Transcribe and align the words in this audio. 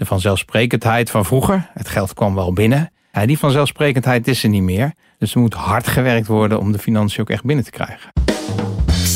De 0.00 0.06
vanzelfsprekendheid 0.06 1.10
van 1.10 1.24
vroeger, 1.24 1.70
het 1.74 1.88
geld 1.88 2.14
kwam 2.14 2.34
wel 2.34 2.52
binnen. 2.52 2.92
Die 3.24 3.38
vanzelfsprekendheid 3.38 4.28
is 4.28 4.42
er 4.42 4.48
niet 4.48 4.62
meer. 4.62 4.92
Dus 5.18 5.34
er 5.34 5.40
moet 5.40 5.54
hard 5.54 5.88
gewerkt 5.88 6.26
worden 6.26 6.58
om 6.58 6.72
de 6.72 6.78
financiën 6.78 7.20
ook 7.20 7.30
echt 7.30 7.44
binnen 7.44 7.64
te 7.64 7.70
krijgen. 7.70 8.12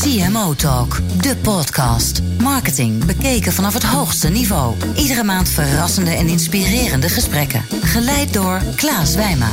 CMO 0.00 0.54
Talk, 0.54 1.00
de 1.22 1.36
podcast. 1.42 2.22
Marketing 2.40 3.04
bekeken 3.04 3.52
vanaf 3.52 3.72
het 3.72 3.84
hoogste 3.84 4.28
niveau. 4.28 4.74
Iedere 4.96 5.24
maand 5.24 5.48
verrassende 5.48 6.10
en 6.10 6.26
inspirerende 6.26 7.08
gesprekken. 7.08 7.60
Geleid 7.82 8.32
door 8.32 8.60
Klaas 8.76 9.14
Wijma. 9.14 9.48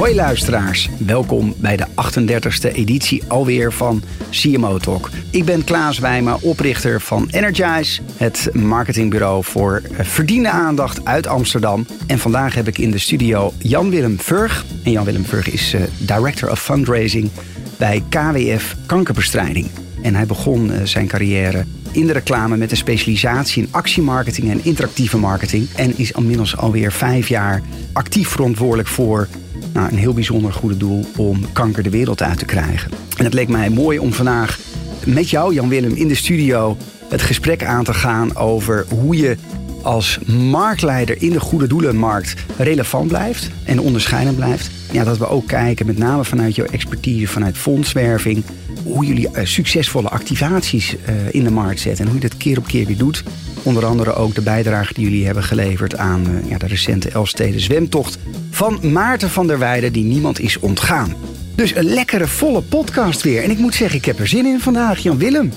Hoi 0.00 0.14
luisteraars, 0.14 0.88
welkom 0.98 1.54
bij 1.56 1.76
de 1.76 1.86
38e 1.86 2.74
editie 2.74 3.22
alweer 3.28 3.72
van 3.72 4.02
CMO 4.30 4.78
Talk. 4.78 5.10
Ik 5.30 5.44
ben 5.44 5.64
Klaas 5.64 5.98
Wijma, 5.98 6.38
oprichter 6.40 7.00
van 7.00 7.28
Energize, 7.30 8.00
het 8.16 8.50
marketingbureau 8.54 9.44
voor 9.44 9.82
verdiende 9.92 10.50
aandacht 10.50 11.04
uit 11.04 11.26
Amsterdam. 11.26 11.86
En 12.06 12.18
vandaag 12.18 12.54
heb 12.54 12.68
ik 12.68 12.78
in 12.78 12.90
de 12.90 12.98
studio 12.98 13.52
Jan-Willem 13.58 14.20
Vurg. 14.20 14.64
En 14.84 14.90
Jan-Willem 14.90 15.24
Vurg 15.24 15.50
is 15.50 15.74
uh, 15.74 15.80
Director 15.98 16.50
of 16.50 16.62
Fundraising 16.62 17.30
bij 17.78 18.02
KWF 18.08 18.76
Kankerbestrijding. 18.86 19.66
En 20.02 20.14
hij 20.14 20.26
begon 20.26 20.70
uh, 20.72 20.76
zijn 20.84 21.06
carrière 21.06 21.64
in 21.92 22.06
de 22.06 22.12
reclame 22.12 22.56
met 22.56 22.70
een 22.70 22.76
specialisatie 22.76 23.62
in 23.62 23.68
actiemarketing 23.70 24.50
en 24.50 24.64
interactieve 24.64 25.18
marketing. 25.18 25.68
En 25.76 25.98
is 25.98 26.12
inmiddels 26.12 26.56
alweer 26.56 26.92
vijf 26.92 27.28
jaar 27.28 27.62
actief 27.92 28.28
verantwoordelijk 28.28 28.88
voor 28.88 29.28
nou, 29.72 29.88
een 29.88 29.98
heel 29.98 30.14
bijzonder 30.14 30.52
goede 30.52 30.76
doel 30.76 31.04
om 31.16 31.52
kanker 31.52 31.82
de 31.82 31.90
wereld 31.90 32.22
uit 32.22 32.38
te 32.38 32.44
krijgen. 32.44 32.90
En 33.16 33.24
het 33.24 33.34
leek 33.34 33.48
mij 33.48 33.70
mooi 33.70 33.98
om 33.98 34.12
vandaag 34.12 34.58
met 35.06 35.30
jou, 35.30 35.54
Jan-Willem, 35.54 35.94
in 35.94 36.08
de 36.08 36.14
studio 36.14 36.76
het 37.08 37.22
gesprek 37.22 37.64
aan 37.64 37.84
te 37.84 37.94
gaan 37.94 38.36
over 38.36 38.86
hoe 38.88 39.16
je 39.16 39.36
als 39.82 40.18
marktleider 40.50 41.22
in 41.22 41.30
de 41.30 41.40
goede 41.40 41.66
doelenmarkt 41.66 42.34
relevant 42.56 43.08
blijft 43.08 43.50
en 43.64 43.80
onderscheidend 43.80 44.36
blijft. 44.36 44.70
Ja, 44.92 45.04
dat 45.04 45.18
we 45.18 45.28
ook 45.28 45.46
kijken, 45.46 45.86
met 45.86 45.98
name 45.98 46.24
vanuit 46.24 46.54
jouw 46.54 46.66
expertise, 46.66 47.26
vanuit 47.26 47.58
fondswerving, 47.58 48.44
hoe 48.84 49.06
jullie 49.06 49.28
uh, 49.32 49.44
succesvolle 49.44 50.08
activaties 50.08 50.94
uh, 50.94 51.14
in 51.30 51.44
de 51.44 51.50
markt 51.50 51.80
zetten 51.80 52.04
en 52.04 52.10
hoe 52.10 52.20
je 52.20 52.28
dat 52.28 52.36
keer 52.38 52.58
op 52.58 52.66
keer 52.66 52.86
weer 52.86 52.96
doet. 52.96 53.24
Onder 53.62 53.86
andere 53.86 54.14
ook 54.14 54.34
de 54.34 54.42
bijdrage 54.42 54.94
die 54.94 55.04
jullie 55.04 55.26
hebben 55.26 55.42
geleverd 55.42 55.96
aan 55.96 56.26
uh, 56.30 56.50
ja, 56.50 56.58
de 56.58 56.66
recente 56.66 57.10
Elfsteden 57.10 57.60
zwemtocht 57.60 58.18
van 58.50 58.92
Maarten 58.92 59.30
van 59.30 59.46
der 59.46 59.58
Weijden, 59.58 59.92
die 59.92 60.04
niemand 60.04 60.40
is 60.40 60.58
ontgaan. 60.58 61.14
Dus 61.54 61.74
een 61.74 61.84
lekkere, 61.84 62.26
volle 62.26 62.62
podcast 62.62 63.22
weer. 63.22 63.42
En 63.42 63.50
ik 63.50 63.58
moet 63.58 63.74
zeggen, 63.74 63.98
ik 63.98 64.04
heb 64.04 64.18
er 64.18 64.26
zin 64.26 64.46
in 64.46 64.60
vandaag, 64.60 64.98
Jan 64.98 65.18
Willem. 65.18 65.52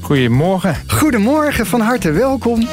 Goedemorgen. 0.00 0.76
Goedemorgen, 0.86 1.66
van 1.66 1.80
harte 1.80 2.10
welkom. 2.10 2.68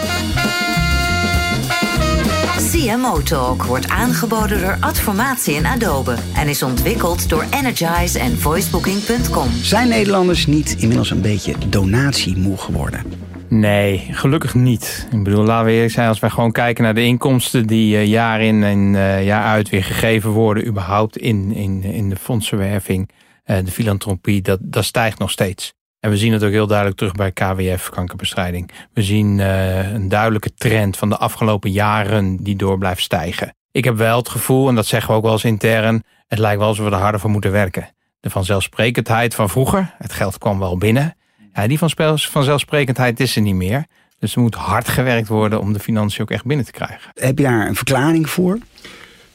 CMO 2.81 3.21
Talk 3.21 3.63
wordt 3.63 3.89
aangeboden 3.89 4.61
door 4.61 4.77
Adformatie 4.79 5.55
en 5.55 5.65
Adobe 5.65 6.15
en 6.35 6.47
is 6.47 6.63
ontwikkeld 6.63 7.29
door 7.29 7.45
Energize 7.51 8.19
en 8.19 8.37
voicebooking.com. 8.37 9.49
Zijn 9.49 9.87
Nederlanders 9.87 10.45
niet 10.45 10.75
inmiddels 10.79 11.11
een 11.11 11.21
beetje 11.21 11.55
donatiemoe 11.69 12.57
geworden? 12.57 13.03
Nee, 13.49 14.07
gelukkig 14.11 14.53
niet. 14.55 15.07
Ik 15.11 15.23
bedoel, 15.23 15.43
laten 15.43 15.65
we 15.65 15.71
eerlijk 15.71 15.93
zijn, 15.93 16.07
als 16.07 16.19
wij 16.19 16.29
gewoon 16.29 16.51
kijken 16.51 16.83
naar 16.83 16.93
de 16.93 17.03
inkomsten 17.03 17.67
die 17.67 17.95
uh, 17.95 18.05
jaar 18.05 18.41
in 18.41 18.63
en 18.63 18.93
uh, 18.93 19.25
jaar 19.25 19.43
uit 19.43 19.69
weer 19.69 19.83
gegeven 19.83 20.29
worden, 20.29 20.67
überhaupt 20.67 21.17
in, 21.17 21.51
in, 21.51 21.83
in 21.83 22.09
de 22.09 22.15
fondsenwerving, 22.15 23.09
uh, 23.45 23.57
de 23.63 23.71
filantropie, 23.71 24.41
dat, 24.41 24.59
dat 24.61 24.85
stijgt 24.85 25.19
nog 25.19 25.31
steeds. 25.31 25.73
En 26.01 26.09
we 26.09 26.17
zien 26.17 26.33
het 26.33 26.43
ook 26.43 26.51
heel 26.51 26.67
duidelijk 26.67 26.97
terug 26.97 27.13
bij 27.13 27.31
KWF, 27.31 27.89
kankerbestrijding. 27.89 28.71
We 28.93 29.01
zien 29.01 29.39
een 29.39 30.09
duidelijke 30.09 30.53
trend 30.53 30.97
van 30.97 31.09
de 31.09 31.17
afgelopen 31.17 31.71
jaren 31.71 32.37
die 32.37 32.55
door 32.55 32.77
blijft 32.77 33.01
stijgen. 33.01 33.55
Ik 33.71 33.83
heb 33.83 33.97
wel 33.97 34.17
het 34.17 34.29
gevoel, 34.29 34.67
en 34.67 34.75
dat 34.75 34.85
zeggen 34.85 35.11
we 35.11 35.17
ook 35.17 35.23
wel 35.23 35.31
eens 35.31 35.43
intern, 35.43 36.03
het 36.27 36.39
lijkt 36.39 36.59
wel 36.59 36.67
alsof 36.67 36.85
we 36.85 36.91
er 36.91 36.97
harder 36.97 37.19
voor 37.19 37.29
moeten 37.29 37.51
werken. 37.51 37.89
De 38.19 38.29
vanzelfsprekendheid 38.29 39.35
van 39.35 39.49
vroeger, 39.49 39.95
het 39.97 40.13
geld 40.13 40.37
kwam 40.37 40.59
wel 40.59 40.77
binnen. 40.77 41.15
Ja, 41.53 41.67
die 41.67 41.77
van 41.77 41.89
vanzelfsprekendheid 42.17 43.19
is 43.19 43.35
er 43.35 43.41
niet 43.41 43.55
meer. 43.55 43.85
Dus 44.19 44.35
er 44.35 44.41
moet 44.41 44.55
hard 44.55 44.87
gewerkt 44.87 45.27
worden 45.27 45.59
om 45.59 45.73
de 45.73 45.79
financiën 45.79 46.21
ook 46.21 46.31
echt 46.31 46.45
binnen 46.45 46.65
te 46.65 46.71
krijgen. 46.71 47.11
Heb 47.13 47.37
je 47.37 47.43
daar 47.43 47.67
een 47.67 47.75
verklaring 47.75 48.29
voor? 48.29 48.57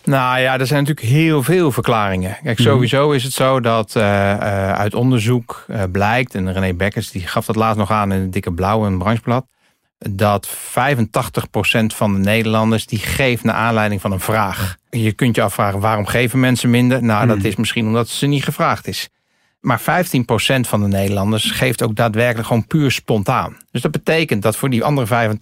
Nou 0.07 0.41
ja, 0.41 0.59
er 0.59 0.67
zijn 0.67 0.85
natuurlijk 0.85 1.07
heel 1.07 1.43
veel 1.43 1.73
verklaringen. 1.73 2.37
Kijk, 2.43 2.59
sowieso 2.59 3.11
is 3.11 3.25
het 3.25 3.33
zo 3.33 3.61
dat 3.61 3.95
uh, 3.97 4.03
uh, 4.03 4.73
uit 4.73 4.95
onderzoek 4.95 5.65
uh, 5.69 5.83
blijkt... 5.93 6.35
en 6.35 6.53
René 6.53 6.75
Bekkers 6.75 7.11
die 7.11 7.27
gaf 7.27 7.47
dat 7.47 7.57
laatst 7.57 7.79
nog 7.79 7.91
aan 7.91 8.13
in 8.13 8.21
het 8.21 8.33
Dikke 8.33 8.53
Blauw, 8.53 8.85
een 8.85 8.99
brancheblad... 8.99 9.47
dat 9.99 10.49
85% 10.49 10.53
van 11.87 12.13
de 12.13 12.19
Nederlanders 12.19 12.87
die 12.87 12.99
geeft 12.99 13.45
naar 13.45 13.55
aanleiding 13.55 14.01
van 14.01 14.13
een 14.13 14.21
vraag. 14.21 14.77
Je 14.91 15.13
kunt 15.13 15.37
je 15.37 15.43
afvragen, 15.43 15.81
waarom 15.81 16.07
geven 16.07 16.41
mensen 16.41 16.71
minder? 16.71 17.03
Nou, 17.03 17.27
dat 17.27 17.45
is 17.45 17.57
misschien 17.57 17.87
omdat 17.87 18.09
ze 18.09 18.27
niet 18.27 18.45
gevraagd 18.45 18.87
is. 18.87 19.09
Maar 19.61 19.81
15% 19.81 19.85
van 20.61 20.83
de 20.83 20.89
Nederlanders 20.89 21.51
geeft 21.51 21.83
ook 21.83 21.97
daadwerkelijk 21.97 22.47
gewoon 22.47 22.67
puur 22.67 22.91
spontaan. 22.91 23.57
Dus 23.71 23.83
dat 23.83 23.91
betekent 23.91 24.43
dat 24.43 24.57
voor 24.57 24.71
die 24.71 24.85
andere 24.85 25.37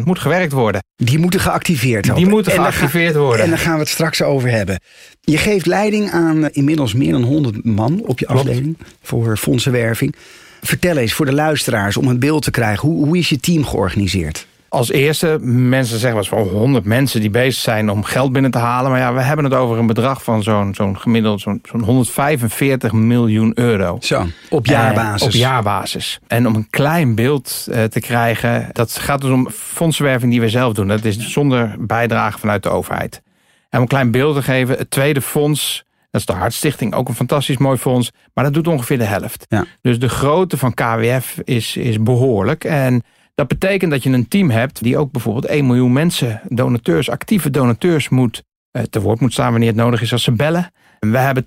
85% 0.00 0.04
moet 0.04 0.18
gewerkt 0.18 0.52
worden. 0.52 0.82
Die 0.96 1.18
moeten 1.18 1.40
geactiveerd 1.40 2.06
worden. 2.06 2.24
Die 2.24 2.32
moeten 2.32 2.52
geactiveerd 2.52 3.16
worden. 3.16 3.44
En 3.44 3.50
daar 3.50 3.58
gaan 3.58 3.72
we 3.72 3.78
het 3.78 3.88
straks 3.88 4.22
over 4.22 4.50
hebben. 4.50 4.80
Je 5.20 5.38
geeft 5.38 5.66
leiding 5.66 6.10
aan 6.10 6.48
inmiddels 6.50 6.94
meer 6.94 7.12
dan 7.12 7.22
100 7.22 7.64
man 7.64 8.02
op 8.06 8.18
je 8.18 8.26
afdeling 8.26 8.78
voor 9.02 9.36
fondsenwerving. 9.36 10.14
Vertel 10.62 10.96
eens 10.96 11.12
voor 11.12 11.26
de 11.26 11.34
luisteraars 11.34 11.96
om 11.96 12.08
een 12.08 12.18
beeld 12.18 12.42
te 12.42 12.50
krijgen. 12.50 12.88
Hoe, 12.88 13.06
hoe 13.06 13.18
is 13.18 13.28
je 13.28 13.40
team 13.40 13.64
georganiseerd? 13.64 14.46
Als 14.68 14.90
eerste, 14.90 15.38
mensen 15.40 15.98
zeggen 15.98 16.08
wel 16.08 16.40
eens 16.40 16.48
van 16.48 16.58
100 16.58 16.84
mensen 16.84 17.20
die 17.20 17.30
bezig 17.30 17.62
zijn 17.62 17.90
om 17.90 18.04
geld 18.04 18.32
binnen 18.32 18.50
te 18.50 18.58
halen. 18.58 18.90
Maar 18.90 19.00
ja, 19.00 19.14
we 19.14 19.20
hebben 19.20 19.44
het 19.44 19.54
over 19.54 19.78
een 19.78 19.86
bedrag 19.86 20.22
van 20.22 20.42
zo'n 20.42 20.74
zo'n 20.74 20.98
gemiddeld 20.98 21.40
zo'n 21.40 21.60
zo'n 21.62 21.82
145 21.82 22.92
miljoen 22.92 23.52
euro. 23.54 23.96
Zo, 24.00 24.26
op 24.50 24.66
jaarbasis. 24.66 25.20
Uh, 25.20 25.26
op 25.26 25.32
jaarbasis. 25.32 26.18
En 26.26 26.46
om 26.46 26.54
een 26.54 26.70
klein 26.70 27.14
beeld 27.14 27.66
uh, 27.68 27.84
te 27.84 28.00
krijgen, 28.00 28.68
dat 28.72 28.98
gaat 28.98 29.20
dus 29.20 29.30
om 29.30 29.50
fondsenwerving 29.50 30.30
die 30.30 30.40
we 30.40 30.48
zelf 30.48 30.72
doen. 30.72 30.88
Dat 30.88 31.04
is 31.04 31.32
zonder 31.32 31.74
bijdrage 31.78 32.38
vanuit 32.38 32.62
de 32.62 32.68
overheid. 32.68 33.22
En 33.68 33.78
om 33.78 33.82
een 33.82 33.88
klein 33.88 34.10
beeld 34.10 34.34
te 34.34 34.42
geven, 34.42 34.78
het 34.78 34.90
tweede 34.90 35.22
fonds 35.22 35.84
dat 36.16 36.28
is 36.28 36.34
de 36.34 36.40
Hartstichting, 36.40 36.94
ook 36.94 37.08
een 37.08 37.14
fantastisch 37.14 37.56
mooi 37.56 37.78
fonds. 37.78 38.10
Maar 38.34 38.44
dat 38.44 38.54
doet 38.54 38.68
ongeveer 38.68 38.98
de 38.98 39.04
helft. 39.04 39.44
Ja. 39.48 39.64
Dus 39.80 39.98
de 39.98 40.08
grootte 40.08 40.56
van 40.56 40.74
KWF 40.74 41.38
is, 41.44 41.76
is 41.76 42.02
behoorlijk. 42.02 42.64
En 42.64 43.02
dat 43.36 43.48
betekent 43.48 43.90
dat 43.90 44.02
je 44.02 44.10
een 44.10 44.28
team 44.28 44.50
hebt 44.50 44.82
die 44.82 44.98
ook 44.98 45.12
bijvoorbeeld 45.12 45.44
1 45.44 45.66
miljoen 45.66 45.92
mensen, 45.92 46.40
donateurs, 46.48 47.10
actieve 47.10 47.50
donateurs 47.50 48.08
moet 48.08 48.42
uh, 48.72 48.82
te 48.82 49.00
woord 49.00 49.20
moet 49.20 49.32
staan 49.32 49.50
wanneer 49.50 49.68
het 49.68 49.76
nodig 49.76 50.02
is 50.02 50.12
als 50.12 50.22
ze 50.22 50.32
bellen. 50.32 50.70
En 50.98 51.10
we 51.10 51.18
hebben 51.18 51.46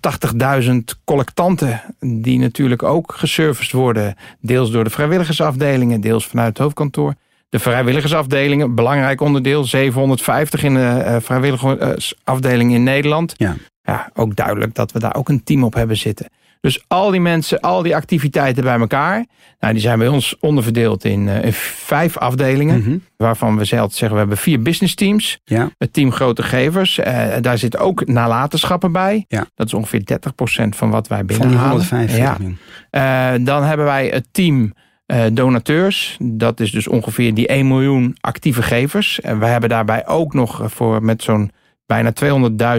80.000 0.64 0.78
collectanten 1.04 1.82
die 2.00 2.40
natuurlijk 2.40 2.84
ook 2.84 3.14
geserviced 3.14 3.72
worden. 3.72 4.16
Deels 4.42 4.72
door 4.72 4.84
de 4.84 4.90
vrijwilligersafdelingen, 4.90 6.02
deels 6.02 6.28
vanuit 6.28 6.48
het 6.48 6.58
hoofdkantoor. 6.58 7.14
De 7.50 7.60
vrijwilligersafdelingen, 7.60 8.76
belangrijk 8.76 9.22
onderdeel, 9.22 9.64
750 9.64 10.64
in 10.64 10.74
de 10.74 11.04
uh, 11.06 11.16
vrijwilligersafdeling 11.20 12.74
in 12.74 12.84
Nederland. 12.84 13.34
Ja. 13.38 13.56
ja, 13.82 14.10
ook 14.14 14.36
duidelijk 14.36 14.76
dat 14.76 14.92
we 14.92 15.00
daar 15.00 15.16
ook 15.16 15.30
een 15.30 15.44
team 15.44 15.64
op 15.64 15.74
hebben 15.74 15.98
zitten. 15.98 16.30
Dus 16.62 16.84
al 16.88 17.12
die 17.12 17.20
mensen, 17.20 17.59
al 17.59 17.81
die 17.81 17.96
activiteiten 17.96 18.64
bij 18.64 18.80
elkaar. 18.80 19.25
Nou, 19.59 19.74
die 19.74 19.81
zijn 19.81 20.00
bij 20.00 20.08
ons 20.08 20.36
onderverdeeld 20.40 21.06
in, 21.06 21.28
uh, 21.28 21.44
in 21.44 21.53
vijf 21.53 22.18
afdelingen. 22.18 22.80
Mhm. 22.80 22.97
Waarvan 23.18 23.58
we 23.58 23.66
zelf 23.66 23.92
zeggen, 23.92 24.12
we 24.12 24.18
hebben 24.18 24.38
vier 24.38 24.62
business 24.62 24.96
teams. 24.96 25.40
Ja. 25.44 25.69
Het 25.78 25.94
team 25.94 26.12
grote 26.12 26.44
gevers. 26.44 26.98
Uh, 26.98 27.28
daar 27.42 27.58
zit 27.58 27.78
ook 27.78 28.08
nalatenschappen 28.08 28.92
bij. 28.92 29.25
Ja. 29.28 29.46
Dat 29.56 29.68
is 29.68 29.74
ongeveer 29.74 30.02
30% 30.03 30.75
van 30.75 30.90
wat 30.90 31.08
wij 31.08 31.18
Van 31.18 31.28
binnenhalen. 31.28 31.80
die 31.80 31.90
150 31.90 32.18
ja. 32.92 33.36
Uh, 33.36 33.46
dan 33.46 33.64
hebben 33.64 33.86
wij 33.86 34.08
het 34.08 34.28
team 34.31 34.74
donateurs. 35.34 36.18
Dat 36.22 36.60
is 36.60 36.72
dus 36.72 36.88
ongeveer 36.88 37.34
die 37.34 37.48
1 37.48 37.68
miljoen 37.68 38.18
actieve 38.19 38.62
gevers. 38.62 39.22
En 39.22 39.39
we 39.39 39.45
hebben 39.45 39.69
daarbij 39.69 40.07
ook 40.07 40.34
nog 40.34 40.62
voor 40.66 41.04
met 41.04 41.24
zo'n 41.24 41.51
bijna 41.89 42.13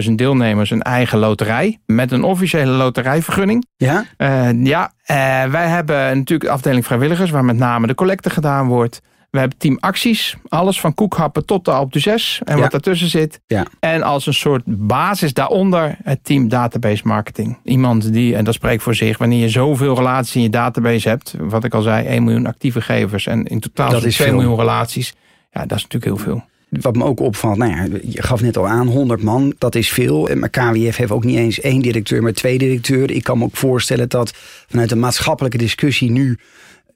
200.000 0.07 0.11
deelnemers 0.15 0.69
een 0.69 0.81
eigen 0.81 1.19
loterij. 1.19 1.79
Met 1.85 2.11
een 2.11 2.23
officiële 2.23 2.71
loterijvergunning. 2.71 3.65
Ja? 3.77 4.05
Uh, 4.17 4.63
ja, 4.65 4.91
uh, 5.01 5.15
wij 5.51 5.67
hebben 5.67 5.95
natuurlijk 5.97 6.41
de 6.41 6.49
afdeling 6.49 6.85
vrijwilligers... 6.85 7.29
waar 7.29 7.45
met 7.45 7.57
name 7.57 7.87
de 7.87 7.95
collecte 7.95 8.29
gedaan 8.29 8.67
wordt. 8.67 9.01
We 9.29 9.39
hebben 9.39 9.57
team 9.57 9.77
acties. 9.79 10.35
Alles 10.47 10.79
van 10.79 10.93
koekhappen 10.93 11.45
tot 11.45 11.65
de 11.65 11.71
Alp 11.71 11.93
6 11.97 12.41
en 12.43 12.55
Ja. 12.55 12.61
wat 12.61 12.71
daartussen 12.71 13.07
zit. 13.07 13.39
Ja. 13.47 13.65
En 13.79 14.03
als 14.03 14.25
een 14.27 14.33
soort 14.33 14.63
basis 14.65 15.33
daaronder 15.33 15.97
het 16.03 16.23
team 16.23 16.47
database 16.47 17.01
marketing. 17.05 17.57
Iemand 17.63 18.13
die, 18.13 18.35
en 18.35 18.43
dat 18.43 18.53
spreekt 18.53 18.83
voor 18.83 18.95
zich... 18.95 19.17
wanneer 19.17 19.39
je 19.39 19.49
zoveel 19.49 19.95
relaties 19.95 20.35
in 20.35 20.41
je 20.41 20.49
database 20.49 21.09
hebt... 21.09 21.35
wat 21.39 21.63
ik 21.63 21.73
al 21.73 21.81
zei, 21.81 22.05
1 22.07 22.23
miljoen 22.23 22.45
actieve 22.45 22.81
gevers... 22.81 23.27
en 23.27 23.45
in 23.45 23.59
totaal 23.59 23.89
Dat 23.89 23.99
zo'n 23.99 24.09
is 24.09 24.15
2 24.15 24.27
veel. 24.27 24.37
miljoen 24.37 24.57
relaties... 24.59 25.13
ja, 25.51 25.65
dat 25.65 25.77
is 25.77 25.83
natuurlijk 25.83 26.05
heel 26.15 26.23
veel. 26.33 26.49
Wat 26.79 26.95
me 26.95 27.03
ook 27.03 27.19
opvalt, 27.19 27.57
nou 27.57 27.71
ja, 27.71 27.99
je 28.03 28.21
gaf 28.21 28.41
net 28.41 28.57
al 28.57 28.67
aan, 28.67 28.87
100 28.87 29.23
man, 29.23 29.53
dat 29.57 29.75
is 29.75 29.89
veel. 29.89 30.29
Maar 30.35 30.49
KWF 30.49 30.95
heeft 30.95 31.11
ook 31.11 31.23
niet 31.23 31.37
eens 31.37 31.59
één 31.59 31.81
directeur, 31.81 32.23
maar 32.23 32.33
twee 32.33 32.57
directeuren. 32.57 33.15
Ik 33.15 33.23
kan 33.23 33.37
me 33.37 33.43
ook 33.43 33.57
voorstellen 33.57 34.09
dat 34.09 34.33
vanuit 34.67 34.89
de 34.89 34.95
maatschappelijke 34.95 35.57
discussie 35.57 36.11
nu 36.11 36.37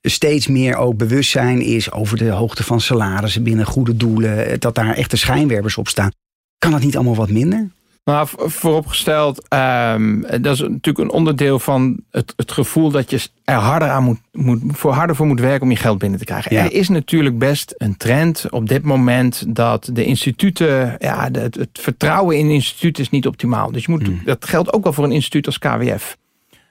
steeds 0.02 0.48
meer 0.48 0.76
ook 0.76 0.98
bewustzijn 0.98 1.62
is 1.62 1.92
over 1.92 2.18
de 2.18 2.30
hoogte 2.30 2.64
van 2.64 2.82
salarissen 2.82 3.44
binnen 3.44 3.66
goede 3.66 3.98
doelen. 3.98 4.60
Dat 4.60 4.76
daar 4.76 4.96
echte 4.96 5.18
schijnwerpers 5.18 5.78
op 5.78 5.88
staan. 5.88 6.12
Kan 6.58 6.72
dat 6.72 6.82
niet 6.82 6.96
allemaal 6.96 7.16
wat 7.16 7.30
minder? 7.30 7.70
Nou, 8.06 8.28
vooropgesteld, 8.32 9.54
um, 9.54 10.22
dat 10.22 10.46
is 10.54 10.60
natuurlijk 10.60 10.98
een 10.98 11.12
onderdeel 11.12 11.60
van 11.60 12.00
het, 12.12 12.34
het 12.36 12.52
gevoel 12.52 12.92
dat 12.92 13.10
je 13.10 13.30
er 13.44 13.56
harder, 13.56 13.90
aan 13.90 14.04
moet, 14.04 14.20
moet, 14.32 14.62
voor 14.68 14.92
harder 14.92 15.16
voor 15.16 15.26
moet 15.26 15.40
werken 15.40 15.62
om 15.62 15.70
je 15.70 15.76
geld 15.76 15.98
binnen 15.98 16.20
te 16.20 16.26
krijgen. 16.26 16.58
Er 16.58 16.74
is 16.74 16.90
natuurlijk 16.90 17.38
best 17.38 17.74
een 17.78 17.98
trend 17.98 18.46
op 18.50 18.68
dit 18.68 18.84
moment 18.84 19.56
dat 19.56 19.90
de 19.94 20.06
instituten, 20.06 20.96
ja, 21.00 21.30
het, 21.32 21.56
het 21.56 21.70
vertrouwen 21.74 22.38
in 22.38 22.50
instituten 22.50 23.04
is 23.04 23.10
niet 23.10 23.28
optimaal. 23.28 23.72
Dus 23.72 23.86
je 23.86 23.92
moet, 23.92 24.06
hmm. 24.06 24.22
dat 24.26 24.46
geldt 24.46 24.74
ook 24.74 24.84
wel 24.84 24.94
voor 24.94 25.04
een 25.04 25.12
instituut 25.12 25.46
als 25.46 25.60
KWF. 25.60 26.18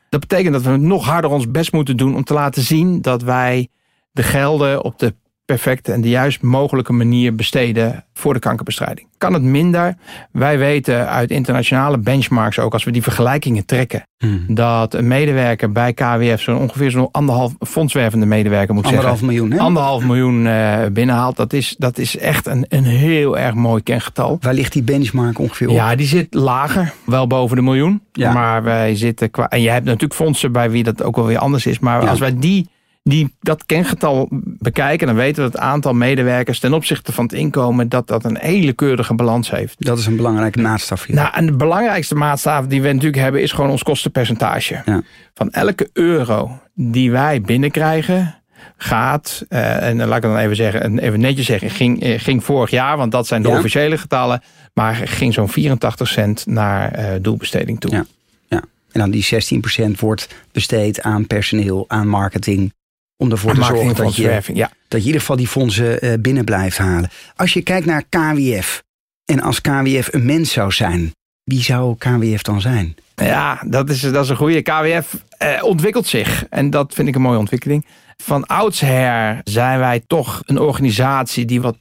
Dat 0.08 0.20
betekent 0.20 0.52
dat 0.52 0.62
we 0.62 0.76
nog 0.76 1.04
harder 1.04 1.30
ons 1.30 1.50
best 1.50 1.72
moeten 1.72 1.96
doen 1.96 2.14
om 2.14 2.24
te 2.24 2.34
laten 2.34 2.62
zien 2.62 3.02
dat 3.02 3.22
wij 3.22 3.68
de 4.12 4.22
gelden 4.22 4.84
op 4.84 4.98
de 4.98 5.14
perfecte 5.44 5.92
en 5.92 6.00
de 6.00 6.08
juist 6.08 6.42
mogelijke 6.42 6.92
manier 6.92 7.34
besteden 7.34 8.04
voor 8.14 8.34
de 8.34 8.40
kankerbestrijding. 8.40 9.06
Kan 9.18 9.32
het 9.32 9.42
minder? 9.42 9.96
Wij 10.30 10.58
weten 10.58 11.08
uit 11.08 11.30
internationale 11.30 11.98
benchmarks 11.98 12.58
ook, 12.58 12.72
als 12.72 12.84
we 12.84 12.90
die 12.90 13.02
vergelijkingen 13.02 13.66
trekken, 13.66 14.02
hmm. 14.18 14.44
dat 14.48 14.94
een 14.94 15.08
medewerker 15.08 15.72
bij 15.72 15.92
KWF 15.92 16.40
zo'n 16.40 16.58
ongeveer 16.58 16.90
zo'n 16.90 17.08
anderhalf 17.10 17.54
fondswervende 17.60 18.26
medewerker 18.26 18.74
moet 18.74 18.84
anderhalf 18.84 19.18
zeggen. 19.18 19.26
Miljoen, 19.26 19.50
hè? 19.50 19.58
Anderhalf 19.58 20.04
miljoen 20.04 20.46
uh, 20.46 20.78
binnenhaalt. 20.92 21.36
Dat 21.36 21.52
is, 21.52 21.74
dat 21.78 21.98
is 21.98 22.16
echt 22.16 22.46
een, 22.46 22.66
een 22.68 22.84
heel 22.84 23.38
erg 23.38 23.54
mooi 23.54 23.82
kengetal. 23.82 24.38
Waar 24.40 24.54
ligt 24.54 24.72
die 24.72 24.82
benchmark 24.82 25.38
ongeveer 25.38 25.68
op? 25.68 25.74
Ja, 25.74 25.94
die 25.94 26.06
zit 26.06 26.34
lager, 26.34 26.92
wel 27.04 27.26
boven 27.26 27.56
de 27.56 27.62
miljoen. 27.62 28.02
Ja. 28.12 28.32
Maar 28.32 28.62
wij 28.62 28.96
zitten 28.96 29.30
qua. 29.30 29.48
En 29.48 29.60
je 29.60 29.70
hebt 29.70 29.84
natuurlijk 29.84 30.14
fondsen 30.14 30.52
bij 30.52 30.70
wie 30.70 30.82
dat 30.82 31.02
ook 31.02 31.16
wel 31.16 31.26
weer 31.26 31.38
anders 31.38 31.66
is. 31.66 31.78
Maar 31.78 32.08
als 32.08 32.18
wij 32.18 32.38
die 32.38 32.68
die 33.08 33.34
dat 33.40 33.66
kengetal 33.66 34.28
bekijken, 34.44 35.06
dan 35.06 35.16
weten 35.16 35.42
we 35.42 35.50
het 35.50 35.58
aantal 35.58 35.92
medewerkers 35.92 36.58
ten 36.58 36.72
opzichte 36.72 37.12
van 37.12 37.24
het 37.24 37.32
inkomen, 37.32 37.88
dat 37.88 38.06
dat 38.06 38.24
een 38.24 38.38
hele 38.38 38.72
keurige 38.72 39.14
balans 39.14 39.50
heeft. 39.50 39.74
Dat 39.78 39.98
is 39.98 40.06
een 40.06 40.16
belangrijke 40.16 40.60
maatstaf 40.60 41.04
hier. 41.04 41.16
Nou, 41.16 41.34
en 41.34 41.46
de 41.46 41.56
belangrijkste 41.56 42.14
maatstaf 42.14 42.66
die 42.66 42.82
we 42.82 42.92
natuurlijk 42.92 43.22
hebben, 43.22 43.42
is 43.42 43.52
gewoon 43.52 43.70
ons 43.70 43.82
kostenpercentage. 43.82 44.82
Ja. 44.84 45.02
Van 45.34 45.50
elke 45.50 45.90
euro 45.92 46.58
die 46.74 47.10
wij 47.10 47.40
binnenkrijgen, 47.40 48.34
gaat, 48.76 49.44
uh, 49.48 49.82
en 49.82 49.96
laat 49.96 50.16
ik 50.16 50.22
dan 50.22 50.36
even 50.36 50.56
zeggen, 50.56 50.98
even 50.98 51.20
netjes 51.20 51.46
zeggen, 51.46 51.70
ging, 51.70 52.02
eh, 52.02 52.20
ging 52.20 52.44
vorig 52.44 52.70
jaar, 52.70 52.96
want 52.96 53.12
dat 53.12 53.26
zijn 53.26 53.42
de 53.42 53.48
officiële 53.48 53.98
getallen, 53.98 54.42
maar 54.72 54.94
ging 54.94 55.34
zo'n 55.34 55.48
84 55.48 56.08
cent 56.08 56.46
naar 56.46 56.98
uh, 56.98 57.06
doelbesteding 57.20 57.80
toe. 57.80 57.90
Ja. 57.90 58.04
ja. 58.48 58.62
En 58.92 59.00
dan 59.00 59.10
die 59.10 59.26
16% 59.94 59.98
wordt 59.98 60.28
besteed 60.52 61.02
aan 61.02 61.26
personeel, 61.26 61.84
aan 61.88 62.08
marketing, 62.08 62.72
om 63.16 63.30
ervoor 63.30 63.54
te 63.54 63.62
zorgen 63.62 63.94
dat 63.94 64.16
je, 64.16 64.40
ja. 64.52 64.70
dat 64.88 64.88
je 64.88 64.98
in 64.98 65.04
ieder 65.04 65.20
geval 65.20 65.36
die 65.36 65.48
fondsen 65.48 66.04
uh, 66.04 66.12
binnen 66.20 66.44
blijft 66.44 66.78
halen. 66.78 67.10
Als 67.36 67.52
je 67.52 67.62
kijkt 67.62 67.86
naar 67.86 68.04
KWF 68.08 68.82
en 69.24 69.40
als 69.40 69.60
KWF 69.60 70.08
een 70.12 70.24
mens 70.24 70.52
zou 70.52 70.72
zijn, 70.72 71.14
wie 71.44 71.62
zou 71.62 71.96
KWF 71.96 72.42
dan 72.42 72.60
zijn? 72.60 72.94
Ja, 73.14 73.62
dat 73.66 73.90
is, 73.90 74.00
dat 74.00 74.24
is 74.24 74.30
een 74.30 74.36
goede. 74.36 74.62
KWF 74.62 75.24
eh, 75.38 75.62
ontwikkelt 75.62 76.06
zich 76.06 76.46
en 76.50 76.70
dat 76.70 76.94
vind 76.94 77.08
ik 77.08 77.14
een 77.14 77.20
mooie 77.20 77.38
ontwikkeling. 77.38 77.86
Van 78.16 78.46
oudsher 78.46 79.40
zijn 79.44 79.78
wij 79.78 80.02
toch 80.06 80.42
een 80.46 80.58
organisatie 80.58 81.44
die 81.44 81.60
wat 81.60 81.76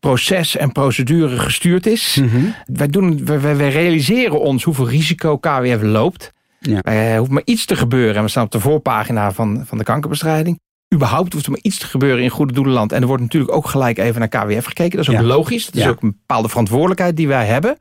proces 0.00 0.56
en 0.56 0.72
procedure 0.72 1.38
gestuurd 1.38 1.86
is. 1.86 2.18
Mm 2.20 2.54
wij, 2.66 2.86
doen, 2.86 3.24
wij, 3.24 3.56
wij 3.56 3.68
realiseren 3.68 4.40
ons 4.40 4.64
hoeveel 4.64 4.88
risico 4.88 5.38
KWF 5.38 5.82
loopt. 5.82 6.32
Ja. 6.60 6.82
Er 6.82 7.18
hoeft 7.18 7.30
maar 7.30 7.42
iets 7.44 7.64
te 7.64 7.76
gebeuren. 7.76 8.16
En 8.16 8.22
we 8.22 8.28
staan 8.28 8.44
op 8.44 8.50
de 8.50 8.60
voorpagina 8.60 9.32
van, 9.32 9.64
van 9.66 9.78
de 9.78 9.84
kankerbestrijding 9.84 10.58
überhaupt 10.94 11.32
hoeft 11.32 11.44
er 11.44 11.50
maar 11.50 11.60
iets 11.62 11.78
te 11.78 11.86
gebeuren 11.86 12.22
in 12.22 12.30
Goede 12.30 12.52
Doelenland. 12.52 12.92
En 12.92 13.00
er 13.00 13.06
wordt 13.06 13.22
natuurlijk 13.22 13.52
ook 13.52 13.66
gelijk 13.66 13.98
even 13.98 14.20
naar 14.20 14.28
KWF 14.28 14.64
gekeken. 14.64 14.96
Dat 14.96 15.08
is 15.08 15.14
ook 15.14 15.26
logisch. 15.26 15.66
Dat 15.66 15.74
is 15.74 15.88
ook 15.88 16.02
een 16.02 16.16
bepaalde 16.26 16.48
verantwoordelijkheid 16.48 17.16
die 17.16 17.28
wij 17.28 17.46
hebben. 17.46 17.78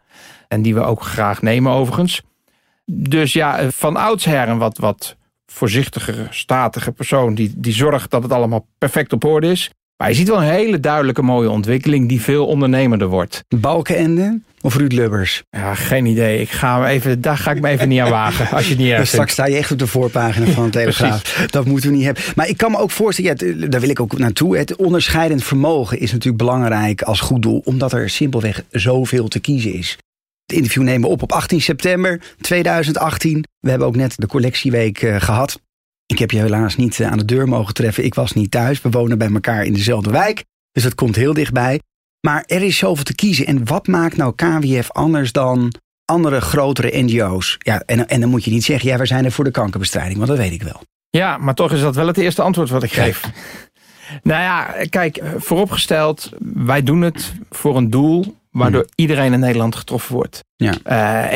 En 0.47 0.61
die 0.61 0.73
we 0.73 0.81
ook 0.81 1.01
graag 1.01 1.41
nemen 1.41 1.71
overigens. 1.71 2.21
Dus 2.85 3.33
ja, 3.33 3.57
eh, 3.57 3.67
van 3.69 3.95
oudsher 3.95 4.49
een 4.49 4.57
wat, 4.57 4.77
wat 4.77 5.15
voorzichtigere, 5.45 6.27
statige 6.29 6.91
persoon... 6.91 7.35
Die, 7.35 7.53
die 7.55 7.73
zorgt 7.73 8.11
dat 8.11 8.23
het 8.23 8.31
allemaal 8.31 8.67
perfect 8.77 9.13
op 9.13 9.23
orde 9.23 9.47
is. 9.47 9.71
Maar 9.97 10.09
je 10.09 10.15
ziet 10.15 10.27
wel 10.27 10.37
een 10.37 10.49
hele 10.49 10.79
duidelijke 10.79 11.21
mooie 11.21 11.49
ontwikkeling... 11.49 12.09
die 12.09 12.21
veel 12.21 12.47
ondernemender 12.47 13.07
wordt. 13.07 13.43
Balkenende? 13.47 14.39
Of 14.67 14.75
Ruud 14.75 14.91
Lubbers? 14.91 15.43
Ja, 15.49 15.75
geen 15.75 16.05
idee. 16.05 16.41
Ik 16.41 16.49
ga 16.49 16.79
me 16.79 16.87
even, 16.87 17.21
daar 17.21 17.37
ga 17.37 17.51
ik 17.51 17.61
me 17.61 17.69
even 17.69 17.87
niet 17.87 17.99
aan 17.99 18.09
wagen. 18.09 18.49
Als 18.49 18.63
je 18.63 18.69
het 18.69 18.79
niet 18.79 18.91
erg 18.91 19.07
Straks 19.07 19.31
sta 19.31 19.45
je 19.45 19.55
echt 19.55 19.71
op 19.71 19.79
de 19.79 19.87
voorpagina 19.87 20.45
van 20.45 20.63
het 20.63 20.71
Telegraaf. 20.71 21.21
dat 21.49 21.65
moeten 21.65 21.89
we 21.89 21.95
niet 21.95 22.05
hebben. 22.05 22.23
Maar 22.35 22.47
ik 22.47 22.57
kan 22.57 22.71
me 22.71 22.77
ook 22.77 22.91
voorstellen, 22.91 23.59
ja, 23.59 23.67
daar 23.67 23.79
wil 23.79 23.89
ik 23.89 23.99
ook 23.99 24.17
naartoe. 24.17 24.57
Het 24.57 24.75
onderscheidend 24.75 25.43
vermogen 25.43 25.99
is 25.99 26.11
natuurlijk 26.11 26.43
belangrijk 26.43 27.01
als 27.01 27.19
goed 27.19 27.41
doel. 27.41 27.61
Omdat 27.65 27.93
er 27.93 28.09
simpelweg 28.09 28.63
zoveel 28.69 29.27
te 29.27 29.39
kiezen 29.39 29.73
is. 29.73 29.97
Het 30.45 30.55
interview 30.55 30.83
nemen 30.83 31.01
we 31.01 31.13
op 31.13 31.21
op 31.21 31.31
18 31.31 31.61
september 31.61 32.21
2018. 32.41 33.43
We 33.59 33.69
hebben 33.69 33.87
ook 33.87 33.95
net 33.95 34.13
de 34.17 34.27
collectieweek 34.27 35.01
uh, 35.01 35.15
gehad. 35.21 35.59
Ik 36.05 36.19
heb 36.19 36.31
je 36.31 36.39
helaas 36.39 36.75
niet 36.75 36.99
eh, 36.99 37.11
aan 37.11 37.17
de 37.17 37.25
deur 37.25 37.47
mogen 37.47 37.73
treffen. 37.73 38.05
Ik 38.05 38.13
was 38.13 38.31
niet 38.31 38.51
thuis. 38.51 38.81
We 38.81 38.89
wonen 38.89 39.17
bij 39.17 39.31
elkaar 39.33 39.65
in 39.65 39.73
dezelfde 39.73 40.11
wijk. 40.11 40.43
Dus 40.71 40.83
dat 40.83 40.95
komt 40.95 41.15
heel 41.15 41.33
dichtbij. 41.33 41.79
Maar 42.21 42.43
er 42.45 42.61
is 42.61 42.77
zoveel 42.77 43.03
te 43.03 43.15
kiezen. 43.15 43.45
En 43.45 43.65
wat 43.65 43.87
maakt 43.87 44.17
nou 44.17 44.35
KWF 44.35 44.91
anders 44.91 45.31
dan 45.31 45.73
andere 46.05 46.41
grotere 46.41 47.03
NGO's? 47.03 47.55
Ja, 47.59 47.83
en, 47.85 48.07
en 48.07 48.19
dan 48.19 48.29
moet 48.29 48.43
je 48.43 48.51
niet 48.51 48.63
zeggen, 48.63 48.89
ja, 48.89 48.97
we 48.97 49.05
zijn 49.05 49.25
er 49.25 49.31
voor 49.31 49.43
de 49.43 49.51
kankerbestrijding, 49.51 50.17
want 50.17 50.29
dat 50.29 50.37
weet 50.37 50.51
ik 50.51 50.63
wel. 50.63 50.81
Ja, 51.09 51.37
maar 51.37 51.53
toch 51.53 51.71
is 51.71 51.81
dat 51.81 51.95
wel 51.95 52.07
het 52.07 52.17
eerste 52.17 52.41
antwoord 52.41 52.69
wat 52.69 52.83
ik 52.83 52.91
geef. 52.91 53.21
Nou 54.23 54.41
ja, 54.41 54.75
kijk, 54.89 55.21
vooropgesteld, 55.37 56.29
wij 56.39 56.83
doen 56.83 57.01
het 57.01 57.33
voor 57.49 57.77
een 57.77 57.89
doel 57.89 58.35
waardoor 58.51 58.81
hmm. 58.81 58.91
iedereen 58.95 59.33
in 59.33 59.39
Nederland 59.39 59.75
getroffen 59.75 60.15
wordt. 60.15 60.43
Ja. 60.55 60.73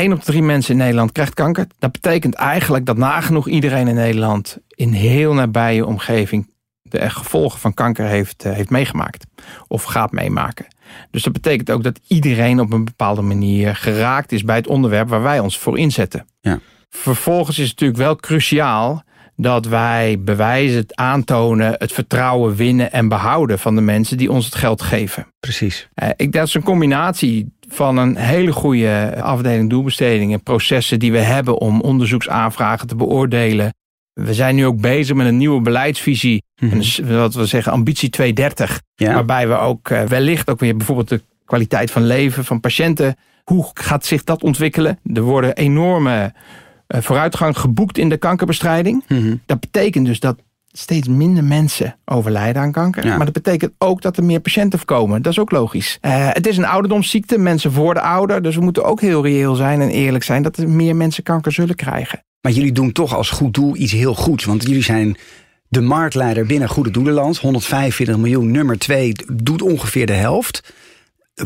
Uh, 0.03 0.11
op 0.11 0.19
de 0.19 0.25
drie 0.25 0.41
mensen 0.41 0.71
in 0.71 0.77
Nederland 0.77 1.11
krijgt 1.11 1.33
kanker. 1.33 1.67
Dat 1.79 1.91
betekent 1.91 2.33
eigenlijk 2.33 2.85
dat 2.85 2.97
nagenoeg 2.97 3.47
iedereen 3.47 3.87
in 3.87 3.95
Nederland 3.95 4.57
in 4.69 4.91
heel 4.91 5.33
nabije 5.33 5.85
omgeving 5.85 6.50
de 6.81 7.09
gevolgen 7.09 7.59
van 7.59 7.73
kanker 7.73 8.05
heeft, 8.05 8.45
eh, 8.45 8.53
heeft 8.53 8.69
meegemaakt 8.69 9.25
of 9.67 9.83
gaat 9.83 10.11
meemaken. 10.11 10.65
Dus 11.11 11.23
dat 11.23 11.33
betekent 11.33 11.71
ook 11.71 11.83
dat 11.83 11.99
iedereen 12.07 12.59
op 12.59 12.73
een 12.73 12.85
bepaalde 12.85 13.21
manier 13.21 13.75
geraakt 13.75 14.31
is 14.31 14.43
bij 14.43 14.55
het 14.55 14.67
onderwerp 14.67 15.09
waar 15.09 15.21
wij 15.21 15.39
ons 15.39 15.57
voor 15.57 15.77
inzetten. 15.77 16.25
Ja. 16.41 16.59
Vervolgens 16.89 17.59
is 17.59 17.69
het 17.69 17.79
natuurlijk 17.79 17.99
wel 17.99 18.15
cruciaal 18.15 19.03
dat 19.35 19.65
wij 19.65 20.17
bewijzen, 20.19 20.85
aantonen, 20.89 21.75
het 21.77 21.91
vertrouwen 21.91 22.55
winnen 22.55 22.91
en 22.91 23.07
behouden 23.07 23.59
van 23.59 23.75
de 23.75 23.81
mensen 23.81 24.17
die 24.17 24.31
ons 24.31 24.45
het 24.45 24.55
geld 24.55 24.81
geven. 24.81 25.27
Precies. 25.39 25.89
Uh, 26.03 26.09
ik, 26.15 26.31
dat 26.31 26.47
is 26.47 26.53
een 26.53 26.63
combinatie 26.63 27.53
van 27.69 27.97
een 27.97 28.15
hele 28.15 28.51
goede 28.51 29.21
afdeling 29.21 29.69
doelbestedingen, 29.69 30.43
processen 30.43 30.99
die 30.99 31.11
we 31.11 31.17
hebben 31.17 31.57
om 31.57 31.81
onderzoeksaanvragen 31.81 32.87
te 32.87 32.95
beoordelen, 32.95 33.73
we 34.13 34.33
zijn 34.33 34.55
nu 34.55 34.65
ook 34.65 34.81
bezig 34.81 35.15
met 35.15 35.27
een 35.27 35.37
nieuwe 35.37 35.61
beleidsvisie. 35.61 36.43
Mm 36.59 36.81
wat 37.07 37.33
we 37.33 37.45
zeggen 37.45 37.71
ambitie 37.71 38.09
230. 38.09 38.81
Waarbij 38.95 39.47
we 39.47 39.57
ook 39.57 39.89
uh, 39.89 40.03
wellicht 40.03 40.49
ook 40.49 40.59
weer 40.59 40.77
bijvoorbeeld 40.77 41.09
de 41.09 41.21
kwaliteit 41.45 41.91
van 41.91 42.05
leven 42.05 42.45
van 42.45 42.59
patiënten. 42.59 43.15
Hoe 43.43 43.69
gaat 43.73 44.05
zich 44.05 44.23
dat 44.23 44.43
ontwikkelen? 44.43 44.99
Er 45.13 45.21
worden 45.21 45.55
enorme 45.55 46.33
uh, 46.87 47.01
vooruitgang 47.01 47.57
geboekt 47.57 47.97
in 47.97 48.09
de 48.09 48.17
kankerbestrijding. 48.17 49.03
Mhm. 49.07 49.35
Dat 49.45 49.59
betekent 49.59 50.05
dus 50.05 50.19
dat 50.19 50.37
steeds 50.71 51.07
minder 51.07 51.43
mensen 51.43 51.95
overlijden 52.05 52.61
aan 52.61 52.71
kanker. 52.71 53.05
Maar 53.05 53.25
dat 53.25 53.33
betekent 53.33 53.71
ook 53.77 54.01
dat 54.01 54.17
er 54.17 54.23
meer 54.23 54.39
patiënten 54.39 54.79
voorkomen. 54.79 55.21
Dat 55.21 55.31
is 55.31 55.39
ook 55.39 55.51
logisch. 55.51 55.97
Uh, 56.01 56.27
het 56.31 56.47
is 56.47 56.57
een 56.57 56.65
ouderdomsziekte. 56.65 57.37
Mensen 57.37 57.71
worden 57.71 58.03
ouder. 58.03 58.41
Dus 58.41 58.55
we 58.55 58.61
moeten 58.61 58.83
ook 58.83 59.01
heel 59.01 59.23
reëel 59.23 59.55
zijn 59.55 59.81
en 59.81 59.89
eerlijk 59.89 60.23
zijn... 60.23 60.43
dat 60.43 60.57
er 60.57 60.69
meer 60.69 60.95
mensen 60.95 61.23
kanker 61.23 61.51
zullen 61.51 61.75
krijgen. 61.75 62.23
Maar 62.41 62.51
jullie 62.51 62.71
doen 62.71 62.91
toch 62.91 63.15
als 63.15 63.29
goed 63.29 63.53
doel 63.53 63.75
iets 63.75 63.91
heel 63.91 64.15
goeds. 64.15 64.45
Want 64.45 64.63
jullie 64.67 64.83
zijn 64.83 65.17
de 65.67 65.81
marktleider 65.81 66.45
binnen 66.45 66.69
Goede 66.69 66.91
Doelenland. 66.91 67.37
145 67.37 68.17
miljoen, 68.17 68.51
nummer 68.51 68.77
2, 68.77 69.13
doet 69.33 69.61
ongeveer 69.61 70.05
de 70.05 70.13
helft. 70.13 70.73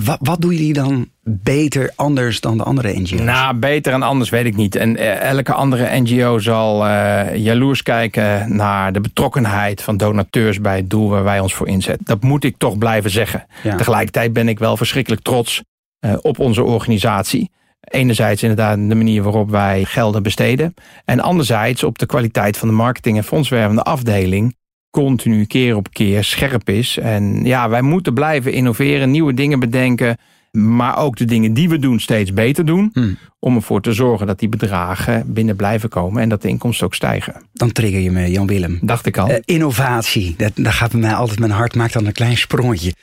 Wat, 0.03 0.17
wat 0.21 0.41
doen 0.41 0.51
jullie 0.51 0.73
dan 0.73 1.09
beter 1.23 1.91
anders 1.95 2.41
dan 2.41 2.57
de 2.57 2.63
andere 2.63 2.99
NGO's? 2.99 3.19
Nou, 3.19 3.55
beter 3.55 3.93
en 3.93 4.01
anders 4.01 4.29
weet 4.29 4.45
ik 4.45 4.55
niet. 4.55 4.75
En 4.75 4.97
eh, 4.97 5.21
elke 5.21 5.53
andere 5.53 5.99
NGO 5.99 6.39
zal 6.39 6.87
uh, 6.87 7.35
jaloers 7.35 7.83
kijken 7.83 8.55
naar 8.55 8.93
de 8.93 9.01
betrokkenheid 9.01 9.81
van 9.81 9.97
donateurs 9.97 10.61
bij 10.61 10.75
het 10.75 10.89
doel 10.89 11.09
waar 11.09 11.23
wij 11.23 11.39
ons 11.39 11.53
voor 11.53 11.67
inzetten. 11.67 12.05
Dat 12.05 12.23
moet 12.23 12.43
ik 12.43 12.57
toch 12.57 12.77
blijven 12.77 13.09
zeggen. 13.09 13.45
Tegelijkertijd 13.61 14.33
ben 14.33 14.47
ik 14.47 14.59
wel 14.59 14.77
verschrikkelijk 14.77 15.21
trots 15.21 15.63
uh, 16.05 16.13
op 16.21 16.39
onze 16.39 16.63
organisatie. 16.63 17.51
Enerzijds 17.79 18.41
inderdaad 18.41 18.75
de 18.75 18.95
manier 18.95 19.23
waarop 19.23 19.49
wij 19.49 19.83
gelden 19.83 20.23
besteden. 20.23 20.73
En 21.05 21.19
anderzijds 21.19 21.83
op 21.83 21.97
de 21.97 22.05
kwaliteit 22.05 22.57
van 22.57 22.67
de 22.67 22.73
marketing- 22.73 23.17
en 23.17 23.23
fondswervende 23.23 23.81
afdeling. 23.81 24.55
Continu 24.95 25.45
keer 25.45 25.75
op 25.75 25.87
keer 25.91 26.23
scherp 26.23 26.69
is. 26.69 26.97
En 26.97 27.43
ja, 27.43 27.69
wij 27.69 27.81
moeten 27.81 28.13
blijven 28.13 28.53
innoveren, 28.53 29.11
nieuwe 29.11 29.33
dingen 29.33 29.59
bedenken. 29.59 30.17
Maar 30.51 30.97
ook 30.97 31.17
de 31.17 31.25
dingen 31.25 31.53
die 31.53 31.69
we 31.69 31.79
doen 31.79 31.99
steeds 31.99 32.33
beter 32.33 32.65
doen. 32.65 32.89
Hmm. 32.93 33.17
Om 33.39 33.55
ervoor 33.55 33.81
te 33.81 33.93
zorgen 33.93 34.27
dat 34.27 34.39
die 34.39 34.49
bedragen 34.49 35.33
binnen 35.33 35.55
blijven 35.55 35.89
komen. 35.89 36.21
En 36.21 36.29
dat 36.29 36.41
de 36.41 36.47
inkomsten 36.47 36.85
ook 36.85 36.95
stijgen. 36.95 37.33
Dan 37.53 37.71
trigger 37.71 37.99
je 37.99 38.11
me, 38.11 38.31
Jan 38.31 38.47
Willem. 38.47 38.79
Dacht 38.81 39.05
ik 39.05 39.17
al. 39.17 39.29
Uh, 39.29 39.35
innovatie, 39.45 40.33
dat, 40.37 40.51
dat 40.55 40.73
gaat 40.73 40.91
bij 40.91 40.99
mij 40.99 41.13
altijd, 41.13 41.39
mijn 41.39 41.51
hart 41.51 41.75
maakt 41.75 41.93
dan 41.93 42.05
een 42.05 42.11
klein 42.11 42.37
sprongetje. 42.37 42.93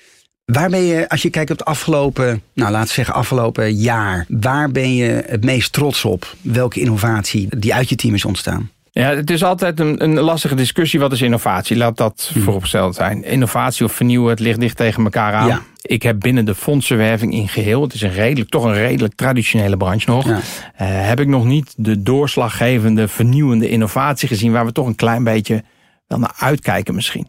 Waar 0.45 0.71
ben 0.71 0.83
je, 0.83 1.09
als 1.09 1.23
je 1.23 1.31
kijkt 1.31 1.51
op 1.51 1.59
het 1.59 1.67
afgelopen, 1.67 2.43
nou 2.55 2.71
laten 2.71 2.89
we 2.89 2.95
zeggen 2.95 3.15
afgelopen 3.15 3.75
jaar, 3.75 4.27
waar 4.29 4.71
ben 4.71 4.95
je 4.95 5.25
het 5.27 5.45
meest 5.45 5.73
trots 5.73 6.05
op? 6.05 6.37
Welke 6.41 6.81
innovatie 6.81 7.49
die 7.59 7.75
uit 7.75 7.89
je 7.89 7.97
team 7.97 8.15
is 8.15 8.25
ontstaan? 8.25 8.71
Ja, 8.95 9.15
het 9.15 9.31
is 9.31 9.45
altijd 9.45 9.81
een, 9.81 10.03
een 10.03 10.21
lastige 10.21 10.55
discussie. 10.55 11.01
Wat 11.01 11.13
is 11.13 11.23
innovatie? 11.23 11.77
Laat 11.77 11.97
dat 11.97 12.31
hmm. 12.33 12.43
vooropgesteld 12.43 12.95
zijn. 12.95 13.25
Innovatie 13.25 13.85
of 13.85 13.93
vernieuwen, 13.93 14.31
het 14.31 14.41
ligt 14.41 14.61
dicht 14.61 14.77
tegen 14.77 15.05
elkaar 15.05 15.33
aan. 15.33 15.47
Ja. 15.47 15.61
Ik 15.83 16.03
heb 16.03 16.21
binnen 16.21 16.45
de 16.45 16.55
fondsenwerving 16.55 17.33
in 17.33 17.49
geheel, 17.49 17.83
het 17.83 17.95
is 17.95 18.03
een 18.03 18.13
redelijk, 18.13 18.51
toch 18.51 18.65
een 18.65 18.75
redelijk 18.75 19.15
traditionele 19.15 19.77
branche 19.77 20.11
nog, 20.11 20.27
ja. 20.27 20.33
uh, 20.33 20.41
heb 20.79 21.21
ik 21.21 21.27
nog 21.27 21.45
niet 21.45 21.75
de 21.77 22.03
doorslaggevende, 22.03 23.09
vernieuwende 23.09 23.69
innovatie 23.69 24.29
gezien, 24.29 24.53
waar 24.53 24.65
we 24.65 24.73
toch 24.73 24.87
een 24.87 24.95
klein 24.95 25.25
beetje 25.25 25.65
wel 26.07 26.19
naar 26.19 26.35
uitkijken 26.39 26.95
misschien. 26.95 27.27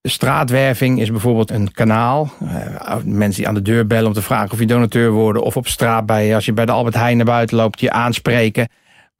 De 0.00 0.08
straatwerving 0.08 1.00
is 1.00 1.10
bijvoorbeeld 1.10 1.50
een 1.50 1.72
kanaal. 1.72 2.32
Uh, 2.42 2.94
mensen 3.04 3.40
die 3.40 3.48
aan 3.48 3.54
de 3.54 3.62
deur 3.62 3.86
bellen 3.86 4.06
om 4.06 4.12
te 4.12 4.22
vragen 4.22 4.52
of 4.52 4.58
je 4.58 4.66
donateur 4.66 5.10
worden. 5.10 5.42
Of 5.42 5.56
op 5.56 5.66
straat 5.66 6.06
bij, 6.06 6.34
als 6.34 6.44
je 6.44 6.52
bij 6.52 6.66
de 6.66 6.72
Albert 6.72 6.94
Heijn 6.94 7.16
naar 7.16 7.26
buiten 7.26 7.56
loopt, 7.56 7.80
je 7.80 7.90
aanspreken. 7.90 8.68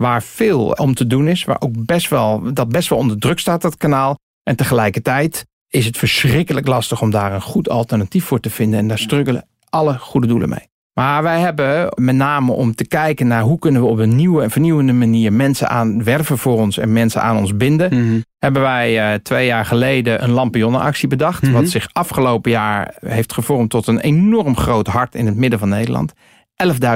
Waar 0.01 0.23
veel 0.23 0.71
om 0.71 0.95
te 0.95 1.07
doen 1.07 1.29
is. 1.29 1.45
Waar 1.45 1.61
ook 1.61 1.85
best 1.85 2.09
wel, 2.09 2.53
dat 2.53 2.69
best 2.69 2.89
wel 2.89 2.99
onder 2.99 3.19
druk 3.19 3.39
staat, 3.39 3.63
dat 3.63 3.77
kanaal. 3.77 4.19
En 4.43 4.57
tegelijkertijd 4.57 5.47
is 5.69 5.87
het 5.87 5.97
verschrikkelijk 5.97 6.67
lastig 6.67 7.03
om 7.03 7.11
daar 7.11 7.33
een 7.33 7.41
goed 7.41 7.69
alternatief 7.69 8.25
voor 8.25 8.41
te 8.41 8.51
vinden. 8.51 8.79
En 8.79 8.89
daar 8.89 8.99
struggelen 8.99 9.47
alle 9.69 9.99
goede 9.99 10.27
doelen 10.27 10.49
mee. 10.49 10.69
Maar 10.93 11.23
wij 11.23 11.41
hebben 11.41 11.93
met 11.95 12.15
name 12.15 12.53
om 12.53 12.75
te 12.75 12.87
kijken 12.87 13.27
naar 13.27 13.43
hoe 13.43 13.59
kunnen 13.59 13.83
we 13.83 13.89
op 13.89 13.99
een 13.99 14.17
nieuwe 14.17 14.43
en 14.43 14.51
vernieuwende 14.51 14.93
manier 14.93 15.33
mensen 15.33 15.69
aan 15.69 16.05
werven 16.05 16.39
voor 16.39 16.59
ons 16.59 16.79
en 16.79 16.93
mensen 16.93 17.23
aan 17.23 17.37
ons 17.37 17.57
binden. 17.57 17.95
Mhm. 17.95 18.21
Hebben 18.39 18.63
wij 18.63 19.13
uh, 19.13 19.19
twee 19.19 19.47
jaar 19.47 19.65
geleden 19.65 20.23
een 20.23 20.31
lampionnenactie 20.31 21.09
bedacht. 21.09 21.43
Mhm. 21.43 21.53
Wat 21.53 21.69
zich 21.69 21.89
afgelopen 21.93 22.51
jaar 22.51 22.95
heeft 23.01 23.33
gevormd 23.33 23.71
tot 23.71 23.87
een 23.87 24.01
enorm 24.01 24.57
groot 24.57 24.87
hart 24.87 25.15
in 25.15 25.27
het 25.27 25.37
midden 25.37 25.59
van 25.59 25.69
Nederland. 25.69 26.13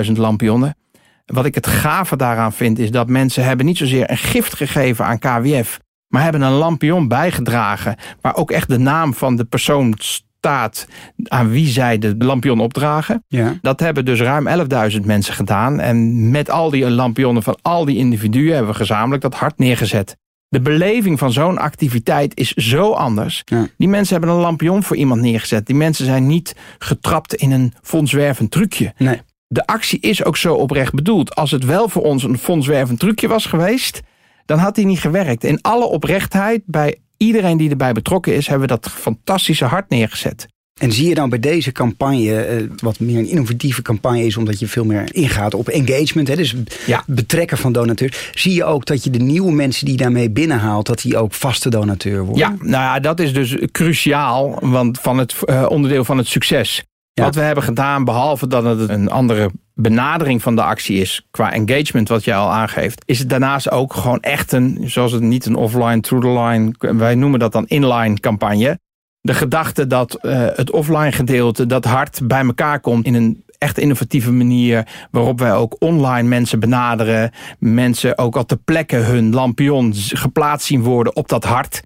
11.000 0.06 0.12
lampionnen. 0.12 0.76
Wat 1.24 1.44
ik 1.44 1.54
het 1.54 1.66
gave 1.66 2.16
daaraan 2.16 2.52
vind 2.52 2.78
is 2.78 2.90
dat 2.90 3.08
mensen 3.08 3.44
hebben 3.44 3.66
niet 3.66 3.78
zozeer 3.78 4.10
een 4.10 4.18
gift 4.18 4.56
gegeven 4.56 5.04
aan 5.04 5.18
KWF. 5.18 5.80
Maar 6.08 6.22
hebben 6.22 6.42
een 6.42 6.52
lampion 6.52 7.08
bijgedragen 7.08 7.96
waar 8.20 8.36
ook 8.36 8.50
echt 8.50 8.68
de 8.68 8.78
naam 8.78 9.14
van 9.14 9.36
de 9.36 9.44
persoon 9.44 9.94
staat 9.98 10.86
aan 11.24 11.50
wie 11.50 11.66
zij 11.66 11.98
de 11.98 12.14
lampion 12.18 12.60
opdragen. 12.60 13.24
Ja. 13.28 13.58
Dat 13.60 13.80
hebben 13.80 14.04
dus 14.04 14.20
ruim 14.20 14.48
11.000 14.92 15.00
mensen 15.04 15.34
gedaan. 15.34 15.80
En 15.80 16.30
met 16.30 16.50
al 16.50 16.70
die 16.70 16.90
lampionnen 16.90 17.42
van 17.42 17.58
al 17.62 17.84
die 17.84 17.96
individuen 17.96 18.54
hebben 18.54 18.72
we 18.72 18.78
gezamenlijk 18.78 19.22
dat 19.22 19.34
hart 19.34 19.58
neergezet. 19.58 20.16
De 20.48 20.60
beleving 20.60 21.18
van 21.18 21.32
zo'n 21.32 21.58
activiteit 21.58 22.36
is 22.36 22.52
zo 22.52 22.92
anders. 22.92 23.42
Ja. 23.44 23.66
Die 23.76 23.88
mensen 23.88 24.16
hebben 24.16 24.34
een 24.34 24.40
lampion 24.40 24.82
voor 24.82 24.96
iemand 24.96 25.20
neergezet. 25.20 25.66
Die 25.66 25.76
mensen 25.76 26.04
zijn 26.04 26.26
niet 26.26 26.56
getrapt 26.78 27.34
in 27.34 27.50
een 27.50 27.72
fondswervend 27.82 28.50
trucje. 28.50 28.92
Nee. 28.96 29.20
De 29.54 29.66
actie 29.66 30.00
is 30.00 30.24
ook 30.24 30.36
zo 30.36 30.54
oprecht 30.54 30.92
bedoeld. 30.94 31.34
Als 31.34 31.50
het 31.50 31.64
wel 31.64 31.88
voor 31.88 32.02
ons 32.02 32.22
een 32.22 32.38
fondswervend 32.38 32.98
trucje 32.98 33.28
was 33.28 33.46
geweest, 33.46 34.00
dan 34.46 34.58
had 34.58 34.74
die 34.74 34.86
niet 34.86 35.00
gewerkt. 35.00 35.44
In 35.44 35.60
alle 35.62 35.84
oprechtheid, 35.84 36.62
bij 36.66 36.96
iedereen 37.16 37.56
die 37.56 37.70
erbij 37.70 37.92
betrokken 37.92 38.34
is, 38.34 38.46
hebben 38.46 38.68
we 38.68 38.74
dat 38.80 38.90
fantastische 38.90 39.64
hart 39.64 39.88
neergezet. 39.88 40.46
En 40.80 40.92
zie 40.92 41.08
je 41.08 41.14
dan 41.14 41.28
bij 41.28 41.38
deze 41.38 41.72
campagne, 41.72 42.40
eh, 42.44 42.64
wat 42.76 43.00
meer 43.00 43.18
een 43.18 43.28
innovatieve 43.28 43.82
campagne 43.82 44.24
is, 44.26 44.36
omdat 44.36 44.58
je 44.58 44.66
veel 44.66 44.84
meer 44.84 45.14
ingaat 45.14 45.54
op 45.54 45.68
engagement, 45.68 46.28
hè, 46.28 46.36
dus 46.36 46.54
Ja. 46.86 47.02
betrekken 47.06 47.58
van 47.58 47.72
donateurs, 47.72 48.30
zie 48.34 48.54
je 48.54 48.64
ook 48.64 48.86
dat 48.86 49.04
je 49.04 49.10
de 49.10 49.18
nieuwe 49.18 49.52
mensen 49.52 49.86
die 49.86 49.96
daarmee 49.96 50.30
binnenhaalt, 50.30 50.86
dat 50.86 51.02
die 51.02 51.16
ook 51.16 51.32
vaste 51.34 51.70
donateur 51.70 52.24
worden? 52.24 52.48
Ja, 52.48 52.48
nou 52.60 52.82
ja, 52.82 53.00
dat 53.00 53.20
is 53.20 53.32
dus 53.32 53.56
cruciaal 53.72 54.58
want 54.60 55.00
van 55.00 55.18
het 55.18 55.34
eh, 55.44 55.66
onderdeel 55.68 56.04
van 56.04 56.18
het 56.18 56.26
succes. 56.26 56.84
Wat 57.14 57.34
we 57.34 57.40
hebben 57.40 57.64
gedaan, 57.64 58.04
behalve 58.04 58.46
dat 58.46 58.64
het 58.64 58.88
een 58.88 59.10
andere 59.10 59.50
benadering 59.74 60.42
van 60.42 60.56
de 60.56 60.62
actie 60.62 61.00
is 61.00 61.26
qua 61.30 61.52
engagement, 61.52 62.08
wat 62.08 62.24
jij 62.24 62.36
al 62.36 62.50
aangeeft, 62.50 63.02
is 63.04 63.18
het 63.18 63.28
daarnaast 63.30 63.70
ook 63.70 63.94
gewoon 63.94 64.20
echt 64.20 64.52
een, 64.52 64.80
zoals 64.84 65.12
het 65.12 65.22
niet 65.22 65.46
een 65.46 65.54
offline, 65.54 66.00
through 66.00 66.26
the 66.26 66.40
line, 66.40 66.74
wij 66.98 67.14
noemen 67.14 67.38
dat 67.38 67.52
dan 67.52 67.66
inline 67.66 68.20
campagne. 68.20 68.78
De 69.20 69.34
gedachte 69.34 69.86
dat 69.86 70.18
uh, 70.22 70.46
het 70.54 70.70
offline 70.70 71.12
gedeelte, 71.12 71.66
dat 71.66 71.84
hard 71.84 72.20
bij 72.26 72.44
elkaar 72.44 72.80
komt 72.80 73.06
in 73.06 73.14
een 73.14 73.44
echt 73.58 73.78
innovatieve 73.78 74.32
manier, 74.32 74.86
waarop 75.10 75.38
wij 75.38 75.54
ook 75.54 75.76
online 75.78 76.28
mensen 76.28 76.60
benaderen, 76.60 77.30
mensen 77.58 78.18
ook 78.18 78.36
al 78.36 78.44
ter 78.44 78.58
plekke 78.64 78.96
hun 78.96 79.34
lampion 79.34 79.92
geplaatst 79.94 80.66
zien 80.66 80.82
worden 80.82 81.16
op 81.16 81.28
dat 81.28 81.44
hart 81.44 81.82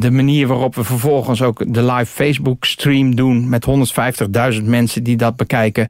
de 0.00 0.10
manier 0.10 0.46
waarop 0.46 0.74
we 0.74 0.84
vervolgens 0.84 1.42
ook 1.42 1.74
de 1.74 1.84
live 1.84 2.12
Facebook 2.12 2.64
stream 2.64 3.14
doen 3.14 3.48
met 3.48 3.66
150.000 4.58 4.64
mensen 4.64 5.02
die 5.02 5.16
dat 5.16 5.36
bekijken. 5.36 5.88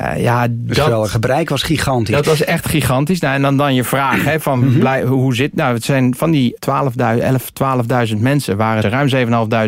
Uh, 0.00 0.22
ja, 0.22 0.46
Dus 0.50 0.76
dat, 0.76 0.86
wel, 0.88 1.02
het 1.02 1.10
gebruik 1.10 1.48
was 1.48 1.62
gigantisch. 1.62 2.14
dat 2.14 2.26
was 2.26 2.44
echt 2.44 2.68
gigantisch. 2.68 3.20
Nou, 3.20 3.34
en 3.34 3.42
dan, 3.42 3.56
dan 3.56 3.74
je 3.74 3.84
vraag 3.84 4.24
hè, 4.24 4.40
van 4.40 4.58
Mhm. 4.68 4.78
blij, 4.78 5.02
hoe 5.04 5.34
zit 5.34 5.54
nou? 5.54 5.74
Het 5.74 5.84
zijn 5.84 6.14
van 6.14 6.30
die 6.30 6.56
12.000, 6.58 7.22
11, 7.22 7.50
12.000 8.10 8.20
mensen 8.20 8.56
waren 8.56 8.82
er 8.82 8.90
ruim 8.90 9.08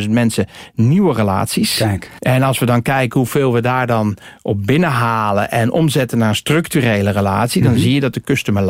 7.500 0.07 0.11
mensen 0.11 0.47
nieuwe 0.75 1.15
relaties. 1.15 1.77
Kijk. 1.77 2.11
En 2.19 2.43
als 2.43 2.59
we 2.59 2.67
dan 2.67 2.83
kijken 2.83 3.19
hoeveel 3.19 3.53
we 3.53 3.61
daar 3.61 3.87
dan 3.87 4.17
op 4.43 4.67
binnenhalen 4.67 5.51
en 5.51 5.71
omzetten 5.73 6.19
naar 6.19 6.29
een 6.29 6.35
structurele 6.35 7.11
relatie, 7.11 7.63
dan 7.63 7.79
zie 7.79 7.95
je 7.95 8.01
dat 8.01 8.15
de 8.15 8.21
customer 8.21 8.63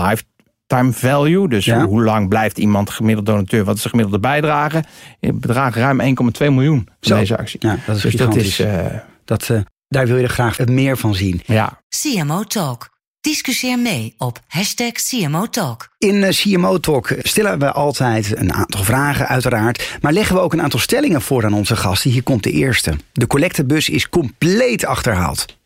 lifetime 0.70 0.92
value, 0.92 1.48
dus. 1.48 1.64
Ja. 1.64 1.86
hoe 1.86 2.02
lang 2.02 2.28
blijft 2.28 2.58
iemand 2.58 2.90
gemiddeld 2.90 3.26
donateur, 3.26 3.64
wat 3.64 3.76
is 3.76 3.82
de 3.82 3.88
gemiddelde 3.88 4.20
bijdrage, 4.20 4.84
bedraagt 5.20 5.76
ruim 5.76 6.00
1,2 6.00 6.06
miljoen 6.38 6.88
van 7.00 7.18
deze 7.18 7.38
actie. 7.38 7.58
Ja, 7.62 7.76
dat 7.86 7.96
is 7.96 8.02
dus 8.02 8.12
dat 8.14 8.26
gigantisch. 8.26 8.60
is, 8.60 8.66
eh, 8.66 8.84
Dat, 9.24 9.50
eh, 9.50 9.60
daar 9.88 10.06
wil 10.06 10.16
je 10.16 10.22
er 10.22 10.28
graag 10.28 10.58
meer 10.66 10.96
van 10.96 11.14
zien. 11.14 11.40
ja. 11.46 11.78
CMO 11.88 12.42
Talk. 12.44 12.88
Discussieer 13.20 13.78
mee 13.78 14.14
op 14.18 14.38
hashtag 14.46 14.92
CMO 14.92 15.46
Talk. 15.46 15.88
In 15.98 16.24
eh, 16.24 16.30
CMO 16.32 16.78
Talk 16.78 17.14
stellen 17.18 17.58
we 17.58 17.72
altijd 17.72 18.36
een 18.36 18.52
aantal 18.52 18.82
vragen, 18.84 19.28
uiteraard. 19.28 19.98
Maar 20.00 20.12
leggen 20.12 20.34
we 20.34 20.40
ook 20.40 20.52
een 20.52 20.62
aantal 20.62 20.78
stellingen 20.80 21.22
voor 21.22 21.44
aan 21.44 21.52
onze 21.52 21.76
gasten. 21.76 22.10
Hier 22.10 22.22
komt 22.22 22.42
de 22.42 22.50
eerste. 22.50 22.94
De 23.12 23.26
collectebus 23.26 23.88
is 23.88 24.08
compleet 24.08 24.84
achterhaald. 24.84 25.58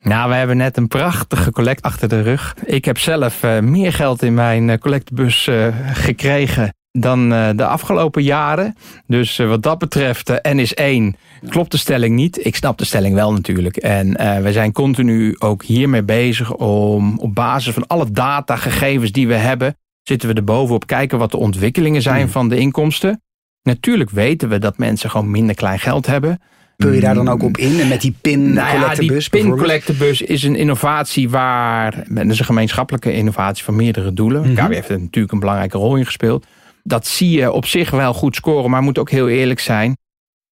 Nou, 0.00 0.28
we 0.28 0.34
hebben 0.34 0.56
net 0.56 0.76
een 0.76 0.88
prachtige 0.88 1.50
collect 1.50 1.82
achter 1.82 2.08
de 2.08 2.20
rug. 2.22 2.56
Ik 2.64 2.84
heb 2.84 2.98
zelf 2.98 3.42
uh, 3.42 3.58
meer 3.58 3.92
geld 3.92 4.22
in 4.22 4.34
mijn 4.34 4.68
uh, 4.68 4.76
collectebus 4.76 5.46
uh, 5.46 5.66
gekregen 5.92 6.72
dan 6.90 7.28
de 7.28 7.66
afgelopen 7.66 8.22
jaren. 8.22 8.74
Dus 9.06 9.36
wat 9.36 9.62
dat 9.62 9.78
betreft, 9.78 10.30
N1 10.30 11.18
klopt 11.48 11.70
de 11.70 11.76
stelling 11.76 12.14
niet. 12.14 12.46
Ik 12.46 12.56
snap 12.56 12.78
de 12.78 12.84
stelling 12.84 13.14
wel 13.14 13.32
natuurlijk. 13.32 13.76
En 13.76 14.12
we 14.42 14.52
zijn 14.52 14.72
continu 14.72 15.36
ook 15.38 15.62
hiermee 15.64 16.02
bezig 16.02 16.54
om 16.54 17.18
op 17.18 17.34
basis 17.34 17.74
van 17.74 17.86
alle 17.86 18.10
data, 18.10 18.56
gegevens 18.56 19.12
die 19.12 19.28
we 19.28 19.34
hebben, 19.34 19.76
zitten 20.02 20.28
we 20.28 20.34
er 20.34 20.44
bovenop 20.44 20.86
kijken 20.86 21.18
wat 21.18 21.30
de 21.30 21.36
ontwikkelingen 21.36 22.02
zijn 22.02 22.22
Hmm. 22.22 22.30
van 22.30 22.48
de 22.48 22.58
inkomsten. 22.58 23.22
Natuurlijk 23.62 24.10
weten 24.10 24.48
we 24.48 24.58
dat 24.58 24.78
mensen 24.78 25.10
gewoon 25.10 25.30
minder 25.30 25.54
klein 25.54 25.78
geld 25.78 26.06
hebben. 26.06 26.40
Vul 26.82 26.92
je 26.92 27.00
daar 27.00 27.14
dan 27.14 27.28
ook 27.28 27.42
op 27.42 27.56
in? 27.56 27.80
En 27.80 27.88
met 27.88 28.00
die 28.00 28.14
pin 28.20 28.52
Nou 28.52 28.68
ja, 28.68 28.80
collectebus 28.80 29.28
die 29.28 29.42
pin 29.42 29.56
collectebus 29.56 30.22
is 30.22 30.42
een 30.42 30.54
innovatie 30.54 31.28
waar... 31.28 32.04
Dat 32.08 32.26
is 32.26 32.38
een 32.38 32.44
gemeenschappelijke 32.44 33.12
innovatie 33.12 33.64
van 33.64 33.76
meerdere 33.76 34.12
doelen. 34.12 34.54
KW 34.54 34.72
heeft 34.72 34.88
er 34.88 35.00
natuurlijk 35.00 35.32
een 35.32 35.40
belangrijke 35.40 35.78
rol 35.78 35.96
in 35.96 36.04
gespeeld. 36.04 36.46
Dat 36.82 37.06
zie 37.06 37.30
je 37.30 37.52
op 37.52 37.66
zich 37.66 37.90
wel 37.90 38.14
goed 38.14 38.34
scoren, 38.34 38.70
maar 38.70 38.82
moet 38.82 38.98
ook 38.98 39.10
heel 39.10 39.28
eerlijk 39.28 39.60
zijn. 39.60 39.96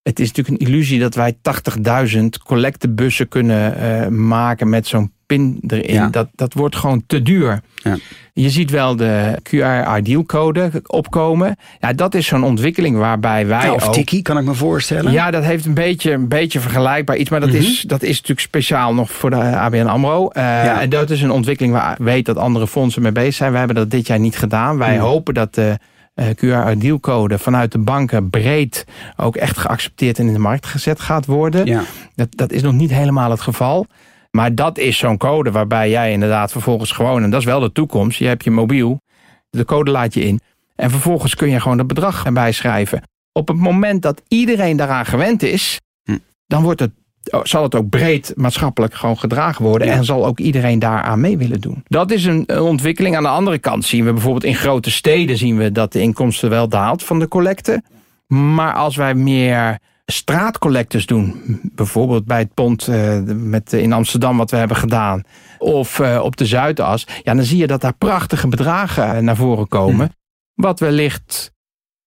Het 0.02 0.20
is 0.20 0.32
natuurlijk 0.32 0.62
een 0.62 0.68
illusie 0.68 1.00
dat 1.00 1.14
wij 1.14 1.36
80.000 2.16 2.24
collectebussen 2.44 3.28
kunnen 3.28 3.76
uh, 3.78 4.08
maken 4.08 4.68
met 4.68 4.86
zo'n 4.86 5.12
pin 5.26 5.58
erin. 5.66 5.94
Ja. 5.94 6.08
Dat, 6.08 6.28
dat 6.34 6.52
wordt 6.54 6.76
gewoon 6.76 7.02
te 7.06 7.22
duur. 7.22 7.60
Ja. 7.74 7.96
Je 8.32 8.50
ziet 8.50 8.70
wel 8.70 8.96
de 8.96 9.38
QR 9.42 9.96
Ideal 9.98 10.24
code 10.24 10.70
opkomen. 10.86 11.56
Ja, 11.80 11.92
dat 11.92 12.14
is 12.14 12.26
zo'n 12.26 12.44
ontwikkeling 12.44 12.96
waarbij 12.96 13.46
wij 13.46 13.64
Ja, 13.66 13.72
of 13.72 13.86
ook... 13.86 13.92
Tiki, 13.92 14.22
kan 14.22 14.38
ik 14.38 14.44
me 14.44 14.54
voorstellen. 14.54 15.12
Ja, 15.12 15.30
dat 15.30 15.44
heeft 15.44 15.64
een 15.66 15.74
beetje, 15.74 16.12
een 16.12 16.28
beetje 16.28 16.60
vergelijkbaar 16.60 17.16
iets. 17.16 17.30
Maar 17.30 17.40
dat, 17.40 17.48
Mhm. 17.48 17.58
is, 17.58 17.80
dat 17.80 18.02
is 18.02 18.10
natuurlijk 18.14 18.40
speciaal 18.40 18.94
nog 18.94 19.10
voor 19.10 19.30
de 19.30 19.36
ABN 19.36 19.86
AMRO. 19.86 20.22
Uh, 20.32 20.42
Ja. 20.42 20.80
En 20.80 20.88
dat 20.88 21.10
is 21.10 21.22
een 21.22 21.30
ontwikkeling 21.30 21.74
waar 21.74 21.92
ik 21.92 21.98
weet 22.04 22.26
dat 22.26 22.36
andere 22.36 22.66
fondsen 22.66 23.02
mee 23.02 23.12
bezig 23.12 23.34
zijn. 23.34 23.50
Wij 23.50 23.58
hebben 23.58 23.76
dat 23.76 23.90
dit 23.90 24.06
jaar 24.06 24.18
niet 24.18 24.36
gedaan. 24.38 24.78
Wij 24.78 24.94
Mhm. 24.94 25.04
hopen 25.04 25.34
dat 25.34 25.54
de 25.54 25.78
uh, 26.14 26.26
QR 26.34 26.70
Ideal 26.70 27.00
code 27.00 27.38
vanuit 27.38 27.72
de 27.72 27.78
banken 27.78 28.30
breed 28.30 28.84
ook 29.16 29.36
echt 29.36 29.58
geaccepteerd 29.58 30.18
en 30.18 30.26
in 30.26 30.32
de 30.32 30.38
markt 30.38 30.66
gezet 30.66 31.00
gaat 31.00 31.26
worden. 31.26 31.66
Ja. 31.66 31.82
Dat, 32.14 32.28
dat 32.30 32.52
is 32.52 32.62
nog 32.62 32.72
niet 32.72 32.90
helemaal 32.90 33.30
het 33.30 33.40
geval. 33.40 33.86
Maar 34.36 34.54
dat 34.54 34.78
is 34.78 34.98
zo'n 34.98 35.16
code 35.16 35.50
waarbij 35.50 35.90
jij 35.90 36.12
inderdaad 36.12 36.52
vervolgens 36.52 36.92
gewoon, 36.92 37.22
en 37.22 37.30
dat 37.30 37.40
is 37.40 37.46
wel 37.46 37.60
de 37.60 37.72
toekomst, 37.72 38.18
je 38.18 38.26
hebt 38.26 38.44
je 38.44 38.50
mobiel, 38.50 39.00
de 39.50 39.64
code 39.64 39.90
laat 39.90 40.14
je 40.14 40.24
in. 40.24 40.40
En 40.74 40.90
vervolgens 40.90 41.34
kun 41.34 41.50
je 41.50 41.60
gewoon 41.60 41.78
het 41.78 41.86
bedrag 41.86 42.24
erbij 42.24 42.52
schrijven. 42.52 43.02
Op 43.32 43.48
het 43.48 43.56
moment 43.56 44.02
dat 44.02 44.22
iedereen 44.28 44.76
daaraan 44.76 45.06
gewend 45.06 45.42
is, 45.42 45.80
Hm. 46.02 46.18
dan 46.46 46.62
wordt 46.62 46.80
het 46.80 46.90
zal 47.42 47.62
het 47.62 47.74
ook 47.74 47.88
breed 47.88 48.32
maatschappelijk 48.34 48.94
gewoon 48.94 49.18
gedragen 49.18 49.64
worden. 49.64 49.88
En 49.88 50.04
zal 50.04 50.26
ook 50.26 50.38
iedereen 50.38 50.78
daaraan 50.78 51.20
mee 51.20 51.38
willen 51.38 51.60
doen. 51.60 51.82
Dat 51.84 52.10
is 52.10 52.24
een, 52.24 52.60
ontwikkeling. 52.60 53.16
Aan 53.16 53.22
de 53.22 53.28
andere 53.28 53.58
kant 53.58 53.84
zien 53.84 54.04
we 54.04 54.12
bijvoorbeeld 54.12 54.44
in 54.44 54.54
grote 54.54 54.90
steden 54.90 55.36
zien 55.36 55.56
we 55.56 55.72
dat 55.72 55.92
de 55.92 56.00
inkomsten 56.00 56.50
wel 56.50 56.68
daalt 56.68 57.04
van 57.04 57.18
de 57.18 57.28
collecte. 57.28 57.82
Maar 58.26 58.74
als 58.74 58.96
wij 58.96 59.14
meer 59.14 59.78
straatcollectes 60.06 61.06
doen. 61.06 61.42
Bijvoorbeeld 61.62 62.24
bij 62.24 62.38
het 62.38 62.54
pont 62.54 62.88
uh, 62.88 63.18
met, 63.26 63.72
in 63.72 63.92
Amsterdam 63.92 64.36
wat 64.36 64.50
we 64.50 64.56
hebben 64.56 64.76
gedaan. 64.76 65.22
Of 65.58 65.98
uh, 65.98 66.20
op 66.22 66.36
de 66.36 66.46
Zuidas. 66.46 67.06
Ja, 67.22 67.34
dan 67.34 67.44
zie 67.44 67.58
je 67.58 67.66
dat 67.66 67.80
daar 67.80 67.94
prachtige 67.94 68.48
bedragen 68.48 69.24
naar 69.24 69.36
voren 69.36 69.68
komen. 69.68 70.06
Hm. 70.06 70.62
Wat 70.62 70.80
wellicht 70.80 71.54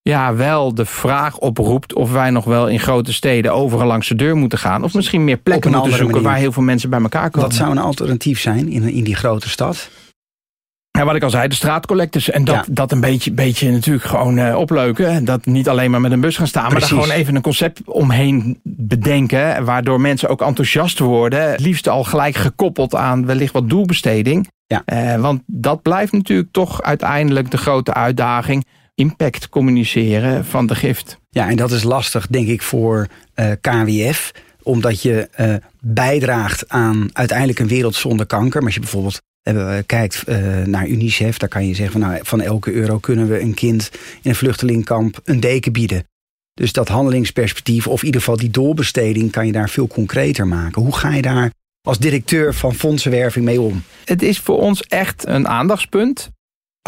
ja, 0.02 0.36
wel 0.36 0.74
de 0.74 0.86
vraag 0.86 1.38
oproept 1.38 1.94
of 1.94 2.12
wij 2.12 2.30
nog 2.30 2.46
wel 2.46 2.68
in 2.68 2.80
grote 2.80 3.14
steden 3.14 3.54
overal 3.54 3.88
langs 3.88 4.08
de 4.08 4.16
deur 4.16 4.36
moeten 4.36 4.60
gaan. 4.60 4.84
Of 4.84 4.94
misschien 4.94 5.24
meer 5.24 5.38
plekken 5.38 5.72
moeten 5.72 5.92
zoeken 5.92 6.08
manier. 6.08 6.30
waar 6.30 6.38
heel 6.38 6.52
veel 6.52 6.64
mensen 6.64 6.90
bij 6.90 7.02
elkaar 7.02 7.30
komen. 7.30 7.50
Wat 7.50 7.58
zou 7.58 7.72
een 7.72 7.78
alternatief 7.78 8.40
zijn 8.40 8.70
in, 8.70 8.84
in 8.84 9.04
die 9.04 9.16
grote 9.16 9.50
stad? 9.50 9.90
Ja, 11.00 11.06
wat 11.06 11.16
ik 11.16 11.24
al 11.24 11.30
zei, 11.30 11.48
de 11.48 11.56
straatcollectors. 11.56 12.30
En 12.30 12.44
dat, 12.44 12.68
dat 12.70 12.92
een 12.92 13.00
beetje, 13.00 13.32
beetje 13.32 13.72
natuurlijk 13.72 14.06
gewoon 14.06 14.38
uh, 14.38 14.56
opleuken. 14.56 15.26
Dat 15.26 15.46
niet 15.46 15.70
alleen 15.70 15.92
maar 15.92 16.02
met 16.02 16.12
een 16.12 16.20
bus 16.20 16.38
gaan 16.38 16.48
staan. 16.48 16.72
Maar 16.72 16.80
daar 16.80 16.90
gewoon 16.90 17.12
even 17.12 17.36
een 17.36 17.42
concept 17.42 17.82
omheen 17.86 18.60
bedenken. 18.64 19.66
Waardoor 19.66 20.02
mensen 20.02 20.30
ook 20.30 20.42
enthousiast 20.42 21.00
worden. 21.00 21.52
Het 21.52 21.60
liefst 21.60 21.88
al 21.88 22.04
gelijk 22.04 22.36
gekoppeld 22.36 22.96
aan 22.96 23.26
wellicht 23.26 23.54
wat 23.54 23.70
doelbesteding. 23.70 24.48
Ja. 24.68 24.84
Uh, 24.86 25.22
want 25.22 25.42
dat 25.46 25.82
blijft 25.82 26.12
natuurlijk 26.12 26.52
toch 26.52 26.82
uiteindelijk 26.82 27.52
de 27.52 27.58
grote 27.58 27.94
uitdaging 27.94 28.66
impact 28.96 29.50
communiceren 29.50 30.46
van 30.46 30.66
de 30.66 30.76
gift. 30.76 31.20
Ja, 31.30 31.50
en 31.50 31.56
dat 31.56 31.72
is 31.72 31.84
lastig, 31.84 32.28
denk 32.28 32.48
ik, 32.48 32.62
voor 32.62 33.08
uh, 33.36 33.52
eh, 33.52 33.58
KWF 33.62 34.32
omdat 34.64 35.02
je 35.02 35.30
uh, 35.40 35.54
bijdraagt 35.80 36.70
aan 36.70 37.10
uiteindelijk 37.14 37.60
een 37.60 37.68
wereld 37.68 37.96
zonder 37.96 38.26
kanker. 38.26 38.58
Maar 38.58 38.66
als 38.66 38.74
je 38.74 38.80
bijvoorbeeld 38.80 39.22
uh, 39.44 39.78
kijkt 39.86 40.28
naar 40.66 40.88
UNICEF, 40.88 41.38
daar 41.38 41.50
kan 41.50 41.68
je 41.68 41.74
zeggen 41.74 42.00
van, 42.00 42.10
nou, 42.10 42.20
van 42.24 42.42
elke 42.42 42.72
euro 42.72 42.98
kunnen 42.98 43.28
we 43.28 43.40
een 43.40 43.54
kind 43.54 43.90
in 44.22 44.30
een 44.30 44.36
vluchtelingkamp 44.36 45.20
een 45.24 45.40
deken 45.40 45.72
bieden. 45.72 46.04
Dus 46.54 46.74
dat 46.74 46.88
handelingsperspectief, 46.88 47.88
of 47.88 48.00
in 48.00 48.06
ieder 48.06 48.22
geval 48.22 48.38
die 48.38 48.50
doorbesteding, 48.50 49.32
kan 49.32 49.46
je 49.46 49.52
daar 49.52 49.70
veel 49.70 49.88
concreter 49.88 50.48
maken. 50.48 50.82
Hoe 50.82 50.96
ga 50.96 51.14
je 51.14 51.22
daar 51.22 51.52
als 51.88 52.00
directeur 52.00 52.54
van 52.54 52.76
fondsenwerving 52.76 53.46
mee 53.46 53.62
om? 53.62 53.84
Het 54.06 54.22
is 54.22 54.40
voor 54.40 54.60
ons 54.60 54.84
echt 54.84 55.28
een 55.28 55.48
aandachtspunt 55.48 56.32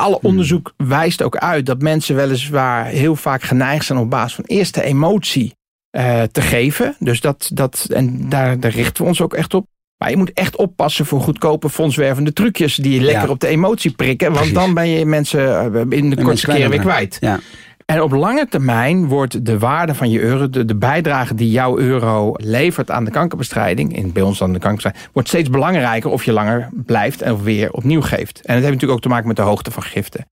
alle 0.01 0.17
hmm. 0.19 0.29
onderzoek 0.29 0.73
wijst 0.77 1.21
ook 1.21 1.37
uit 1.37 1.65
dat 1.65 1.81
mensen 1.81 2.15
weliswaar 2.15 2.85
heel 2.85 3.15
vaak 3.15 3.41
geneigd 3.41 3.85
zijn 3.85 3.99
op 3.99 4.09
basis 4.09 4.35
van 4.35 4.43
eerste 4.45 4.83
emotie 4.83 5.55
uh, 5.97 6.23
te 6.23 6.41
geven. 6.41 6.95
Dus 6.99 7.21
dat, 7.21 7.49
dat, 7.53 7.87
en 7.89 8.29
daar, 8.29 8.59
daar 8.59 8.71
richten 8.71 9.03
we 9.03 9.09
ons 9.09 9.21
ook 9.21 9.33
echt 9.33 9.53
op. 9.53 9.65
Maar 10.01 10.09
je 10.09 10.17
moet 10.17 10.33
echt 10.33 10.55
oppassen 10.55 11.05
voor 11.05 11.21
goedkope 11.21 11.69
fondswervende 11.69 12.33
trucjes 12.33 12.75
die 12.75 12.93
je 12.93 13.01
lekker 13.01 13.29
op 13.29 13.39
de 13.39 13.47
emotie 13.47 13.91
prikken. 13.91 14.33
Want 14.33 14.53
dan 14.53 14.73
ben 14.73 14.87
je 14.87 15.05
mensen 15.05 15.73
eh, 15.75 15.81
in 15.89 16.09
de 16.09 16.23
kortste 16.23 16.47
keren 16.47 16.69
weer 16.69 16.79
kwijt. 16.79 17.17
Ja. 17.19 17.39
En 17.85 18.01
op 18.01 18.11
lange 18.11 18.47
termijn 18.49 19.07
wordt 19.07 19.45
de 19.45 19.59
waarde 19.59 19.95
van 19.95 20.09
je 20.09 20.19
euro, 20.19 20.49
de, 20.49 20.65
de 20.65 20.75
bijdrage 20.75 21.35
die 21.35 21.51
jouw 21.51 21.77
euro 21.77 22.33
levert 22.37 22.91
aan 22.91 23.03
de 23.03 23.11
kankerbestrijding, 23.11 23.95
in, 23.95 24.11
bij 24.11 24.21
ons 24.21 24.37
dan 24.37 24.53
de 24.53 24.59
kankerbestrijding, 24.59 25.13
wordt 25.13 25.27
steeds 25.27 25.49
belangrijker 25.49 26.09
of 26.09 26.23
je 26.23 26.31
langer 26.31 26.69
blijft 26.71 27.21
en 27.21 27.43
weer 27.43 27.71
opnieuw 27.71 28.01
geeft. 28.01 28.35
En 28.35 28.53
dat 28.53 28.63
heeft 28.63 28.63
natuurlijk 28.63 28.91
ook 28.91 29.01
te 29.01 29.09
maken 29.09 29.27
met 29.27 29.35
de 29.35 29.41
hoogte 29.41 29.71
van 29.71 29.83
giften. 29.83 30.25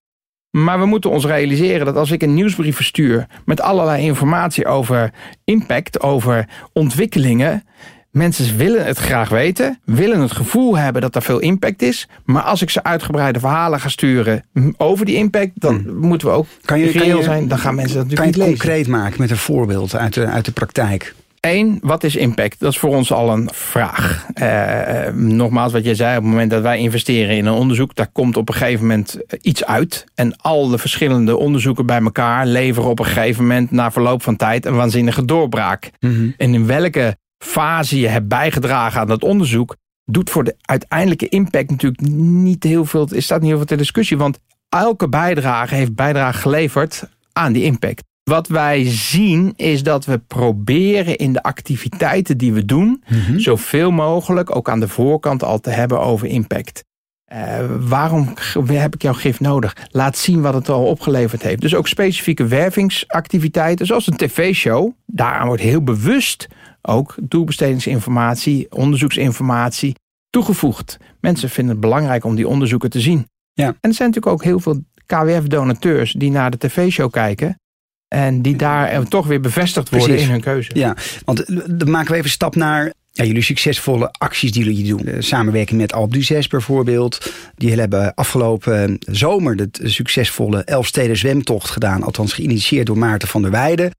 Maar 0.50 0.80
we 0.80 0.86
moeten 0.86 1.10
ons 1.10 1.26
realiseren 1.26 1.86
dat 1.86 1.96
als 1.96 2.12
ik 2.12 2.22
een 2.22 2.34
nieuwsbrief 2.34 2.76
verstuur 2.76 3.26
met 3.46 3.62
allerlei 3.62 4.04
informatie 4.04 4.66
over 4.66 5.14
impact, 5.44 6.02
over 6.02 6.48
ontwikkelingen, 6.74 7.64
Mensen 8.12 8.58
willen 8.58 8.86
het 8.86 8.98
graag 8.98 9.30
weten, 9.30 9.80
willen 9.86 10.20
het 10.20 10.32
gevoel 10.32 10.78
hebben 10.78 11.02
dat 11.02 11.16
er 11.16 11.22
veel 11.22 11.40
impact 11.40 11.82
is. 11.82 12.08
Maar 12.26 12.42
als 12.42 12.62
ik 12.62 12.70
ze 12.70 12.84
uitgebreide 12.84 13.40
verhalen 13.40 13.80
ga 13.80 13.90
sturen 13.90 14.44
over 14.78 15.06
die 15.06 15.16
impact, 15.16 15.52
dan 15.54 15.76
hmm. 15.76 15.96
moeten 15.96 16.28
we 16.28 16.34
ook 16.34 16.48
kan 16.66 16.80
je, 16.80 16.92
reëel 16.92 17.24
zijn. 17.24 17.48
Dan 17.48 17.58
gaan 17.58 17.76
mensen 17.76 17.98
dat 17.98 18.08
natuurlijk 18.08 18.36
kan 18.38 18.46
je 18.46 18.50
niet 18.52 18.60
concreet 18.60 18.88
maken 18.88 19.22
met 19.22 19.32
een 19.32 19.38
voorbeeld 19.38 19.96
uit 19.96 20.14
de, 20.14 20.26
uit 20.26 20.46
de 20.46 20.52
praktijk? 20.52 21.14
Eén, 21.40 21.80
wat 21.82 22.04
is 22.04 22.16
impact? 22.16 22.60
Dat 22.60 22.72
is 22.72 22.78
voor 22.78 22.96
ons 22.96 23.12
al 23.12 23.32
een 23.32 23.50
vraag. 23.54 24.26
Uh, 24.42 25.08
nogmaals, 25.14 25.72
wat 25.72 25.84
jij 25.84 25.96
zei, 25.96 26.18
op 26.18 26.24
het 26.24 26.32
moment 26.32 26.52
dat 26.52 26.62
wij 26.62 26.80
investeren 26.80 27.38
in 27.38 27.46
een 27.46 27.54
onderzoek, 27.54 27.96
daar 27.96 28.10
komt 28.12 28.38
op 28.38 28.50
een 28.50 28.56
gegeven 28.56 28.88
moment 28.88 29.18
iets 29.42 29.66
uit. 29.66 30.06
En 30.16 30.36
al 30.38 30.68
de 30.68 30.78
verschillende 30.78 31.38
onderzoeken 31.38 31.86
bij 31.86 32.02
elkaar 32.02 32.46
leveren 32.46 32.90
op 32.90 33.00
een 33.00 33.06
gegeven 33.06 33.42
moment, 33.42 33.72
na 33.72 33.92
verloop 33.92 34.24
van 34.24 34.36
tijd, 34.36 34.66
een 34.66 34.76
waanzinnige 34.76 35.26
doorbraak. 35.26 35.92
Mhm. 36.00 36.30
En 36.38 36.54
in 36.54 36.66
welke 36.66 37.18
fase 37.44 38.00
je 38.00 38.08
hebt 38.08 38.28
bijgedragen 38.28 39.00
aan 39.00 39.08
dat 39.08 39.24
onderzoek, 39.24 39.76
doet 40.06 40.30
voor 40.30 40.44
de 40.44 40.56
uiteindelijke 40.62 41.30
impact 41.30 41.70
natuurlijk 41.70 42.02
niet 42.12 42.64
heel 42.64 42.86
veel, 42.86 43.14
is 43.14 43.24
staat 43.24 43.40
niet 43.40 43.50
heel 43.50 43.58
veel 43.58 43.68
ter 43.68 43.78
discussie, 43.78 44.18
want 44.18 44.40
elke 44.70 45.10
bijdrage 45.10 45.76
heeft 45.76 45.96
bijdrage 45.96 46.40
geleverd 46.40 47.10
aan 47.34 47.54
die 47.54 47.64
impact. 47.64 48.04
Wat 48.24 48.48
wij 48.48 48.84
zien 48.86 49.54
is 49.56 49.84
dat 49.84 50.06
we 50.06 50.18
proberen 50.18 51.18
in 51.18 51.34
de 51.34 51.44
activiteiten 51.44 52.38
die 52.38 52.54
we 52.54 52.66
doen, 52.66 53.04
mhm. 53.08 53.38
zoveel 53.38 53.92
mogelijk 53.92 54.56
ook 54.56 54.70
aan 54.70 54.80
de 54.80 54.88
voorkant 54.88 55.44
al 55.44 55.60
te 55.60 55.70
hebben 55.70 56.00
over 56.00 56.28
impact. 56.28 56.84
Uh, 57.34 57.60
waarom 57.80 58.34
heb 58.66 58.94
ik 58.94 59.02
jouw 59.02 59.14
gif 59.14 59.40
nodig? 59.40 59.76
Laat 59.92 60.18
zien 60.18 60.42
wat 60.42 60.54
het 60.54 60.70
al 60.70 60.86
opgeleverd 60.86 61.42
heeft. 61.42 61.62
Dus 61.62 61.76
ook 61.76 61.88
specifieke 61.88 62.46
wervingsactiviteiten, 62.46 63.86
zoals 63.86 64.08
een 64.08 64.18
tv-show. 64.18 64.92
Daaraan 65.06 65.48
wordt 65.48 65.62
heel 65.62 65.84
bewust 65.84 66.48
ook 66.82 67.16
doelbestedingsinformatie, 67.22 68.72
onderzoeksinformatie 68.72 69.96
toegevoegd. 70.30 70.98
Mensen 71.22 71.50
vinden 71.50 71.74
het 71.74 71.82
belangrijk 71.82 72.24
om 72.24 72.36
die 72.36 72.48
onderzoeken 72.48 72.90
te 72.90 73.00
zien. 73.00 73.28
Ja. 73.54 73.68
En 73.68 73.76
er 73.82 73.94
zijn 73.94 74.10
natuurlijk 74.10 74.36
ook 74.36 74.44
heel 74.44 74.60
veel 74.60 74.84
KWF-donateurs 75.06 76.12
die 76.12 76.32
naar 76.32 76.52
de 76.52 76.58
tv-show 76.58 77.12
kijken. 77.12 77.60
En 78.08 78.42
die 78.42 78.56
daar 78.56 79.04
toch 79.04 79.28
weer 79.28 79.42
bevestigd 79.42 79.90
worden 79.90 80.18
in 80.18 80.30
hun 80.30 80.42
keuze. 80.42 80.72
Ja, 80.74 80.96
want 81.26 81.44
eh, 81.44 81.58
dan 81.70 81.90
maken 81.90 82.08
we 82.08 82.14
even 82.14 82.26
een 82.26 82.32
stap 82.32 82.56
naar 82.56 82.94
ja, 83.12 83.24
jullie 83.24 83.42
succesvolle 83.42 84.12
acties 84.12 84.52
die 84.52 84.64
jullie 84.64 84.88
doen. 84.88 85.06
De 85.06 85.22
samenwerking 85.22 85.80
met 85.80 85.94
Alp 85.94 86.16
6 86.20 86.48
bijvoorbeeld. 86.48 87.32
Die 87.56 87.80
hebben 87.80 88.14
afgelopen 88.14 88.98
zomer 89.00 89.56
de 89.56 89.70
succesvolle 89.84 90.64
Elfsteden 90.64 91.18
zwemtocht 91.18 91.70
gedaan. 91.70 92.04
Althans 92.04 92.34
geïnitieerd 92.34 92.86
door 92.86 92.98
Maarten 92.98 93.28
van 93.28 93.42
der 93.42 93.52
Weijden 93.52 93.92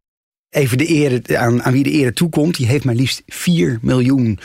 even 0.51 0.79
de 0.79 0.87
ere, 0.87 1.39
aan, 1.39 1.63
aan 1.63 1.73
wie 1.73 1.83
de 1.83 1.91
ere 1.91 2.13
toekomt. 2.13 2.57
Die 2.57 2.67
heeft 2.67 2.85
maar 2.85 2.95
liefst 2.95 3.23
4 3.27 3.79
miljoen 3.83 4.39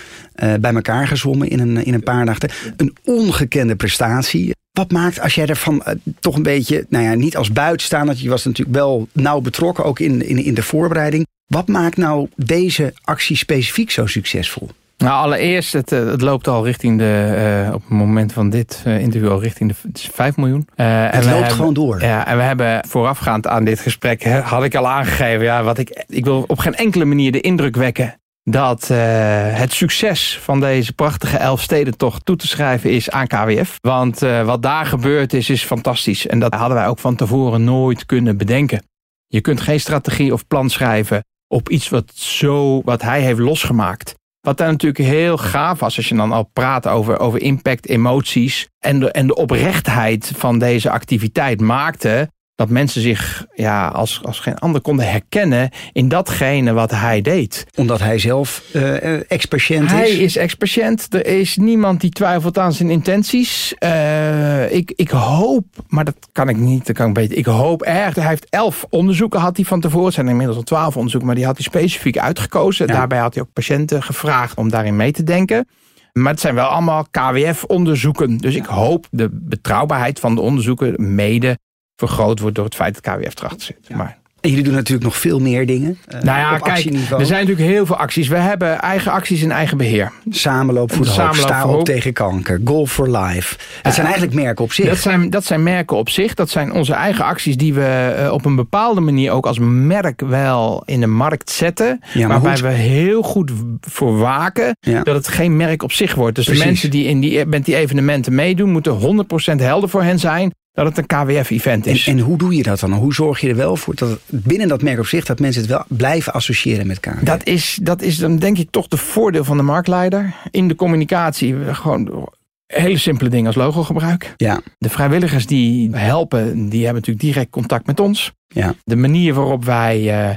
uh, 0.44 0.54
bij 0.54 0.74
elkaar 0.74 1.08
gezwommen 1.08 1.50
in 1.50 1.60
een, 1.60 1.86
in 1.86 1.94
een 1.94 2.04
paar 2.04 2.26
dagen. 2.26 2.50
Een 2.78 2.96
ongekende 3.04 3.76
prestatie. 3.76 4.56
Wat 4.72 4.92
maakt 4.92 5.20
als 5.20 5.36
jij 5.36 5.46
ervan 5.48 5.84
toch 6.20 6.36
een 6.36 6.44
beetje, 6.44 6.86
nou 6.90 7.04
ja, 7.04 7.14
niet 7.14 7.38
als 7.38 7.52
buitenstaander, 7.52 8.16
je 8.18 8.30
was 8.30 8.46
natuurlijk 8.46 8.78
wel 8.78 9.08
nauw 9.12 9.42
betrokken 9.42 9.86
ook 9.86 10.00
in, 10.00 10.28
in, 10.28 10.38
in 10.38 10.54
de 10.54 10.64
voorbereiding. 10.64 11.26
Wat 11.48 11.68
maakt 11.68 11.98
nou 11.98 12.30
deze 12.36 12.94
actie 13.04 13.38
specifiek 13.38 13.92
zo 13.92 14.06
succesvol? 14.06 14.70
Nou, 14.98 15.24
allereerst, 15.24 15.74
het, 15.74 15.92
eh, 15.92 16.06
het 16.06 16.22
loopt 16.22 16.48
al 16.48 16.66
richting 16.66 16.98
de, 16.98 17.64
uh, 17.68 17.74
op 17.74 17.82
het 17.82 17.90
moment 17.90 18.34
van 18.34 18.50
dit 18.50 18.84
uh, 18.88 19.00
interview 19.00 19.32
al 19.32 19.42
richting 19.42 19.70
de 19.70 19.76
het 19.88 19.98
is 19.98 20.10
5 20.14 20.38
miljoen. 20.38 20.68
Uh, 20.76 21.04
het 21.04 21.26
en 21.26 21.32
loopt 21.32 21.54
gewoon 21.54 21.74
door. 21.74 22.02
Ja, 22.02 22.28
en 22.28 22.38
we 22.38 22.44
hebben 22.44 22.88
voorafgaand 22.88 23.48
aan 23.48 23.64
dit 23.64 23.80
gesprek, 23.80 24.24
hè, 24.24 24.40
had 24.40 24.64
ik 24.64 24.76
al 24.76 24.88
aangegeven, 24.88 25.44
ja, 25.44 25.64
wat 25.64 25.78
ik, 25.78 26.06
ik 26.08 26.24
wil 26.24 26.44
op 26.48 26.58
geen 26.58 26.76
enkele 26.76 27.06
manier 27.06 27.32
de 27.32 27.42
indruk 27.42 27.76
wekken 27.76 28.20
dat 28.44 28.88
het 28.88 29.74
succes 29.74 30.40
van 30.42 30.60
deze 30.60 30.94
prachtige 30.94 31.38
Elfstedentocht 31.38 32.26
toe 32.26 32.36
te 32.36 32.48
schrijven 32.48 32.92
is 32.92 33.10
aan 33.10 33.28
KWF. 33.28 33.78
Want 33.82 34.20
wat 34.20 34.62
daar 34.62 34.86
gebeurd 34.86 35.34
is, 35.34 35.50
is 35.50 35.64
fantastisch. 35.64 36.28
En 36.28 36.40
dat 36.40 36.54
hadden 36.54 36.78
wij 36.78 36.88
ook 36.88 37.00
van 37.00 37.16
tevoren 37.16 37.64
nooit 37.64 38.06
kunnen 38.06 38.38
bedenken. 38.38 38.84
Je 39.28 39.42
kunt 39.42 39.62
geen 39.62 39.80
strategie 39.80 40.34
of 40.34 40.48
plan 40.48 40.70
schrijven 40.70 41.24
op 41.48 41.70
iets 41.70 41.90
wat 41.90 42.12
zo, 42.16 42.82
wat 42.82 43.02
hij 43.02 43.22
heeft 43.22 43.40
losgemaakt. 43.40 44.16
Wat 44.42 44.58
daar 44.58 44.72
natuurlijk 44.72 45.10
heel 45.10 45.38
gaaf 45.38 45.80
was, 45.80 45.98
als 45.98 46.10
je 46.10 46.16
dan 46.16 46.32
al 46.32 46.50
praat 46.54 46.88
over, 46.88 47.20
over 47.20 47.42
impact, 47.42 47.88
emoties 47.88 48.68
en 48.80 49.00
de, 49.00 49.12
en 49.12 49.28
de 49.28 49.36
oprechtheid 49.36 50.32
van 50.36 50.60
deze 50.60 50.90
activiteit 50.90 51.62
maakte 51.62 52.30
dat 52.56 52.70
mensen 52.70 53.02
zich 53.02 53.46
ja, 53.54 53.88
als, 53.88 54.20
als 54.24 54.40
geen 54.40 54.58
ander 54.58 54.82
konden 54.82 55.10
herkennen 55.10 55.70
in 55.92 56.08
datgene 56.08 56.74
wat 56.74 56.92
hij 56.92 57.22
deed. 57.22 57.66
Omdat 57.76 58.00
hij 58.00 58.20
zelf 58.20 58.64
uh, 58.74 59.32
ex-patiënt 59.32 59.86
is? 59.86 59.92
Hij 59.92 60.10
is 60.10 60.38
ex-patiënt. 60.38 61.14
Er 61.14 61.26
is 61.26 61.58
niemand 61.58 62.02
die 62.02 62.10
twijfelt 62.10 62.58
aan 62.58 62.74
zijn 62.74 62.90
intenties. 62.90 63.76
Uh, 63.80 64.72
ik, 64.72 64.94
ik 64.96 65.10
hoop, 65.10 65.66
maar 65.88 66.06
dat 66.06 66.16
kan 66.32 66.50
ik 66.50 66.58
niet, 66.58 66.86
dat 66.86 66.96
kan 66.96 67.08
ik 67.08 67.14
beter. 67.14 67.38
Ik 67.38 67.46
hoop 67.46 67.82
erg. 67.82 68.16
Hij 68.16 68.28
heeft 68.28 68.48
elf 68.50 68.86
onderzoeken 68.90 69.40
had 69.40 69.56
hij 69.56 69.66
van 69.66 69.80
tevoren. 69.80 70.06
Het 70.06 70.14
zijn 70.14 70.28
inmiddels 70.28 70.58
al 70.58 70.64
twaalf 70.64 70.96
onderzoeken, 70.96 71.28
maar 71.28 71.38
die 71.38 71.46
had 71.46 71.56
hij 71.56 71.66
specifiek 71.66 72.18
uitgekozen. 72.18 72.88
Daarbij 72.88 73.20
had 73.20 73.34
hij 73.34 73.44
ook 73.44 73.54
patiënten 73.54 74.04
gevraagd 74.04 74.58
om 74.58 74.70
daarin 74.70 74.96
mee 74.96 75.12
te 75.12 75.24
denken. 75.24 75.68
Maar 76.14 76.32
het 76.32 76.42
zijn 76.42 76.56
wel 76.56 76.68
allemaal 76.68 77.08
KWF-onderzoeken. 77.12 78.38
Dus 78.38 78.56
ik 78.56 78.66
hoop 78.66 79.08
de 79.12 79.30
betrouwbaarheid 79.32 80.20
van 80.20 80.36
de 80.36 80.42
onderzoeken 80.42 81.16
mede 81.16 81.58
vergroot 81.96 82.40
wordt 82.40 82.56
door 82.56 82.66
het 82.66 82.76
feit 82.76 83.04
dat 83.04 83.16
KWF 83.16 83.40
erachter 83.40 83.66
zit. 83.66 83.98
Maar 83.98 84.18
En 84.42 84.50
jullie 84.50 84.66
doen 84.66 84.74
natuurlijk 84.74 85.04
nog 85.04 85.18
veel 85.18 85.40
meer 85.40 85.66
dingen. 85.66 85.98
Uh, 86.08 86.22
nou 86.22 86.40
ja, 86.40 86.58
kijk, 86.58 86.86
er 86.86 87.26
zijn 87.26 87.46
natuurlijk 87.46 87.60
heel 87.70 87.86
veel 87.86 87.96
acties. 87.96 88.28
We 88.28 88.38
hebben 88.38 88.80
eigen 88.80 89.12
acties 89.12 89.42
in 89.42 89.52
eigen 89.52 89.78
beheer. 89.78 90.12
Samenloop 90.30 90.92
voor 90.92 91.06
de 91.06 91.12
hoop, 91.12 91.36
sta 91.36 91.68
op 91.68 91.86
tegen 91.86 92.14
kanker, 92.14 92.62
Golf 92.66 92.92
for 92.92 93.18
Life. 93.18 93.58
Dat 93.82 93.94
zijn 93.94 94.06
eigenlijk 94.06 94.36
merken 94.36 94.64
op 94.64 94.74
zich. 94.74 94.86
Dat 94.86 94.98
zijn, 94.98 95.30
dat 95.30 95.46
zijn 95.46 95.64
merken 95.64 95.98
op 95.98 96.10
zich. 96.10 96.34
Dat 96.34 96.50
zijn 96.50 96.72
onze 96.72 96.94
eigen 96.94 97.26
acties 97.26 97.58
die 97.58 97.74
we 97.74 98.16
uh, 98.20 98.32
op 98.32 98.46
een 98.46 98.56
bepaalde 98.56 99.02
manier 99.02 99.32
ook 99.32 99.46
als 99.46 99.60
merk 99.60 100.22
wel 100.22 100.84
in 100.86 101.00
de 101.00 101.08
markt 101.08 101.50
zetten. 101.50 102.00
Ja, 102.14 102.28
waarbij 102.28 102.58
we 102.58 102.68
heel 102.68 103.22
goed 103.22 103.52
voor 103.82 104.18
waken 104.18 104.78
ja. 104.80 105.04
dat 105.04 105.16
het 105.16 105.28
geen 105.28 105.58
merk 105.58 105.84
op 105.84 105.92
zich 105.92 106.16
wordt. 106.16 106.36
Dus 106.36 106.46
Precies. 106.46 106.64
de 106.64 106.70
mensen 106.70 106.92
die 106.92 107.06
in 107.06 107.20
die, 107.20 107.46
met 107.46 107.66
die 107.66 107.76
evenementen 107.76 108.36
meedoen 108.36 108.72
moeten 108.72 109.26
100% 109.54 109.56
helder 109.56 109.90
voor 109.90 110.04
hen 110.04 110.20
zijn 110.20 110.54
dat 110.76 110.86
het 110.86 110.98
een 110.98 111.06
KWF-event 111.06 111.86
is. 111.86 112.08
En, 112.08 112.18
en, 112.18 112.24
hoe 112.24 112.38
doe 112.38 112.56
je 112.56 112.64
dat 112.64 112.80
dan? 112.80 112.94
Hoe 112.94 113.14
zorg 113.14 113.40
je 113.40 113.50
er 113.50 113.56
wel 113.56 113.76
voor 113.76 113.96
dat 113.96 114.20
binnen 114.28 114.68
dat 114.68 114.82
merk 114.82 115.00
op 115.00 115.06
zich... 115.06 115.26
dat 115.26 115.40
mensen 115.40 115.62
het 115.62 115.72
wel 115.72 115.84
blijven 115.88 116.34
associëren 116.34 116.88
met 116.88 117.00
KWF? 117.00 117.20
Dat 117.22 117.48
is, 117.48 117.80
dat 117.82 118.02
is 118.02 118.18
dan 118.18 118.38
denk 118.38 118.58
ik 118.58 118.72
toch 118.72 118.88
de 118.88 118.98
voordeel 118.98 119.44
van 119.44 119.58
de 119.58 119.64
marktleider. 119.64 120.36
In 120.52 120.68
de 120.68 120.76
communicatie 120.76 121.56
gewoon 121.74 122.30
hele 122.68 122.98
simpele 122.98 123.30
dingen 123.30 123.48
als 123.48 123.56
logogebruik. 123.56 124.34
Ja. 124.38 124.62
De 124.78 124.90
vrijwilligers 124.90 125.46
die 125.46 125.90
helpen, 125.96 126.70
die 126.70 126.84
hebben 126.84 127.02
natuurlijk 127.02 127.26
direct 127.26 127.50
contact 127.50 127.86
met 127.86 128.00
ons. 128.00 128.34
Ja. 128.48 128.74
De 128.84 128.96
manier 128.96 129.34
waarop 129.34 129.66
wij 129.66 130.30
uh, 130.30 130.34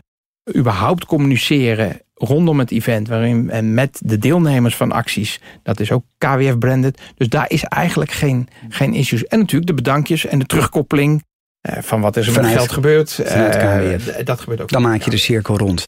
überhaupt 0.56 1.04
communiceren 1.04 2.00
rondom 2.18 2.58
het 2.58 2.70
event, 2.70 3.08
waarin 3.08 3.50
en 3.50 3.74
met 3.74 4.00
de 4.04 4.18
deelnemers 4.18 4.76
van 4.76 4.92
acties, 4.92 5.40
dat 5.62 5.80
is 5.80 5.92
ook 5.92 6.04
KWF-branded. 6.18 7.00
Dus 7.16 7.28
daar 7.28 7.50
is 7.50 7.64
eigenlijk 7.64 8.11
geen, 8.11 8.48
geen 8.68 8.94
issues. 8.94 9.26
En 9.26 9.38
natuurlijk 9.38 9.70
de 9.70 9.76
bedankjes 9.76 10.26
en 10.26 10.38
de 10.38 10.46
terugkoppeling 10.46 11.22
uh, 11.62 11.82
van 11.82 12.00
wat 12.00 12.16
is 12.16 12.26
er 12.26 12.32
Vanuit, 12.32 12.52
met 12.52 12.62
geld 12.62 12.72
gebeurd. 12.72 13.18
Uh, 13.20 14.24
dat 14.24 14.40
gebeurt 14.40 14.61
ook. 14.61 14.70
Dan 14.70 14.82
maak 14.82 15.02
je 15.02 15.11
de 15.11 15.16
cirkel 15.16 15.58
rond. 15.58 15.87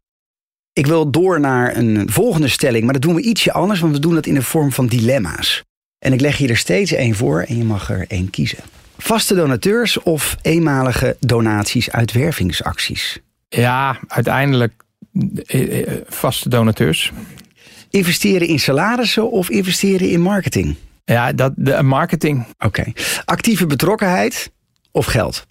Ik 0.73 0.87
wil 0.87 1.11
door 1.11 1.41
naar 1.41 1.77
een 1.77 2.11
volgende 2.11 2.49
stelling, 2.49 2.85
maar 2.85 2.93
dat 2.93 3.03
doen 3.03 3.15
we 3.15 3.23
ietsje 3.23 3.53
anders, 3.53 3.81
want 3.81 3.93
we 3.93 4.01
doen 4.01 4.15
dat 4.15 4.27
in 4.27 4.35
de 4.35 4.43
vorm 4.43 4.73
van 4.73 4.87
dilemma's. 4.87 5.63
En 5.99 6.13
ik 6.13 6.21
leg 6.21 6.39
je 6.39 6.49
er 6.49 6.57
steeds 6.57 6.93
één 6.93 7.15
voor 7.15 7.43
en 7.43 7.57
je 7.57 7.65
mag 7.65 7.91
er 7.91 8.05
één 8.09 8.31
kiezen. 8.31 8.59
Vaste 8.99 9.35
donateurs 9.35 10.03
of 10.03 10.37
eenmalige 10.43 11.17
donaties 11.21 11.91
uit 11.91 12.13
wervingsacties? 12.13 13.21
Ja, 13.51 13.99
uiteindelijk 14.07 14.73
eh, 15.47 15.81
eh, 15.81 16.01
vaste 16.09 16.49
donateurs. 16.49 17.13
Investeren 17.91 18.49
in 18.49 18.59
salarissen 18.59 19.31
of 19.31 19.51
investeren 19.51 20.11
in 20.11 20.21
marketing? 20.21 20.77
Ja, 21.05 21.33
dat, 21.33 21.53
de 21.57 21.83
marketing. 21.83 22.47
Oké. 22.59 22.93
Actieve 23.25 23.67
betrokkenheid 23.67 24.53
of 24.91 25.07
geld? 25.07 25.47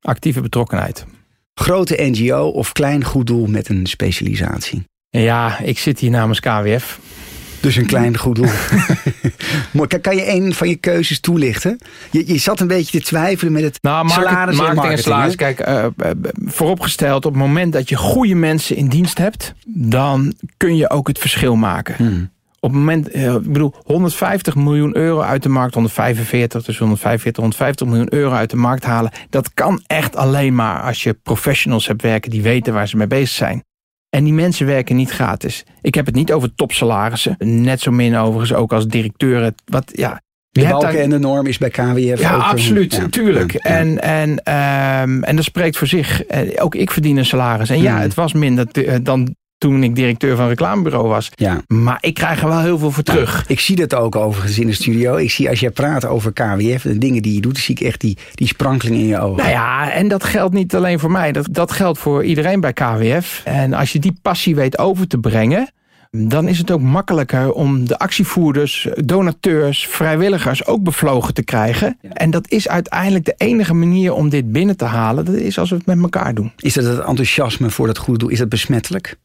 Actieve 0.00 0.40
betrokkenheid. 0.40 1.04
Grote 1.54 1.96
NGO 1.98 2.48
of 2.48 2.72
klein 2.72 3.04
goed 3.04 3.26
doel 3.26 3.46
met 3.46 3.68
een 3.68 3.86
specialisatie? 3.86 4.84
Ja, 5.08 5.58
ik 5.58 5.78
zit 5.78 5.98
hier 5.98 6.10
namens 6.10 6.40
KWF. 6.40 7.00
Dus 7.64 7.76
een 7.76 7.86
klein 7.86 8.18
goed 8.18 8.36
doel. 8.36 8.50
kan 10.00 10.16
je 10.16 10.30
een 10.30 10.54
van 10.54 10.68
je 10.68 10.76
keuzes 10.76 11.20
toelichten? 11.20 11.78
Je, 12.10 12.26
je 12.26 12.38
zat 12.38 12.60
een 12.60 12.66
beetje 12.66 12.98
te 12.98 13.04
twijfelen 13.04 13.52
met 13.52 13.62
het 13.62 13.78
nou, 13.82 14.04
market, 14.04 14.24
salaris 14.24 14.56
marketing, 14.56 14.68
en 14.68 14.74
marketing. 14.74 15.00
salaris. 15.00 15.36
Kijk, 15.36 15.68
uh, 15.68 15.86
vooropgesteld, 16.44 17.26
op 17.26 17.32
het 17.32 17.42
moment 17.42 17.72
dat 17.72 17.88
je 17.88 17.96
goede 17.96 18.34
mensen 18.34 18.76
in 18.76 18.88
dienst 18.88 19.18
hebt... 19.18 19.54
dan 19.66 20.34
kun 20.56 20.76
je 20.76 20.90
ook 20.90 21.08
het 21.08 21.18
verschil 21.18 21.56
maken. 21.56 21.94
Hmm. 21.96 22.32
Op 22.60 22.70
het 22.70 22.78
moment, 22.78 23.16
uh, 23.16 23.34
ik 23.34 23.52
bedoel, 23.52 23.74
150 23.84 24.54
miljoen 24.54 24.96
euro 24.96 25.20
uit 25.20 25.42
de 25.42 25.48
markt, 25.48 25.74
145, 25.74 26.64
dus 26.64 26.78
145, 26.78 27.42
150 27.42 27.86
miljoen 27.86 28.14
euro 28.14 28.32
uit 28.32 28.50
de 28.50 28.56
markt 28.56 28.84
halen. 28.84 29.12
Dat 29.30 29.54
kan 29.54 29.82
echt 29.86 30.16
alleen 30.16 30.54
maar 30.54 30.80
als 30.82 31.02
je 31.02 31.18
professionals 31.22 31.86
hebt 31.86 32.02
werken 32.02 32.30
die 32.30 32.42
weten 32.42 32.72
waar 32.72 32.88
ze 32.88 32.96
mee 32.96 33.06
bezig 33.06 33.36
zijn. 33.36 33.64
En 34.14 34.24
die 34.24 34.32
mensen 34.32 34.66
werken 34.66 34.96
niet 34.96 35.10
gratis. 35.10 35.64
Ik 35.80 35.94
heb 35.94 36.06
het 36.06 36.14
niet 36.14 36.32
over 36.32 36.54
topsalarissen. 36.54 37.36
Net 37.38 37.80
zo 37.80 37.90
min 37.90 38.16
overigens 38.16 38.52
ook 38.58 38.72
als 38.72 38.86
directeuren. 38.86 39.54
Wat, 39.64 39.90
ja, 39.94 40.22
de 40.50 40.66
balken 40.66 41.02
en 41.02 41.10
de 41.10 41.18
norm 41.18 41.46
is 41.46 41.58
bij 41.58 41.70
KWF 41.70 42.20
Ja, 42.20 42.36
absoluut, 42.36 42.94
ja, 42.94 43.08
tuurlijk. 43.08 43.54
En, 43.54 44.02
en, 44.02 44.30
um, 44.30 45.24
en 45.24 45.36
dat 45.36 45.44
spreekt 45.44 45.76
voor 45.76 45.86
zich. 45.86 46.22
Ook 46.56 46.74
ik 46.74 46.90
verdien 46.90 47.16
een 47.16 47.24
salaris. 47.24 47.70
En 47.70 47.80
ja, 47.80 47.92
hmm. 47.92 48.02
het 48.02 48.14
was 48.14 48.32
minder 48.32 48.66
dan 49.02 49.34
toen 49.64 49.82
ik 49.82 49.94
directeur 49.94 50.34
van 50.34 50.44
een 50.44 50.50
reclamebureau 50.50 51.08
was. 51.08 51.30
Ja. 51.34 51.60
Maar 51.66 51.98
ik 52.00 52.14
krijg 52.14 52.42
er 52.42 52.48
wel 52.48 52.60
heel 52.60 52.78
veel 52.78 52.90
voor 52.90 53.02
terug. 53.02 53.44
ik 53.48 53.60
zie 53.60 53.76
dat 53.76 53.94
ook 53.94 54.16
overigens 54.16 54.58
in 54.58 54.66
de 54.66 54.72
studio. 54.72 55.16
Ik 55.16 55.30
zie 55.30 55.48
als 55.48 55.60
jij 55.60 55.70
praat 55.70 56.04
over 56.04 56.32
KWF, 56.32 56.82
de 56.82 56.98
dingen 56.98 57.22
die 57.22 57.34
je 57.34 57.40
doet, 57.40 57.58
zie 57.58 57.74
ik 57.74 57.86
echt 57.86 58.00
die, 58.00 58.18
die 58.34 58.46
sprankeling 58.46 58.96
in 58.96 59.06
je 59.06 59.20
ogen. 59.20 59.36
Nou 59.36 59.48
ja, 59.48 59.92
en 59.92 60.08
dat 60.08 60.24
geldt 60.24 60.54
niet 60.54 60.74
alleen 60.74 60.98
voor 60.98 61.10
mij. 61.10 61.32
Dat, 61.32 61.46
dat 61.50 61.72
geldt 61.72 61.98
voor 61.98 62.24
iedereen 62.24 62.60
bij 62.60 62.72
KWF. 62.72 63.42
En 63.44 63.72
als 63.72 63.92
je 63.92 63.98
die 63.98 64.18
passie 64.22 64.54
weet 64.54 64.78
over 64.78 65.06
te 65.06 65.18
brengen 65.18 65.68
dan 66.16 66.48
is 66.48 66.58
het 66.58 66.70
ook 66.70 66.80
makkelijker 66.80 67.52
om 67.52 67.86
de 67.86 67.98
actievoerders, 67.98 68.88
donateurs, 69.04 69.86
vrijwilligers 69.86 70.66
ook 70.66 70.82
bevlogen 70.82 71.34
te 71.34 71.44
krijgen. 71.44 71.98
En 72.12 72.30
dat 72.30 72.50
is 72.50 72.68
uiteindelijk 72.68 73.24
de 73.24 73.34
enige 73.36 73.74
manier 73.74 74.12
om 74.12 74.28
dit 74.28 74.52
binnen 74.52 74.76
te 74.76 74.84
halen. 74.84 75.24
Dat 75.24 75.34
is 75.34 75.58
als 75.58 75.70
we 75.70 75.76
het 75.76 75.86
met 75.86 76.02
elkaar 76.02 76.34
doen. 76.34 76.52
Is 76.56 76.74
dat 76.74 76.84
het 76.84 76.98
enthousiasme 76.98 77.70
voor 77.70 77.86
dat 77.86 77.98
goede 77.98 78.18
doel? 78.18 78.28
Is 78.28 78.38
dat 78.38 78.48
besmettelijk? 78.48 79.16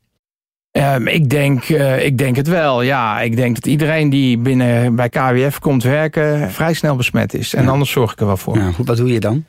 Um, 0.71 1.07
ik, 1.07 1.29
denk, 1.29 1.69
uh, 1.69 2.05
ik 2.05 2.17
denk 2.17 2.35
het 2.35 2.47
wel, 2.47 2.81
ja. 2.81 3.21
Ik 3.21 3.35
denk 3.35 3.55
dat 3.55 3.65
iedereen 3.65 4.09
die 4.09 4.37
binnen 4.37 4.95
bij 4.95 5.09
KWF 5.09 5.59
komt 5.59 5.83
werken... 5.83 6.51
vrij 6.51 6.73
snel 6.73 6.95
besmet 6.95 7.33
is. 7.33 7.53
En 7.53 7.67
anders 7.67 7.91
zorg 7.91 8.11
ik 8.11 8.19
er 8.19 8.25
wel 8.25 8.37
voor. 8.37 8.57
Ja, 8.57 8.71
wat 8.77 8.97
doe 8.97 9.13
je 9.13 9.19
dan? 9.19 9.45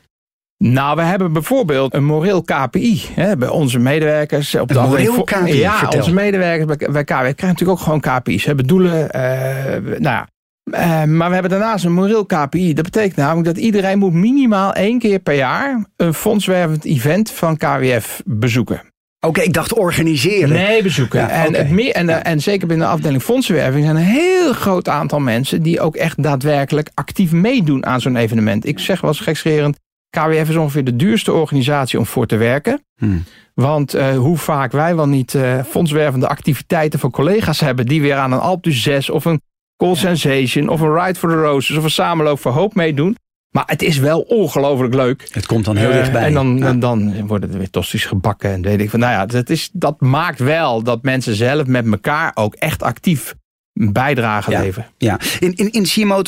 Nou, 0.57 0.95
we 0.95 1.01
hebben 1.01 1.33
bijvoorbeeld 1.33 1.93
een 1.93 2.05
moreel 2.05 2.41
KPI. 2.41 3.01
Hè, 3.13 3.37
bij 3.37 3.47
onze 3.47 3.79
medewerkers. 3.79 4.55
Op 4.55 4.69
een 4.69 4.75
de 4.75 4.81
moreel 4.81 5.23
KPI? 5.23 5.57
Ja, 5.57 5.77
Vertel. 5.77 5.99
onze 5.99 6.13
medewerkers 6.13 6.77
bij, 6.77 6.87
bij 6.91 7.03
KWF 7.03 7.15
krijgen 7.15 7.47
natuurlijk 7.47 7.79
ook 7.79 7.85
gewoon 7.85 7.99
KPI's. 7.99 8.45
Hebben 8.45 8.67
doelen, 8.67 9.09
uh, 9.15 9.99
nou 9.99 10.01
ja. 10.01 10.27
Uh, 10.63 11.03
maar 11.03 11.27
we 11.27 11.33
hebben 11.33 11.51
daarnaast 11.51 11.85
een 11.85 11.93
moreel 11.93 12.25
KPI. 12.25 12.73
Dat 12.73 12.83
betekent 12.83 13.15
namelijk 13.15 13.45
dat 13.45 13.57
iedereen 13.57 13.99
moet 13.99 14.13
minimaal 14.13 14.73
één 14.73 14.99
keer 14.99 15.19
per 15.19 15.35
jaar... 15.35 15.85
een 15.95 16.13
fondswervend 16.13 16.85
event 16.85 17.31
van 17.31 17.57
KWF 17.57 18.21
bezoeken. 18.25 18.90
Oké, 19.27 19.41
ik 19.41 19.53
dacht 19.53 19.73
organiseren. 19.73 20.49
Nee, 20.49 20.83
bezoeken. 20.83 21.19
Ja, 21.19 21.29
en, 21.29 21.47
okay. 21.47 21.61
het 21.61 21.69
meer, 21.69 21.91
en, 21.91 22.07
ja. 22.07 22.23
en 22.23 22.39
zeker 22.39 22.67
binnen 22.67 22.87
de 22.87 22.93
afdeling 22.93 23.21
fondsenwerving 23.21 23.83
zijn 23.83 23.95
een 23.95 24.01
heel 24.01 24.53
groot 24.53 24.87
aantal 24.87 25.19
mensen 25.19 25.61
die 25.61 25.79
ook 25.79 25.95
echt 25.95 26.23
daadwerkelijk 26.23 26.89
actief 26.93 27.31
meedoen 27.31 27.85
aan 27.85 28.01
zo'n 28.01 28.15
evenement. 28.15 28.65
Ik 28.65 28.79
zeg 28.79 29.01
wel 29.01 29.09
eens 29.09 29.19
gekscherend, 29.19 29.79
KWF 30.09 30.49
is 30.49 30.55
ongeveer 30.55 30.83
de 30.83 30.95
duurste 30.95 31.33
organisatie 31.33 31.99
om 31.99 32.05
voor 32.05 32.25
te 32.25 32.37
werken. 32.37 32.83
Hmm. 32.97 33.23
Want 33.53 33.95
uh, 33.95 34.17
hoe 34.17 34.37
vaak 34.37 34.71
wij 34.71 34.95
wel 34.95 35.07
niet 35.07 35.33
uh, 35.33 35.63
fondswervende 35.63 36.27
activiteiten 36.27 36.99
van 36.99 37.11
collega's 37.11 37.59
hebben 37.59 37.85
die 37.85 38.01
weer 38.01 38.15
aan 38.15 38.31
een 38.31 38.39
Alp 38.39 38.65
6 38.69 39.09
of 39.09 39.25
een 39.25 39.41
Call 39.77 39.95
Sensation 39.95 40.69
of 40.69 40.81
een 40.81 40.93
Ride 40.93 41.19
for 41.19 41.29
the 41.29 41.35
Roses 41.35 41.77
of 41.77 41.83
een 41.83 41.89
Samenloop 41.89 42.39
voor 42.39 42.51
Hoop 42.51 42.75
meedoen. 42.75 43.17
Maar 43.51 43.63
het 43.65 43.81
is 43.81 43.97
wel 43.97 44.19
ongelooflijk 44.21 44.93
leuk. 44.93 45.27
Het 45.31 45.45
komt 45.45 45.65
dan 45.65 45.75
heel 45.75 45.89
uh, 45.89 45.95
dichtbij. 45.95 46.23
En 46.23 46.33
dan, 46.33 46.57
ja. 46.57 46.73
dan 46.73 47.27
worden 47.27 47.51
er 47.51 47.57
weer 47.57 47.69
tosti's 47.69 48.05
gebakken. 48.05 48.51
En 48.51 48.61
weet 48.61 48.79
ik 48.79 48.89
van, 48.89 48.99
nou 48.99 49.11
ja, 49.11 49.25
dat, 49.25 49.49
is, 49.49 49.69
dat 49.73 50.01
maakt 50.01 50.39
wel 50.39 50.83
dat 50.83 51.03
mensen 51.03 51.35
zelf 51.35 51.67
met 51.67 51.91
elkaar 51.91 52.31
ook 52.33 52.55
echt 52.55 52.83
actief 52.83 53.35
bijdrage 53.73 54.51
ja, 54.51 54.61
leveren. 54.61 54.87
Ja, 54.97 55.19
in, 55.39 55.55
in, 55.55 55.71
in 55.71 55.85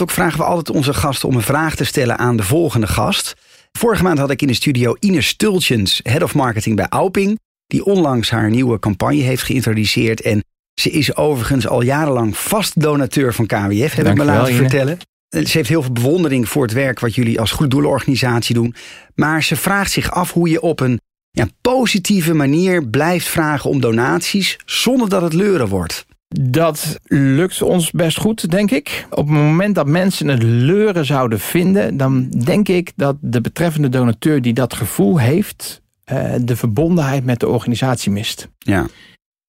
vragen 0.10 0.38
we 0.38 0.44
altijd 0.44 0.76
onze 0.76 0.94
gasten 0.94 1.30
om 1.30 1.36
een 1.36 1.42
vraag 1.42 1.76
te 1.76 1.84
stellen 1.84 2.18
aan 2.18 2.38
de 2.38 2.44
volgende 2.44 2.88
gast. 2.88 3.34
Vorige 3.72 4.04
maand 4.04 4.20
had 4.20 4.30
ik 4.30 4.42
in 4.42 4.48
de 4.48 4.54
studio 4.54 4.96
Ines 5.00 5.28
Stultjens, 5.28 6.00
Head 6.04 6.24
of 6.24 6.34
Marketing 6.34 6.76
bij 6.76 6.88
Auping. 6.90 7.40
Die 7.68 7.86
onlangs 7.86 8.30
haar 8.30 8.50
nieuwe 8.50 8.80
campagne 8.80 9.22
heeft 9.22 9.44
geïntroduceerd. 9.44 10.22
En 10.22 10.44
ze 10.74 10.90
is 10.90 11.16
overigens 11.16 11.68
al 11.68 11.82
jarenlang 11.82 12.38
vast 12.38 12.82
donateur 12.82 13.34
van 13.34 13.46
KWF, 13.46 13.94
heb 13.94 14.08
ik 14.08 14.16
me 14.16 14.24
laten 14.24 14.54
vertellen. 14.54 14.98
Ze 15.34 15.58
heeft 15.58 15.70
heel 15.70 15.82
veel 15.82 15.92
bewondering 15.92 16.50
voor 16.50 16.64
het 16.64 16.74
werk 16.74 17.00
wat 17.00 17.16
jullie 17.16 17.40
als 17.40 17.52
goeddoelenorganisatie 17.52 18.56
doen. 18.56 18.76
Maar 19.16 19.44
ze 19.44 19.56
vraagt 19.56 19.92
zich 19.92 20.12
af 20.12 20.32
hoe 20.32 20.50
je 20.50 20.62
op 20.62 20.80
een 20.80 21.00
ja, 21.32 21.48
positieve 21.62 22.34
manier 22.34 22.88
blijft 22.88 23.28
vragen 23.28 23.70
om 23.70 23.82
donaties 23.82 24.58
zonder 24.66 25.10
dat 25.10 25.22
het 25.22 25.34
leuren 25.34 25.68
wordt. 25.68 26.06
Dat 26.28 27.00
lukt 27.04 27.62
ons 27.62 27.92
best 27.92 28.18
goed, 28.18 28.52
denk 28.52 28.72
ik. 28.72 29.08
Op 29.10 29.28
het 29.28 29.38
moment 29.38 29.76
dat 29.76 29.88
mensen 29.88 30.28
het 30.28 30.44
leuren 30.44 31.06
zouden 31.06 31.40
vinden... 31.40 31.98
dan 31.98 32.30
denk 32.30 32.68
ik 32.68 32.92
dat 32.96 33.16
de 33.22 33.42
betreffende 33.42 33.90
donateur 33.90 34.42
die 34.42 34.54
dat 34.54 34.74
gevoel 34.74 35.20
heeft... 35.20 35.82
de 36.42 36.56
verbondenheid 36.56 37.26
met 37.26 37.40
de 37.40 37.48
organisatie 37.48 38.12
mist. 38.12 38.48
Ja. 38.58 38.88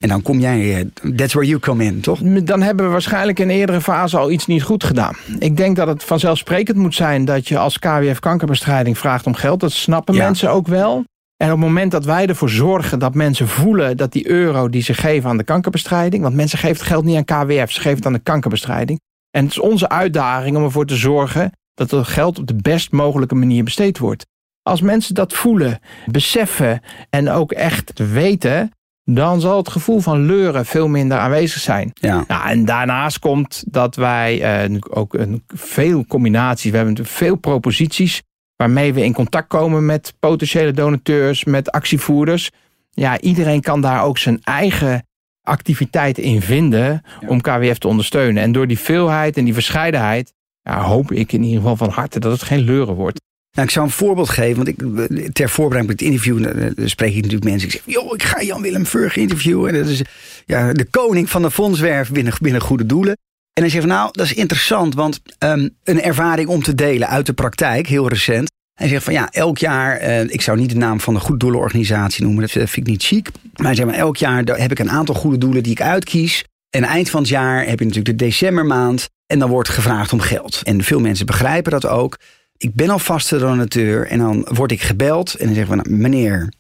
En 0.05 0.11
dan 0.11 0.23
kom 0.23 0.41
jij, 0.41 0.91
that's 1.17 1.33
where 1.33 1.49
you 1.49 1.59
come 1.61 1.85
in, 1.85 2.01
toch? 2.01 2.21
Dan 2.23 2.63
hebben 2.63 2.85
we 2.85 2.91
waarschijnlijk 2.91 3.39
in 3.39 3.49
een 3.49 3.55
eerdere 3.55 3.81
fase 3.81 4.19
al 4.19 4.31
iets 4.31 4.47
niet 4.47 4.63
goed 4.63 4.85
gedaan. 4.85 5.17
Ik 5.39 5.57
denk 5.57 5.77
dat 5.77 5.87
het 5.87 6.05
vanzelfsprekend 6.05 6.77
moet 6.77 6.95
zijn 6.95 7.25
dat 7.25 7.49
je 7.49 7.59
als 7.59 7.79
KWF 7.79 8.19
kankerbestrijding 8.19 8.99
vraagt 8.99 9.27
om 9.27 9.35
geld. 9.35 9.61
Dat 9.61 9.73
snappen 9.73 10.15
ja. 10.15 10.25
mensen 10.25 10.51
ook 10.51 10.67
wel. 10.67 11.05
En 11.37 11.47
op 11.47 11.59
het 11.59 11.67
moment 11.67 11.91
dat 11.91 12.05
wij 12.05 12.27
ervoor 12.27 12.51
zorgen 12.51 12.99
dat 12.99 13.15
mensen 13.15 13.49
voelen 13.49 13.97
dat 13.97 14.13
die 14.13 14.29
euro 14.29 14.69
die 14.69 14.83
ze 14.83 14.95
geven 14.95 15.31
aan 15.31 15.37
de 15.37 15.45
kankerbestrijding, 15.45 16.23
want 16.23 16.35
mensen 16.35 16.59
geven 16.59 16.77
het 16.77 16.87
geld 16.87 17.05
niet 17.05 17.17
aan 17.17 17.45
KWF, 17.47 17.73
ze 17.73 17.81
geven 17.81 17.97
het 17.97 18.07
aan 18.07 18.13
de 18.13 18.19
kankerbestrijding. 18.19 19.01
En 19.31 19.43
het 19.43 19.53
is 19.53 19.61
onze 19.61 19.89
uitdaging 19.89 20.57
om 20.57 20.65
ervoor 20.65 20.87
te 20.87 20.97
zorgen 20.97 21.53
dat 21.75 21.91
het 21.91 22.07
geld 22.07 22.39
op 22.39 22.47
de 22.47 22.57
best 22.63 22.93
mogelijke 22.93 23.35
manier 23.35 23.65
besteed 23.65 23.99
wordt. 23.99 24.27
Als 24.63 24.81
mensen 24.81 25.15
dat 25.15 25.33
voelen, 25.33 25.79
beseffen 26.07 26.81
en 27.11 27.31
ook 27.31 27.53
echt 27.53 27.93
weten, 28.13 28.71
dan 29.05 29.41
zal 29.41 29.57
het 29.57 29.69
gevoel 29.69 30.01
van 30.01 30.27
leuren 30.27 30.67
veel 30.67 30.89
minder 30.89 31.19
aanwezig 31.19 31.61
zijn. 31.61 31.91
Ja. 31.95 32.25
Nou, 32.29 32.49
en 32.49 32.65
daarnaast 32.65 33.19
komt 33.19 33.65
dat 33.67 33.97
wij 33.97 34.69
uh, 34.71 34.79
ook 34.91 35.15
een, 35.15 35.43
veel 35.47 36.07
combinaties, 36.07 36.71
we 36.71 36.77
hebben 36.77 37.07
veel 37.07 37.37
proposities 37.37 38.23
waarmee 38.57 38.93
we 38.93 39.05
in 39.05 39.13
contact 39.13 39.49
komen 39.49 39.87
met 39.87 40.15
potentiële 40.19 40.73
donateurs, 40.73 41.45
met 41.45 41.71
actievoerders. 41.71 42.51
Ja, 42.91 43.21
iedereen 43.21 43.61
kan 43.61 43.81
daar 43.81 44.03
ook 44.03 44.19
zijn 44.19 44.41
eigen 44.43 45.07
activiteiten 45.43 46.23
in 46.23 46.43
vinden 46.43 47.03
om 47.27 47.41
KWF 47.41 47.79
te 47.79 47.89
ondersteunen. 47.89 48.43
En 48.43 48.53
door 48.53 48.67
die 48.67 48.79
veelheid 48.79 49.37
en 49.37 49.45
die 49.45 49.55
verscheidenheid 49.55 50.33
ja, 50.63 50.83
hoop 50.83 51.13
ik 51.13 51.33
in 51.33 51.43
ieder 51.43 51.61
geval 51.61 51.77
van 51.77 51.91
harte 51.91 52.21
dat 52.21 52.33
het 52.33 52.43
geen 52.43 52.61
leuren 52.61 52.95
wordt. 52.95 53.21
Nou, 53.55 53.67
ik 53.67 53.75
zou 53.75 53.87
een 53.87 53.93
voorbeeld 53.93 54.29
geven, 54.29 54.57
want 54.57 54.69
ik, 54.69 55.33
ter 55.33 55.49
voorbereiding 55.49 55.93
op 55.93 55.99
het 55.99 56.09
interview 56.09 56.39
uh, 56.39 56.87
spreek 56.89 57.11
ik 57.15 57.23
natuurlijk 57.23 57.45
mensen. 57.45 57.69
Ik 57.69 57.75
zeg, 57.75 57.83
joh, 57.95 58.15
ik 58.15 58.23
ga 58.23 58.43
Jan-Willem 58.43 58.87
Vurg 58.87 59.17
interviewen. 59.17 59.75
En 59.75 59.81
dat 59.81 59.89
is 59.89 60.03
ja, 60.47 60.73
de 60.73 60.85
koning 60.85 61.31
van 61.31 61.43
de 61.43 61.51
fondswerf 61.51 62.11
binnen, 62.11 62.33
binnen 62.41 62.61
goede 62.61 62.87
doelen. 62.87 63.17
En 63.53 63.63
hij 63.63 63.69
zegt 63.69 63.87
nou, 63.87 64.09
dat 64.13 64.27
is 64.27 64.35
interessant, 64.35 64.95
want 64.95 65.21
um, 65.39 65.77
een 65.85 66.03
ervaring 66.03 66.49
om 66.49 66.63
te 66.63 66.75
delen 66.75 67.09
uit 67.09 67.27
de 67.27 67.33
praktijk, 67.33 67.87
heel 67.87 68.09
recent. 68.09 68.51
Hij 68.75 68.89
zegt 68.89 69.05
van 69.05 69.13
ja, 69.13 69.31
elk 69.31 69.59
jaar, 69.59 70.03
uh, 70.03 70.21
ik 70.21 70.41
zou 70.41 70.59
niet 70.59 70.71
de 70.71 70.77
naam 70.77 71.01
van 71.01 71.21
goed 71.21 71.41
doelenorganisatie 71.41 72.25
noemen, 72.25 72.41
dat 72.41 72.51
vind 72.51 72.77
ik 72.77 72.87
niet 72.87 73.03
chic. 73.03 73.31
Maar 73.57 73.67
hij 73.67 73.75
zegt 73.75 73.89
maar 73.89 73.99
elk 73.99 74.17
jaar 74.17 74.45
heb 74.45 74.71
ik 74.71 74.79
een 74.79 74.91
aantal 74.91 75.15
goede 75.15 75.39
doelen 75.39 75.63
die 75.63 75.73
ik 75.73 75.81
uitkies. 75.81 76.45
En 76.71 76.83
eind 76.83 77.11
van 77.11 77.21
het 77.21 77.29
jaar 77.29 77.59
heb 77.59 77.79
je 77.79 77.85
natuurlijk 77.85 78.19
de 78.19 78.25
decembermaand 78.25 79.09
en 79.27 79.39
dan 79.39 79.51
wordt 79.51 79.69
gevraagd 79.69 80.13
om 80.13 80.21
geld. 80.21 80.61
En 80.63 80.83
veel 80.83 81.01
mensen 81.01 81.27
begrijpen 81.27 81.71
dat 81.71 81.87
ook. 81.87 82.19
Ik 82.65 82.75
ben 82.75 82.91
al 82.91 82.99
vaste 82.99 83.39
donateur 83.39 84.07
en 84.07 84.19
dan 84.19 84.47
word 84.51 84.71
ik 84.71 84.83
gebeld 84.83 85.35
en 85.35 85.47
dan 85.47 85.55
zeggen 85.55 85.77
we 85.77 85.83
nou, 85.83 86.01
meneer 86.01 86.53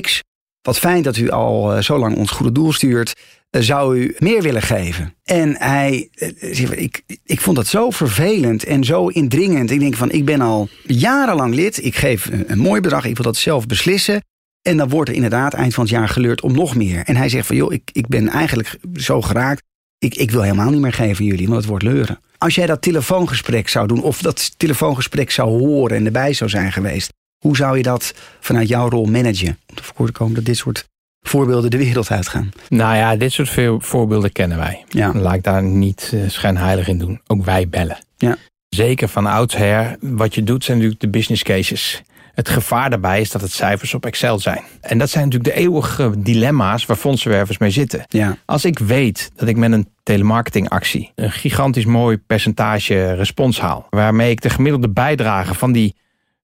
X, 0.00 0.22
wat 0.62 0.78
fijn 0.78 1.02
dat 1.02 1.16
u 1.16 1.30
al 1.30 1.76
uh, 1.76 1.82
zo 1.82 1.98
lang 1.98 2.16
ons 2.16 2.30
goede 2.30 2.52
doel 2.52 2.72
stuurt 2.72 3.14
zou 3.50 3.98
u 3.98 4.14
meer 4.18 4.42
willen 4.42 4.62
geven? 4.62 5.14
En 5.24 5.56
hij 5.58 6.08
zegt, 6.40 6.78
ik, 6.78 7.02
ik 7.24 7.40
vond 7.40 7.56
dat 7.56 7.66
zo 7.66 7.90
vervelend 7.90 8.64
en 8.64 8.84
zo 8.84 9.06
indringend. 9.06 9.70
Ik 9.70 9.80
denk 9.80 9.94
van, 9.94 10.10
ik 10.10 10.24
ben 10.24 10.40
al 10.40 10.68
jarenlang 10.82 11.54
lid. 11.54 11.84
Ik 11.84 11.94
geef 11.94 12.26
een, 12.26 12.44
een 12.46 12.58
mooi 12.58 12.80
bedrag, 12.80 13.04
ik 13.04 13.16
wil 13.16 13.24
dat 13.24 13.36
zelf 13.36 13.66
beslissen. 13.66 14.24
En 14.62 14.76
dan 14.76 14.88
wordt 14.88 15.08
er 15.08 15.14
inderdaad 15.14 15.54
eind 15.54 15.74
van 15.74 15.84
het 15.84 15.92
jaar 15.92 16.08
geleurd 16.08 16.40
om 16.40 16.52
nog 16.52 16.76
meer. 16.76 17.02
En 17.04 17.16
hij 17.16 17.28
zegt 17.28 17.46
van, 17.46 17.56
joh, 17.56 17.72
ik, 17.72 17.90
ik 17.92 18.06
ben 18.08 18.28
eigenlijk 18.28 18.78
zo 18.94 19.22
geraakt. 19.22 19.62
Ik, 20.02 20.14
ik 20.14 20.30
wil 20.30 20.42
helemaal 20.42 20.70
niet 20.70 20.80
meer 20.80 20.92
geven 20.92 21.24
jullie, 21.24 21.46
want 21.46 21.58
het 21.58 21.68
wordt 21.68 21.84
leuren. 21.84 22.20
Als 22.38 22.54
jij 22.54 22.66
dat 22.66 22.82
telefoongesprek 22.82 23.68
zou 23.68 23.86
doen, 23.86 24.02
of 24.02 24.22
dat 24.22 24.58
telefoongesprek 24.58 25.30
zou 25.30 25.48
horen 25.48 25.96
en 25.96 26.06
erbij 26.06 26.32
zou 26.32 26.50
zijn 26.50 26.72
geweest. 26.72 27.12
Hoe 27.38 27.56
zou 27.56 27.76
je 27.76 27.82
dat 27.82 28.14
vanuit 28.40 28.68
jouw 28.68 28.88
rol 28.88 29.04
managen? 29.04 29.58
Om 29.68 29.74
te 29.74 29.82
voorkomen 29.82 30.34
dat 30.34 30.44
dit 30.44 30.56
soort 30.56 30.88
voorbeelden 31.20 31.70
de 31.70 31.76
wereld 31.76 32.10
uitgaan. 32.10 32.50
Nou 32.68 32.96
ja, 32.96 33.16
dit 33.16 33.32
soort 33.32 33.48
veel 33.48 33.80
voorbeelden 33.80 34.32
kennen 34.32 34.58
wij. 34.58 34.84
Ja. 34.88 35.12
Laat 35.14 35.34
ik 35.34 35.42
daar 35.42 35.62
niet 35.62 36.10
uh, 36.14 36.28
schijnheilig 36.28 36.88
in 36.88 36.98
doen. 36.98 37.20
Ook 37.26 37.44
wij 37.44 37.68
bellen. 37.68 37.98
Ja. 38.16 38.36
Zeker 38.68 39.08
van 39.08 39.26
oudsher. 39.26 39.96
Wat 40.00 40.34
je 40.34 40.44
doet 40.44 40.64
zijn 40.64 40.76
natuurlijk 40.76 41.02
de 41.02 41.10
business 41.10 41.42
cases. 41.42 42.02
Het 42.34 42.48
gevaar 42.48 42.90
daarbij 42.90 43.20
is 43.20 43.30
dat 43.30 43.40
het 43.40 43.52
cijfers 43.52 43.94
op 43.94 44.06
Excel 44.06 44.38
zijn. 44.38 44.62
En 44.80 44.98
dat 44.98 45.10
zijn 45.10 45.24
natuurlijk 45.24 45.54
de 45.54 45.60
eeuwige 45.60 46.12
dilemma's 46.16 46.86
waar 46.86 46.96
fondsenwervers 46.96 47.58
mee 47.58 47.70
zitten. 47.70 48.04
Ja. 48.08 48.36
Als 48.44 48.64
ik 48.64 48.78
weet 48.78 49.30
dat 49.36 49.48
ik 49.48 49.56
met 49.56 49.72
een 49.72 49.88
telemarketingactie 50.02 51.12
een 51.14 51.32
gigantisch 51.32 51.84
mooi 51.84 52.18
percentage 52.18 53.12
respons 53.12 53.60
haal. 53.60 53.86
Waarmee 53.90 54.30
ik 54.30 54.40
de 54.40 54.50
gemiddelde 54.50 54.88
bijdrage 54.88 55.54
van 55.54 55.72
die 55.72 55.94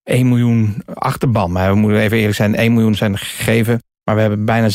1 0.03 0.27
miljoen 0.27 0.83
achterban. 0.93 1.51
Maar 1.51 1.71
we 1.73 1.79
moeten 1.79 1.99
even 1.99 2.17
eerlijk 2.17 2.35
zijn, 2.35 2.55
1 2.55 2.73
miljoen 2.73 2.95
zijn 2.95 3.17
gegeven 3.17 3.81
maar 4.09 4.17
we 4.17 4.23
hebben 4.23 4.45
bijna 4.45 4.69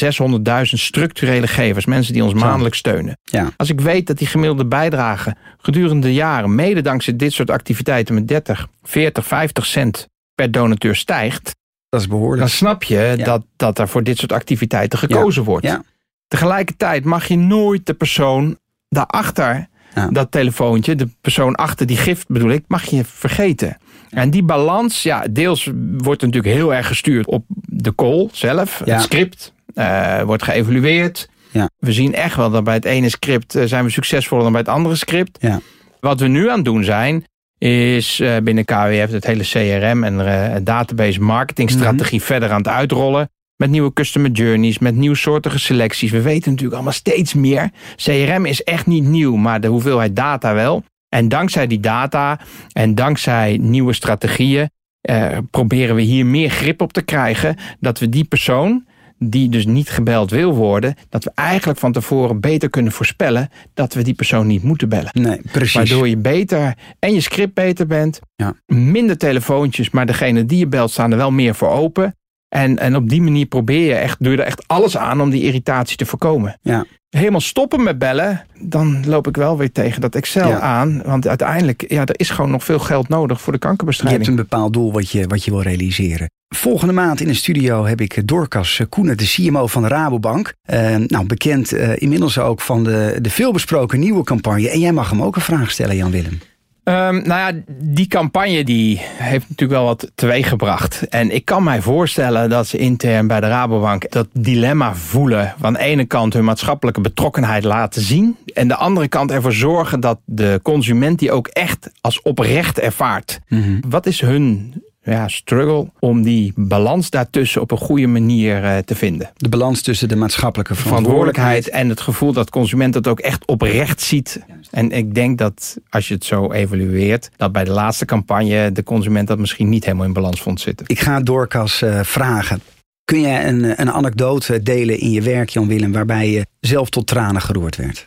600.000 0.63 0.63
structurele 0.63 1.47
gevers, 1.47 1.87
mensen 1.87 2.13
die 2.13 2.25
ons 2.25 2.35
maandelijks 2.35 2.79
steunen. 2.79 3.19
Ja. 3.23 3.51
Als 3.57 3.71
ik 3.71 3.81
weet 3.81 4.07
dat 4.07 4.19
die 4.19 4.27
gemiddelde 4.27 4.67
bijdrage 4.67 5.35
gedurende 5.59 6.07
de 6.07 6.15
jaren, 6.15 6.55
mede 6.55 6.81
dankzij 6.81 7.17
dit 7.17 7.33
soort 7.33 7.51
activiteiten 7.51 8.15
met 8.15 8.29
30, 8.29 8.69
40, 8.83 9.27
50 9.27 9.67
cent 9.67 10.09
per 10.35 10.51
donateur 10.51 10.97
stijgt, 10.97 11.57
dat 11.89 12.01
is 12.01 12.09
behoorlijk. 12.09 12.41
dan 12.41 12.49
snap 12.49 12.83
je 12.83 13.15
Ja. 13.17 13.25
dat, 13.25 13.45
dat 13.57 13.79
er 13.79 13.89
voor 13.89 14.03
dit 14.03 14.19
soort 14.19 14.33
activiteiten 14.33 14.99
gekozen 14.99 15.45
wordt. 15.45 15.67
Ja. 15.67 15.83
Tegelijkertijd 16.29 17.05
mag 17.05 17.27
je 17.29 17.37
nooit 17.37 17.87
de 17.87 17.95
persoon 17.95 18.59
daarachter, 18.89 19.67
Ja. 19.95 20.09
dat 20.09 20.31
telefoontje, 20.31 20.95
de 20.95 21.09
persoon 21.21 21.55
achter 21.55 21.87
die 21.87 21.97
gift 21.97 22.29
bedoel 22.29 22.51
ik, 22.51 22.65
mag 22.69 22.85
je 22.85 23.05
vergeten. 23.05 23.77
En 24.11 24.31
die 24.31 24.43
balans, 24.43 25.03
ja, 25.03 25.25
deels 25.31 25.71
wordt 25.97 26.23
natuurlijk 26.23 26.55
heel 26.55 26.75
erg 26.75 26.87
gestuurd 26.87 27.27
op 27.27 27.45
de 27.67 27.95
call 27.95 28.29
zelf, 28.33 28.83
Ja. 28.85 28.93
het 28.95 29.03
script, 29.03 29.53
eh, 29.75 30.23
wordt 30.23 30.43
geëvalueerd. 30.43 31.29
Ja. 31.51 31.69
We 31.79 31.93
zien 31.93 32.15
echt 32.15 32.37
wel 32.37 32.51
dat 32.51 32.65
bij 32.65 32.75
het 32.75 32.85
ene 32.85 33.09
script 33.09 33.55
eh, 33.55 33.65
zijn 33.65 33.85
we 33.85 33.91
succesvoller 33.91 34.43
dan 34.45 34.53
bij 34.53 34.61
het 34.61 34.71
andere 34.71 34.95
script. 34.95 35.39
Ja. 35.41 35.61
Wat 36.01 36.21
we 36.21 36.27
nu 36.29 36.49
aan 36.51 36.57
het 36.57 36.65
doen 36.65 36.85
zijn, 36.85 37.25
is 37.65 38.21
eh, 38.21 38.37
binnen 38.43 38.65
KWF 38.65 39.11
het 39.13 39.27
hele 39.27 39.43
CRM 39.43 40.05
en 40.05 40.27
eh, 40.27 40.57
database 40.63 41.21
marketingstrategie 41.21 42.19
Mhm. 42.19 42.27
verder 42.27 42.51
aan 42.51 42.57
het 42.59 42.69
uitrollen. 42.69 43.29
Met 43.57 43.71
nieuwe 43.71 43.93
customer 43.93 44.31
journeys, 44.31 44.79
met 44.79 44.95
nieuwsoortige 44.95 45.59
selecties. 45.59 46.11
We 46.11 46.23
weten 46.23 46.51
natuurlijk 46.51 46.75
allemaal 46.75 46.93
steeds 46.93 47.35
meer. 47.35 47.71
CRM 47.97 48.47
is 48.47 48.63
echt 48.63 48.87
niet 48.87 49.05
nieuw, 49.05 49.37
maar 49.37 49.61
de 49.61 49.69
hoeveelheid 49.69 50.17
data 50.17 50.55
wel. 50.55 50.83
En 51.09 51.29
dankzij 51.29 51.67
die 51.67 51.81
data 51.81 52.41
en 52.73 52.95
dankzij 52.95 53.59
nieuwe 53.61 53.93
strategieën 53.93 54.71
eh, 55.01 55.39
proberen 55.51 55.95
we 55.95 56.03
hier 56.03 56.27
meer 56.27 56.51
grip 56.51 56.81
op 56.81 56.93
te 56.93 57.03
krijgen. 57.03 57.57
Dat 57.81 57.99
we 57.99 58.09
die 58.09 58.25
persoon, 58.25 58.85
die 59.31 59.49
dus 59.49 59.67
niet 59.67 59.89
gebeld 59.89 60.31
wil 60.31 60.55
worden, 60.55 60.95
dat 61.09 61.25
we 61.25 61.31
eigenlijk 61.35 61.79
van 61.79 61.93
tevoren 61.93 62.41
beter 62.41 62.71
kunnen 62.71 62.93
voorspellen 62.93 63.49
dat 63.75 63.95
we 63.95 64.03
die 64.03 64.15
persoon 64.15 64.47
niet 64.47 64.63
moeten 64.63 64.89
bellen. 64.89 65.11
Nee, 65.13 65.41
precies. 65.53 65.75
Waardoor 65.75 66.09
je 66.09 66.17
beter 66.17 66.75
en 66.99 67.15
je 67.15 67.21
script 67.21 67.55
beter 67.55 67.87
bent. 67.87 68.21
Ja. 68.37 68.55
Minder 68.67 69.19
telefoontjes, 69.19 69.91
maar 69.91 70.07
degene 70.07 70.45
die 70.45 70.59
je 70.59 70.67
belt 70.67 70.91
staan 70.91 71.11
er 71.11 71.17
wel 71.17 71.31
meer 71.31 71.55
voor 71.55 71.69
open. 71.69 72.17
En, 72.49 72.79
en 72.79 72.97
op 72.97 73.09
die 73.09 73.23
manier 73.23 73.47
probeer 73.47 73.87
je 73.87 73.95
echt, 73.95 74.17
doe 74.23 74.33
je 74.33 74.39
er 74.39 74.47
echt 74.47 74.69
alles 74.69 74.97
aan 74.97 75.21
om 75.21 75.31
die 75.31 75.43
irritatie 75.43 75.97
te 75.97 76.07
voorkomen. 76.07 76.59
Ja. 76.63 76.85
Helemaal 77.15 77.41
stoppen 77.41 77.83
met 77.83 77.99
bellen, 77.99 78.47
dan 78.59 79.07
loop 79.07 79.27
ik 79.27 79.37
wel 79.37 79.59
weer 79.59 79.73
tegen 79.73 80.01
dat 80.01 80.15
Excel 80.15 80.49
Ja. 80.49 80.61
aan. 80.61 81.03
Want 81.05 81.29
uiteindelijk, 81.29 81.85
ja, 81.89 82.01
er 82.07 82.19
is 82.19 82.31
gewoon 82.31 82.51
nog 82.51 82.65
veel 82.65 82.79
geld 82.79 83.09
nodig 83.09 83.41
voor 83.41 83.53
de 83.53 83.59
Je 83.61 83.67
kankerbestrijding. 83.67 84.25
hebt 84.27 84.39
een 84.39 84.45
bepaald 84.49 84.73
doel 84.73 84.93
wat 84.93 85.11
je, 85.11 85.27
wat 85.27 85.45
je 85.45 85.51
wil 85.51 85.63
realiseren. 85.63 86.31
Volgende 86.49 86.93
maand 86.93 87.21
in 87.21 87.27
de 87.27 87.35
studio 87.35 87.85
heb 87.87 88.01
ik 88.01 88.29
Dorcas 88.29 88.81
Koenen, 88.89 89.17
de 89.17 89.25
CMO 89.25 89.67
van 89.67 89.83
de 89.83 89.89
Rabobank. 89.89 90.53
Eh, 90.63 90.97
nou, 90.97 91.27
bekend 91.27 91.73
eh, 91.73 91.91
inmiddels 92.03 92.39
ook 92.39 92.61
van 92.61 92.85
de, 92.85 93.19
de 93.21 93.31
veelbesproken 93.31 93.99
nieuwe 94.01 94.25
campagne. 94.25 94.71
En 94.71 94.81
jij 94.81 94.93
mag 94.93 95.11
hem 95.11 95.23
ook 95.23 95.37
een 95.37 95.43
vraag 95.43 95.71
stellen, 95.71 95.97
Jan-Willem. 95.97 96.39
Ehm, 96.85 97.15
nou 97.15 97.55
ja, 97.55 97.61
die 97.67 98.07
campagne 98.07 98.65
die 98.65 99.01
heeft 99.03 99.49
natuurlijk 99.49 99.79
wel 99.79 99.85
wat 99.85 100.11
teweeggebracht. 100.15 101.09
En 101.09 101.35
ik 101.35 101.45
kan 101.45 101.63
mij 101.63 101.83
voorstellen 101.83 102.51
dat 102.51 102.67
ze 102.67 102.79
intern 102.79 103.27
bij 103.27 103.41
de 103.41 103.49
Rabobank 103.49 104.11
dat 104.11 104.29
dilemma 104.33 104.95
voelen. 104.95 105.55
Van 105.59 105.73
de 105.73 105.79
ene 105.79 106.05
kant 106.05 106.33
hun 106.33 106.45
maatschappelijke 106.45 107.01
betrokkenheid 107.01 107.65
laten 107.65 108.03
zien. 108.03 108.37
En 108.55 108.69
de 108.69 108.77
andere 108.77 109.09
kant 109.09 109.31
ervoor 109.31 109.53
zorgen 109.53 110.01
dat 110.01 110.19
de 110.25 110.61
consument 110.63 111.19
die 111.19 111.33
ook 111.33 111.47
echt 111.47 111.91
als 112.01 112.23
oprecht 112.23 112.79
ervaart. 112.79 113.41
Wat 113.89 114.07
is 114.07 114.21
hun 114.21 114.75
ja, 115.05 115.29
struggle 115.29 115.91
om 115.99 116.23
die 116.23 116.53
balans 116.57 117.11
daartussen 117.11 117.61
op 117.61 117.71
een 117.71 117.79
goede 117.79 118.07
manier 118.07 118.65
eh, 118.65 118.79
te 118.79 118.95
vinden? 118.95 119.31
De 119.37 119.49
balans 119.49 119.83
tussen 119.83 120.09
de 120.09 120.17
maatschappelijke 120.17 120.75
verantwoordelijkheid 120.75 121.69
en 121.69 121.89
het 121.89 122.01
gevoel 122.01 122.33
dat 122.33 122.51
consument 122.51 122.95
het 122.95 123.09
ook 123.09 123.21
echt 123.21 123.47
oprecht 123.47 124.01
ziet. 124.01 124.41
En 124.71 124.91
ik 124.91 125.15
denk 125.15 125.39
dat 125.39 125.77
als 125.89 126.09
je 126.09 126.15
het 126.15 126.25
zo 126.25 126.53
evalueert, 126.53 127.31
dat 127.37 127.53
bij 127.53 127.65
de 127.65 127.71
laatste 127.71 128.05
campagne 128.05 128.73
de 128.73 128.83
consument 128.83 129.29
dat 129.29 129.39
misschien 129.39 129.69
niet 129.69 129.85
helemaal 129.85 130.07
in 130.07 130.13
balans 130.13 130.41
vond 130.41 130.61
zitten. 130.61 130.87
Ik 130.89 131.01
ga 131.01 131.21
Dorcas 131.21 131.83
eh, 131.83 132.01
vragen. 132.03 132.61
Kun 133.05 133.21
jij 133.21 133.49
een, 133.49 133.81
een 133.81 133.91
anekdote 133.91 134.63
delen 134.63 134.99
in 134.99 135.11
je 135.11 135.23
werk, 135.23 135.49
Jan-Willem, 135.49 135.93
waarbij 135.93 136.31
je 136.31 136.47
zelf 136.61 136.89
tot 136.89 137.07
tranen 137.07 137.43
geroerd 137.43 137.77
werd? 137.77 138.07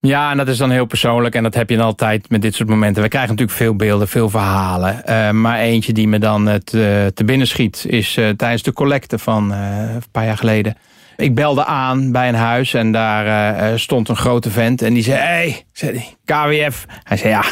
Ja, 0.00 0.30
en 0.30 0.36
dat 0.36 0.48
is 0.48 0.56
dan 0.56 0.70
heel 0.70 0.84
persoonlijk 0.84 1.34
en 1.34 1.42
dat 1.42 1.54
heb 1.54 1.70
je 1.70 1.76
dan 1.76 1.84
altijd 1.84 2.30
met 2.30 2.42
dit 2.42 2.54
soort 2.54 2.68
momenten. 2.68 3.02
We 3.02 3.08
krijgen 3.08 3.30
natuurlijk 3.30 3.58
veel 3.58 3.76
beelden, 3.76 4.08
veel 4.08 4.30
verhalen. 4.30 5.06
Eh, 5.06 5.30
maar 5.30 5.58
eentje 5.58 5.92
die 5.92 6.08
me 6.08 6.18
dan 6.18 6.46
het, 6.46 6.74
eh, 6.74 7.06
te 7.06 7.24
binnen 7.24 7.46
schiet 7.46 7.84
is 7.88 8.16
eh, 8.16 8.28
tijdens 8.28 8.62
de 8.62 8.72
collecte 8.72 9.18
van 9.18 9.50
een 9.50 10.02
paar 10.12 10.24
jaar 10.24 10.36
geleden. 10.36 10.76
Ik 11.16 11.34
belde 11.34 11.64
aan 11.64 12.12
bij 12.12 12.28
een 12.28 12.34
huis 12.34 12.74
en 12.74 12.92
daar 12.92 13.78
stond 13.78 14.08
een 14.08 14.16
grote 14.16 14.50
vent 14.50 14.82
en 14.82 14.94
die 14.94 15.02
zei, 15.02 15.18
hey, 15.18 15.64
zei 15.72 16.04
KWF. 16.24 16.86
Hij 17.02 17.16
zei, 17.16 17.28
ja, 17.28 17.44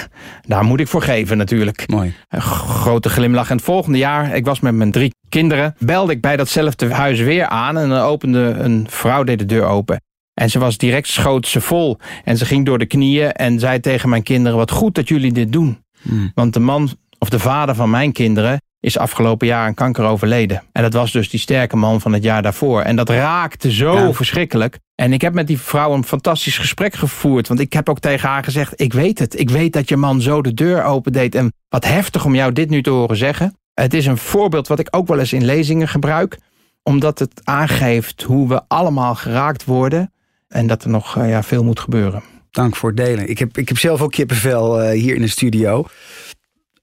daar 0.42 0.64
moet 0.64 0.80
ik 0.80 0.88
voor 0.88 1.02
geven 1.02 1.36
natuurlijk. 1.36 1.88
Mooi. 1.88 2.14
Een 2.28 2.42
grote 2.42 3.08
glimlach. 3.08 3.50
En 3.50 3.56
het 3.56 3.64
volgende 3.64 3.98
jaar, 3.98 4.34
ik 4.34 4.44
was 4.44 4.60
met 4.60 4.74
mijn 4.74 4.90
drie 4.90 5.14
kinderen, 5.28 5.74
belde 5.78 6.12
ik 6.12 6.20
bij 6.20 6.36
datzelfde 6.36 6.94
huis 6.94 7.20
weer 7.20 7.46
aan. 7.46 7.78
En 7.78 7.88
dan 7.88 7.98
opende 7.98 8.38
een 8.40 8.86
vrouw 8.90 9.24
deed 9.24 9.38
de 9.38 9.46
deur 9.46 9.64
open. 9.64 10.00
En 10.40 10.50
ze 10.50 10.58
was 10.58 10.76
direct 10.76 11.08
schoot 11.08 11.46
ze 11.46 11.60
vol. 11.60 11.98
En 12.24 12.36
ze 12.36 12.44
ging 12.44 12.66
door 12.66 12.78
de 12.78 12.86
knieën 12.86 13.32
en 13.32 13.58
zei 13.58 13.80
tegen 13.80 14.08
mijn 14.08 14.22
kinderen, 14.22 14.58
wat 14.58 14.70
goed 14.70 14.94
dat 14.94 15.08
jullie 15.08 15.32
dit 15.32 15.52
doen. 15.52 15.78
Hmm. 16.02 16.30
Want 16.34 16.52
de 16.52 16.60
man 16.60 16.90
of 17.18 17.28
de 17.28 17.38
vader 17.38 17.74
van 17.74 17.90
mijn 17.90 18.12
kinderen 18.12 18.60
is 18.80 18.98
afgelopen 18.98 19.46
jaar 19.46 19.66
aan 19.66 19.74
kanker 19.74 20.04
overleden. 20.04 20.62
En 20.72 20.82
dat 20.82 20.92
was 20.92 21.12
dus 21.12 21.30
die 21.30 21.40
sterke 21.40 21.76
man 21.76 22.00
van 22.00 22.12
het 22.12 22.22
jaar 22.22 22.42
daarvoor. 22.42 22.80
En 22.82 22.96
dat 22.96 23.08
raakte 23.08 23.72
zo 23.72 24.12
verschrikkelijk. 24.12 24.78
En 24.94 25.12
ik 25.12 25.20
heb 25.20 25.34
met 25.34 25.46
die 25.46 25.60
vrouw 25.60 25.92
een 25.92 26.04
fantastisch 26.04 26.58
gesprek 26.58 26.94
gevoerd. 26.94 27.48
Want 27.48 27.60
ik 27.60 27.72
heb 27.72 27.88
ook 27.88 27.98
tegen 27.98 28.28
haar 28.28 28.44
gezegd, 28.44 28.80
ik 28.80 28.92
weet 28.92 29.18
het. 29.18 29.38
Ik 29.38 29.50
weet 29.50 29.72
dat 29.72 29.88
je 29.88 29.96
man 29.96 30.20
zo 30.20 30.42
de 30.42 30.54
deur 30.54 30.82
opendeed. 30.82 31.34
En 31.34 31.52
wat 31.68 31.84
heftig 31.84 32.24
om 32.24 32.34
jou 32.34 32.52
dit 32.52 32.70
nu 32.70 32.82
te 32.82 32.90
horen 32.90 33.16
zeggen. 33.16 33.56
Het 33.74 33.94
is 33.94 34.06
een 34.06 34.18
voorbeeld 34.18 34.68
wat 34.68 34.78
ik 34.78 34.88
ook 34.90 35.08
wel 35.08 35.18
eens 35.18 35.32
in 35.32 35.44
lezingen 35.44 35.88
gebruik. 35.88 36.38
Omdat 36.82 37.18
het 37.18 37.40
aangeeft 37.44 38.22
hoe 38.22 38.48
we 38.48 38.62
allemaal 38.68 39.14
geraakt 39.14 39.64
worden. 39.64 40.10
En 40.48 40.66
dat 40.66 40.84
er 40.84 40.90
nog 40.90 41.16
eh, 41.16 41.28
ja, 41.28 41.42
veel 41.42 41.64
moet 41.64 41.80
gebeuren. 41.80 42.22
Dank 42.50 42.76
voor 42.76 42.88
het 42.88 42.98
delen. 42.98 43.28
Ik 43.28 43.38
heb, 43.38 43.58
ik 43.58 43.68
heb 43.68 43.78
zelf 43.78 44.00
ook 44.00 44.10
kippenvel 44.10 44.82
uh, 44.82 44.90
hier 44.90 45.14
in 45.14 45.20
de 45.20 45.28
studio. 45.28 45.86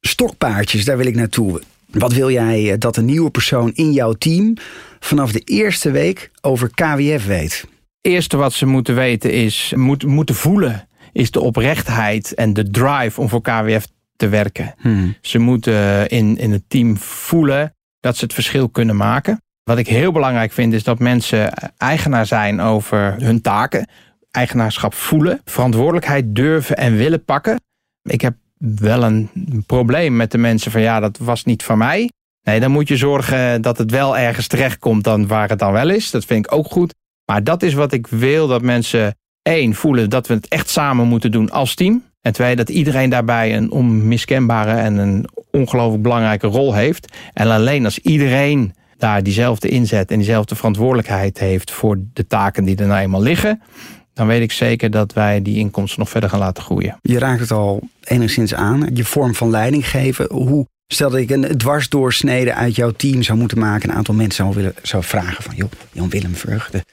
Stokpaardjes, 0.02 0.86
daar 0.86 0.98
wil 0.98 1.06
ik 1.06 1.16
naartoe. 1.16 1.62
Wat 1.92 2.14
wil 2.14 2.32
jij 2.32 2.72
eh, 2.72 2.80
dat 2.80 2.98
een 2.98 3.06
nieuwe 3.06 3.30
persoon 3.30 3.72
in 3.74 3.92
jouw 3.92 4.14
team 4.14 4.54
vanaf 5.00 5.32
de 5.32 5.40
eerste 5.40 5.92
week 5.92 6.32
over 6.42 6.70
KWF 6.70 7.26
weet? 7.26 7.66
Eerste 8.02 8.38
wat 8.38 8.54
ze 8.54 8.66
moeten 8.66 8.96
weten 8.96 9.32
is, 9.32 9.74
moet, 9.76 10.06
moeten 10.06 10.36
voelen, 10.36 10.88
is 11.12 11.32
de 11.32 11.40
oprechtheid 11.40 12.34
en 12.34 12.54
de 12.54 12.70
drive 12.70 13.22
om 13.22 13.30
voor 13.30 13.42
KWF 13.42 13.88
te 14.16 14.28
werken. 14.28 14.76
Hmm. 14.78 15.16
Ze 15.22 15.40
moeten 15.40 16.10
in, 16.10 16.38
in 16.38 16.52
het 16.52 16.64
team 16.68 16.98
voelen 16.98 17.76
dat 18.00 18.18
ze 18.18 18.24
het 18.24 18.34
verschil 18.34 18.70
kunnen 18.70 18.96
maken. 18.96 19.42
Wat 19.64 19.78
ik 19.78 19.88
heel 19.88 20.12
belangrijk 20.12 20.52
vind 20.52 20.74
is 20.74 20.84
dat 20.84 21.00
mensen 21.00 21.54
eigenaar 21.78 22.26
zijn 22.26 22.62
over 22.62 23.16
hun 23.20 23.42
taken. 23.42 23.88
Eigenaarschap 24.32 24.94
voelen, 24.94 25.42
verantwoordelijkheid 25.46 26.36
durven 26.36 26.78
en 26.78 26.96
willen 26.96 27.26
pakken. 27.26 27.60
Ik 28.02 28.22
heb 28.22 28.36
wel 28.58 29.04
een 29.04 29.30
probleem 29.66 30.16
met 30.16 30.32
de 30.32 30.38
mensen 30.38 30.72
van 30.72 30.82
ja, 30.82 31.00
dat 31.00 31.18
was 31.18 31.44
niet 31.44 31.64
van 31.64 31.78
mij. 31.78 32.12
Nee, 32.44 32.60
dan 32.60 32.72
moet 32.72 32.88
je 32.88 32.98
zorgen 32.98 33.62
dat 33.62 33.78
het 33.78 33.92
wel 33.92 34.18
ergens 34.18 34.48
terechtkomt 34.48 35.04
dan 35.04 35.28
waar 35.28 35.50
het 35.50 35.60
dan 35.60 35.72
wel 35.72 35.90
is. 35.90 36.12
Dat 36.12 36.26
vind 36.26 36.46
ik 36.46 36.54
ook 36.54 36.68
goed. 36.68 36.94
Maar 37.26 37.44
dat 37.44 37.64
is 37.64 37.74
wat 37.74 37.94
ik 37.94 38.08
wil, 38.08 38.48
dat 38.48 38.62
mensen 38.62 39.16
één 39.42 39.74
voelen 39.74 40.10
dat 40.10 40.28
we 40.28 40.34
het 40.34 40.48
echt 40.48 40.70
samen 40.70 41.08
moeten 41.08 41.32
doen 41.32 41.52
als 41.52 41.76
team. 41.76 42.04
En 42.22 42.34
twee, 42.34 42.56
dat 42.56 42.70
iedereen 42.70 43.10
daarbij 43.10 43.56
een 43.56 43.72
onmiskenbare 43.72 44.72
en 44.72 44.98
een 44.98 45.26
ongelooflijk 45.52 46.04
belangrijke 46.04 46.48
rol 46.48 46.74
heeft. 46.74 47.18
En 47.34 47.48
alleen 47.48 47.86
als 47.86 48.00
iedereen 48.00 48.74
daar 49.04 49.24
diezelfde 49.24 49.68
inzet 49.68 50.12
en 50.12 50.18
diezelfde 50.18 50.56
verantwoordelijkheid 50.56 51.40
heeft 51.40 51.72
voor 51.72 51.98
de 52.14 52.28
taken 52.28 52.64
die 52.64 52.76
er 52.76 52.88
nou 52.88 53.00
eenmaal 53.00 53.22
liggen, 53.22 53.62
dan 54.14 54.28
weet 54.28 54.42
ik 54.42 54.52
zeker 54.52 54.92
dat 54.92 55.14
wij 55.14 55.42
die 55.42 55.58
inkomsten 55.58 56.00
nog 56.00 56.10
verder 56.10 56.30
gaan 56.30 56.40
laten 56.40 56.64
groeien. 56.64 56.98
Je 57.02 57.20
raakt 57.20 57.40
het 57.40 57.52
al 57.52 57.82
enigszins 58.04 58.54
aan. 58.54 58.90
Je 58.94 59.06
vorm 59.06 59.36
van 59.36 59.50
leiding 59.50 59.90
geven. 59.90 60.34
Hoe, 60.34 60.68
stel 60.88 61.10
dat 61.10 61.20
ik 61.20 61.30
een 61.30 61.58
dwarsdoorsnede 61.58 62.54
uit 62.54 62.76
jouw 62.76 62.92
team 62.92 63.24
zou 63.24 63.38
moeten 63.38 63.60
maken. 63.60 63.90
Een 63.90 63.96
aantal 63.96 64.16
mensen 64.16 64.44
zou, 64.44 64.56
willen, 64.56 64.76
zou 64.82 65.04
vragen 65.04 65.44
van... 65.44 65.56
joh, 65.56 65.72
Jan 65.92 66.10
Willem 66.10 66.36
Verg, 66.36 66.70
de 66.70 66.84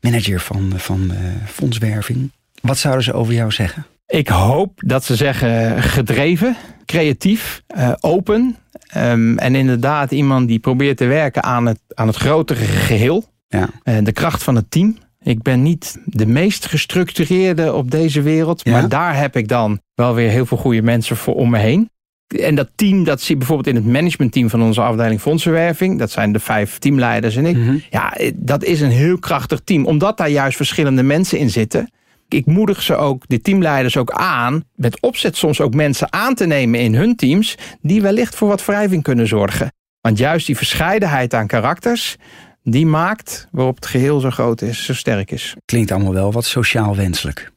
manager 0.00 0.40
van, 0.40 0.72
van 0.76 1.10
uh, 1.10 1.16
fondswerving. 1.46 2.32
Wat 2.60 2.78
zouden 2.78 3.04
ze 3.04 3.12
over 3.12 3.34
jou 3.34 3.50
zeggen? 3.50 3.86
Ik 4.06 4.28
hoop 4.28 4.72
dat 4.76 5.04
ze 5.04 5.16
zeggen 5.16 5.82
gedreven, 5.82 6.56
creatief, 6.90 7.62
uh, 7.76 7.92
open. 8.00 8.56
Um, 8.96 9.38
en 9.38 9.54
inderdaad 9.54 10.10
iemand 10.10 10.48
die 10.48 10.58
probeert 10.58 10.96
te 10.96 11.06
werken 11.06 11.42
aan 11.42 11.66
het, 11.66 11.80
aan 11.94 12.06
het 12.06 12.16
grotere 12.16 12.64
geheel. 12.64 13.24
Ja. 13.48 13.68
Uh, 13.84 13.96
de 14.02 14.12
kracht 14.12 14.42
van 14.42 14.54
het 14.54 14.70
team. 14.70 14.96
Ik 15.22 15.42
ben 15.42 15.62
niet 15.62 15.98
de 16.04 16.26
meest 16.26 16.66
gestructureerde 16.66 17.72
op 17.72 17.90
deze 17.90 18.22
wereld. 18.22 18.64
Maar 18.64 18.88
daar 18.88 19.16
heb 19.16 19.36
ik 19.36 19.48
dan 19.48 19.80
wel 19.94 20.14
weer 20.14 20.30
heel 20.30 20.46
veel 20.46 20.56
goede 20.56 20.82
mensen 20.82 21.16
voor 21.16 21.34
om 21.34 21.50
me 21.50 21.58
heen. 21.58 21.90
En 22.26 22.54
dat 22.54 22.68
team, 22.74 23.04
dat 23.04 23.20
zie 23.20 23.30
je 23.30 23.36
bijvoorbeeld 23.36 23.68
in 23.68 23.74
het 23.74 23.92
managementteam 23.92 24.50
van 24.50 24.62
onze 24.62 24.80
afdeling 24.80 25.20
fondsenwerving. 25.20 25.98
Dat 25.98 26.10
zijn 26.10 26.32
de 26.32 26.38
vijf 26.38 26.78
teamleiders 26.78 27.36
en 27.36 27.46
ik. 27.46 27.56
Mhm. 27.56 27.76
Ja, 27.90 28.16
dat 28.34 28.64
is 28.64 28.80
een 28.80 28.90
heel 28.90 29.18
krachtig 29.18 29.60
team. 29.64 29.86
Omdat 29.86 30.16
daar 30.16 30.30
juist 30.30 30.56
verschillende 30.56 31.02
mensen 31.02 31.38
in 31.38 31.50
zitten. 31.50 31.90
Ik 32.34 32.46
moedig 32.46 32.82
ze 32.82 32.96
ook, 32.96 33.24
de 33.26 33.40
teamleiders 33.40 33.96
ook 33.96 34.10
aan, 34.10 34.64
met 34.74 35.00
opzet 35.00 35.36
soms 35.36 35.60
ook 35.60 35.74
mensen 35.74 36.12
aan 36.12 36.34
te 36.34 36.46
nemen 36.46 36.80
in 36.80 36.94
hun 36.94 37.16
teams, 37.16 37.54
die 37.80 38.02
wellicht 38.02 38.34
voor 38.34 38.48
wat 38.48 38.64
wrijving 38.64 39.02
kunnen 39.02 39.26
zorgen. 39.26 39.72
Want 40.00 40.18
juist 40.18 40.46
die 40.46 40.56
verscheidenheid 40.56 41.34
aan 41.34 41.46
karakters, 41.46 42.16
die 42.62 42.86
maakt 42.86 43.48
waarop 43.50 43.74
het 43.74 43.86
geheel 43.86 44.20
zo 44.20 44.30
groot 44.30 44.62
is, 44.62 44.84
zo 44.84 44.94
sterk 44.94 45.30
is. 45.30 45.56
Klinkt 45.64 45.90
allemaal 45.90 46.12
wel 46.12 46.32
wat 46.32 46.44
sociaal 46.44 46.96
wenselijk. 46.96 47.52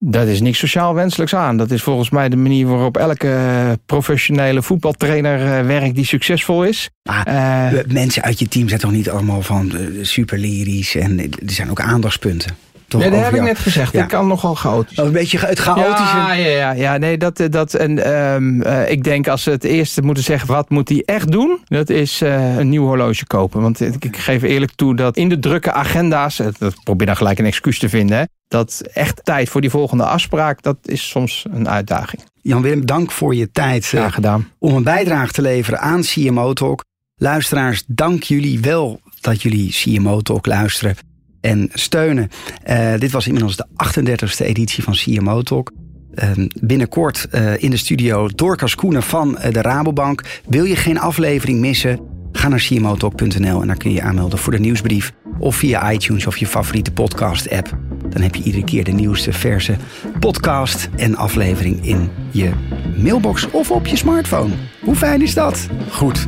Dat 0.00 0.26
is 0.26 0.40
niks 0.40 0.58
sociaal 0.58 0.94
wenselijks 0.94 1.34
aan. 1.34 1.56
Dat 1.56 1.70
is 1.70 1.82
volgens 1.82 2.10
mij 2.10 2.28
de 2.28 2.36
manier 2.36 2.66
waarop 2.66 2.96
elke 2.96 3.78
professionele 3.86 4.62
voetbaltrainer 4.62 5.58
eh, 5.58 5.66
werkt 5.66 5.94
die 5.94 6.04
succesvol 6.04 6.64
is. 6.64 6.90
Ah, 7.02 7.20
uh, 7.28 7.80
mensen 7.86 8.22
uit 8.22 8.38
je 8.38 8.48
team 8.48 8.68
zijn 8.68 8.80
toch 8.80 8.90
niet 8.90 9.10
allemaal 9.10 9.42
van 9.42 9.76
eh, 9.76 9.84
super 10.02 10.38
lyrisch 10.38 10.94
en 10.94 11.18
er 11.20 11.28
zijn 11.46 11.70
ook 11.70 11.80
aandachtspunten. 11.80 12.56
Toch 12.88 13.00
nee, 13.00 13.10
dat 13.10 13.20
heb 13.20 13.34
ik 13.34 13.42
net 13.42 13.58
gezegd. 13.58 13.94
Ik 13.94 14.08
kan 14.08 14.26
nogal 14.26 14.54
chaotisch. 14.54 14.96
een 14.96 15.12
beetje 15.12 15.38
het 15.38 15.58
chaotische. 15.58 16.16
Ja, 16.16 16.32
ja, 16.32 16.48
ja, 16.48 16.72
ja. 16.72 16.96
nee, 16.96 17.18
dat, 17.18 17.42
dat, 17.50 17.74
en, 17.74 18.12
um, 18.14 18.62
uh, 18.62 18.90
ik 18.90 19.04
denk 19.04 19.28
als 19.28 19.42
ze 19.42 19.50
het 19.50 19.64
eerste 19.64 20.02
moeten 20.02 20.24
zeggen, 20.24 20.48
wat 20.48 20.70
moet 20.70 20.88
hij 20.88 21.02
echt 21.04 21.32
doen? 21.32 21.60
Dat 21.64 21.90
is 21.90 22.22
uh, 22.22 22.56
een 22.56 22.68
nieuw 22.68 22.84
horloge 22.84 23.26
kopen. 23.26 23.60
Want 23.60 23.80
ik, 23.80 24.04
ik, 24.04 24.16
geef 24.16 24.42
eerlijk 24.42 24.72
toe 24.74 24.96
dat 24.96 25.16
in 25.16 25.28
de 25.28 25.38
drukke 25.38 25.72
agenda's, 25.72 26.40
dat 26.58 26.74
probeer 26.84 27.06
dan 27.06 27.16
gelijk 27.16 27.38
een 27.38 27.44
excuus 27.44 27.78
te 27.78 27.88
vinden, 27.88 28.18
hè, 28.18 28.24
dat 28.48 28.82
echt 28.92 29.24
tijd 29.24 29.48
voor 29.48 29.60
die 29.60 29.70
volgende 29.70 30.04
afspraak, 30.04 30.62
dat 30.62 30.76
is 30.82 31.08
soms 31.08 31.46
een 31.52 31.68
uitdaging. 31.68 32.22
Jan-Willem, 32.42 32.86
dank 32.86 33.10
voor 33.10 33.34
je 33.34 33.50
tijd. 33.50 33.92
Uh, 33.94 34.12
gedaan. 34.12 34.48
Om 34.58 34.74
een 34.74 34.82
bijdrage 34.82 35.32
te 35.32 35.42
leveren 35.42 35.80
aan 35.80 36.02
CMO 36.02 36.52
Talk. 36.52 36.84
Luisteraars, 37.16 37.82
dank 37.86 38.22
jullie 38.22 38.60
wel 38.60 39.00
dat 39.20 39.42
jullie 39.42 39.70
CMO 39.70 40.20
Talk 40.20 40.46
luisteren 40.46 40.96
en 41.40 41.68
steunen. 41.72 42.28
Uh, 42.70 42.94
dit 42.98 43.10
was 43.10 43.26
inmiddels 43.26 43.56
de 43.56 43.66
38e 43.84 44.46
editie 44.46 44.82
van 44.82 44.94
CMO 44.94 45.42
Talk. 45.42 45.72
Uh, 46.14 46.46
binnenkort 46.60 47.26
uh, 47.32 47.62
in 47.62 47.70
de 47.70 47.76
studio 47.76 48.28
Dorcas 48.28 48.74
Koenen 48.74 49.02
van 49.02 49.38
de 49.50 49.62
Rabobank. 49.62 50.22
Wil 50.48 50.64
je 50.64 50.76
geen 50.76 50.98
aflevering 50.98 51.60
missen? 51.60 52.00
Ga 52.32 52.48
naar 52.48 52.66
cmotalk.nl 52.68 53.60
en 53.60 53.66
daar 53.66 53.76
kun 53.76 53.90
je 53.90 53.96
je 53.96 54.02
aanmelden 54.02 54.38
voor 54.38 54.52
de 54.52 54.58
nieuwsbrief. 54.58 55.12
Of 55.38 55.56
via 55.56 55.92
iTunes 55.92 56.26
of 56.26 56.36
je 56.36 56.46
favoriete 56.46 56.92
podcast 56.92 57.50
app. 57.50 57.78
Dan 58.08 58.22
heb 58.22 58.34
je 58.34 58.42
iedere 58.42 58.64
keer 58.64 58.84
de 58.84 58.92
nieuwste 58.92 59.32
verse 59.32 59.76
podcast 60.20 60.88
en 60.96 61.16
aflevering 61.16 61.86
in 61.86 62.10
je 62.30 62.50
mailbox 62.96 63.50
of 63.50 63.70
op 63.70 63.86
je 63.86 63.96
smartphone. 63.96 64.54
Hoe 64.80 64.94
fijn 64.94 65.22
is 65.22 65.34
dat? 65.34 65.68
Goed, 65.90 66.26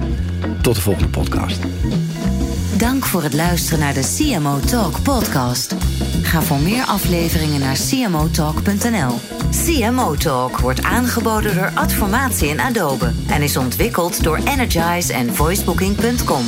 tot 0.63 0.75
de 0.75 0.81
volgende 0.81 1.09
podcast. 1.09 1.61
Dank 2.81 3.07
voor 3.07 3.23
het 3.23 3.35
luisteren 3.35 3.79
naar 3.79 3.95
de 3.95 4.17
CMO 4.17 4.61
Talk 4.61 5.03
podcast. 5.03 5.75
Ga 6.23 6.43
voor 6.43 6.59
meer 6.59 6.85
afleveringen 6.85 7.61
naar 7.61 7.79
cmotalk.nl. 7.89 9.19
CMO 9.51 10.15
Talk 10.15 10.59
wordt 10.59 10.83
aangeboden 10.83 11.55
door 11.55 11.71
Adformatie 11.75 12.51
en 12.51 12.61
Adobe 12.61 13.13
en 13.29 13.43
is 13.43 13.57
ontwikkeld 13.57 14.23
door 14.23 14.37
Energize 14.37 15.13
en 15.13 15.35
voicebooking.com. 15.35 16.45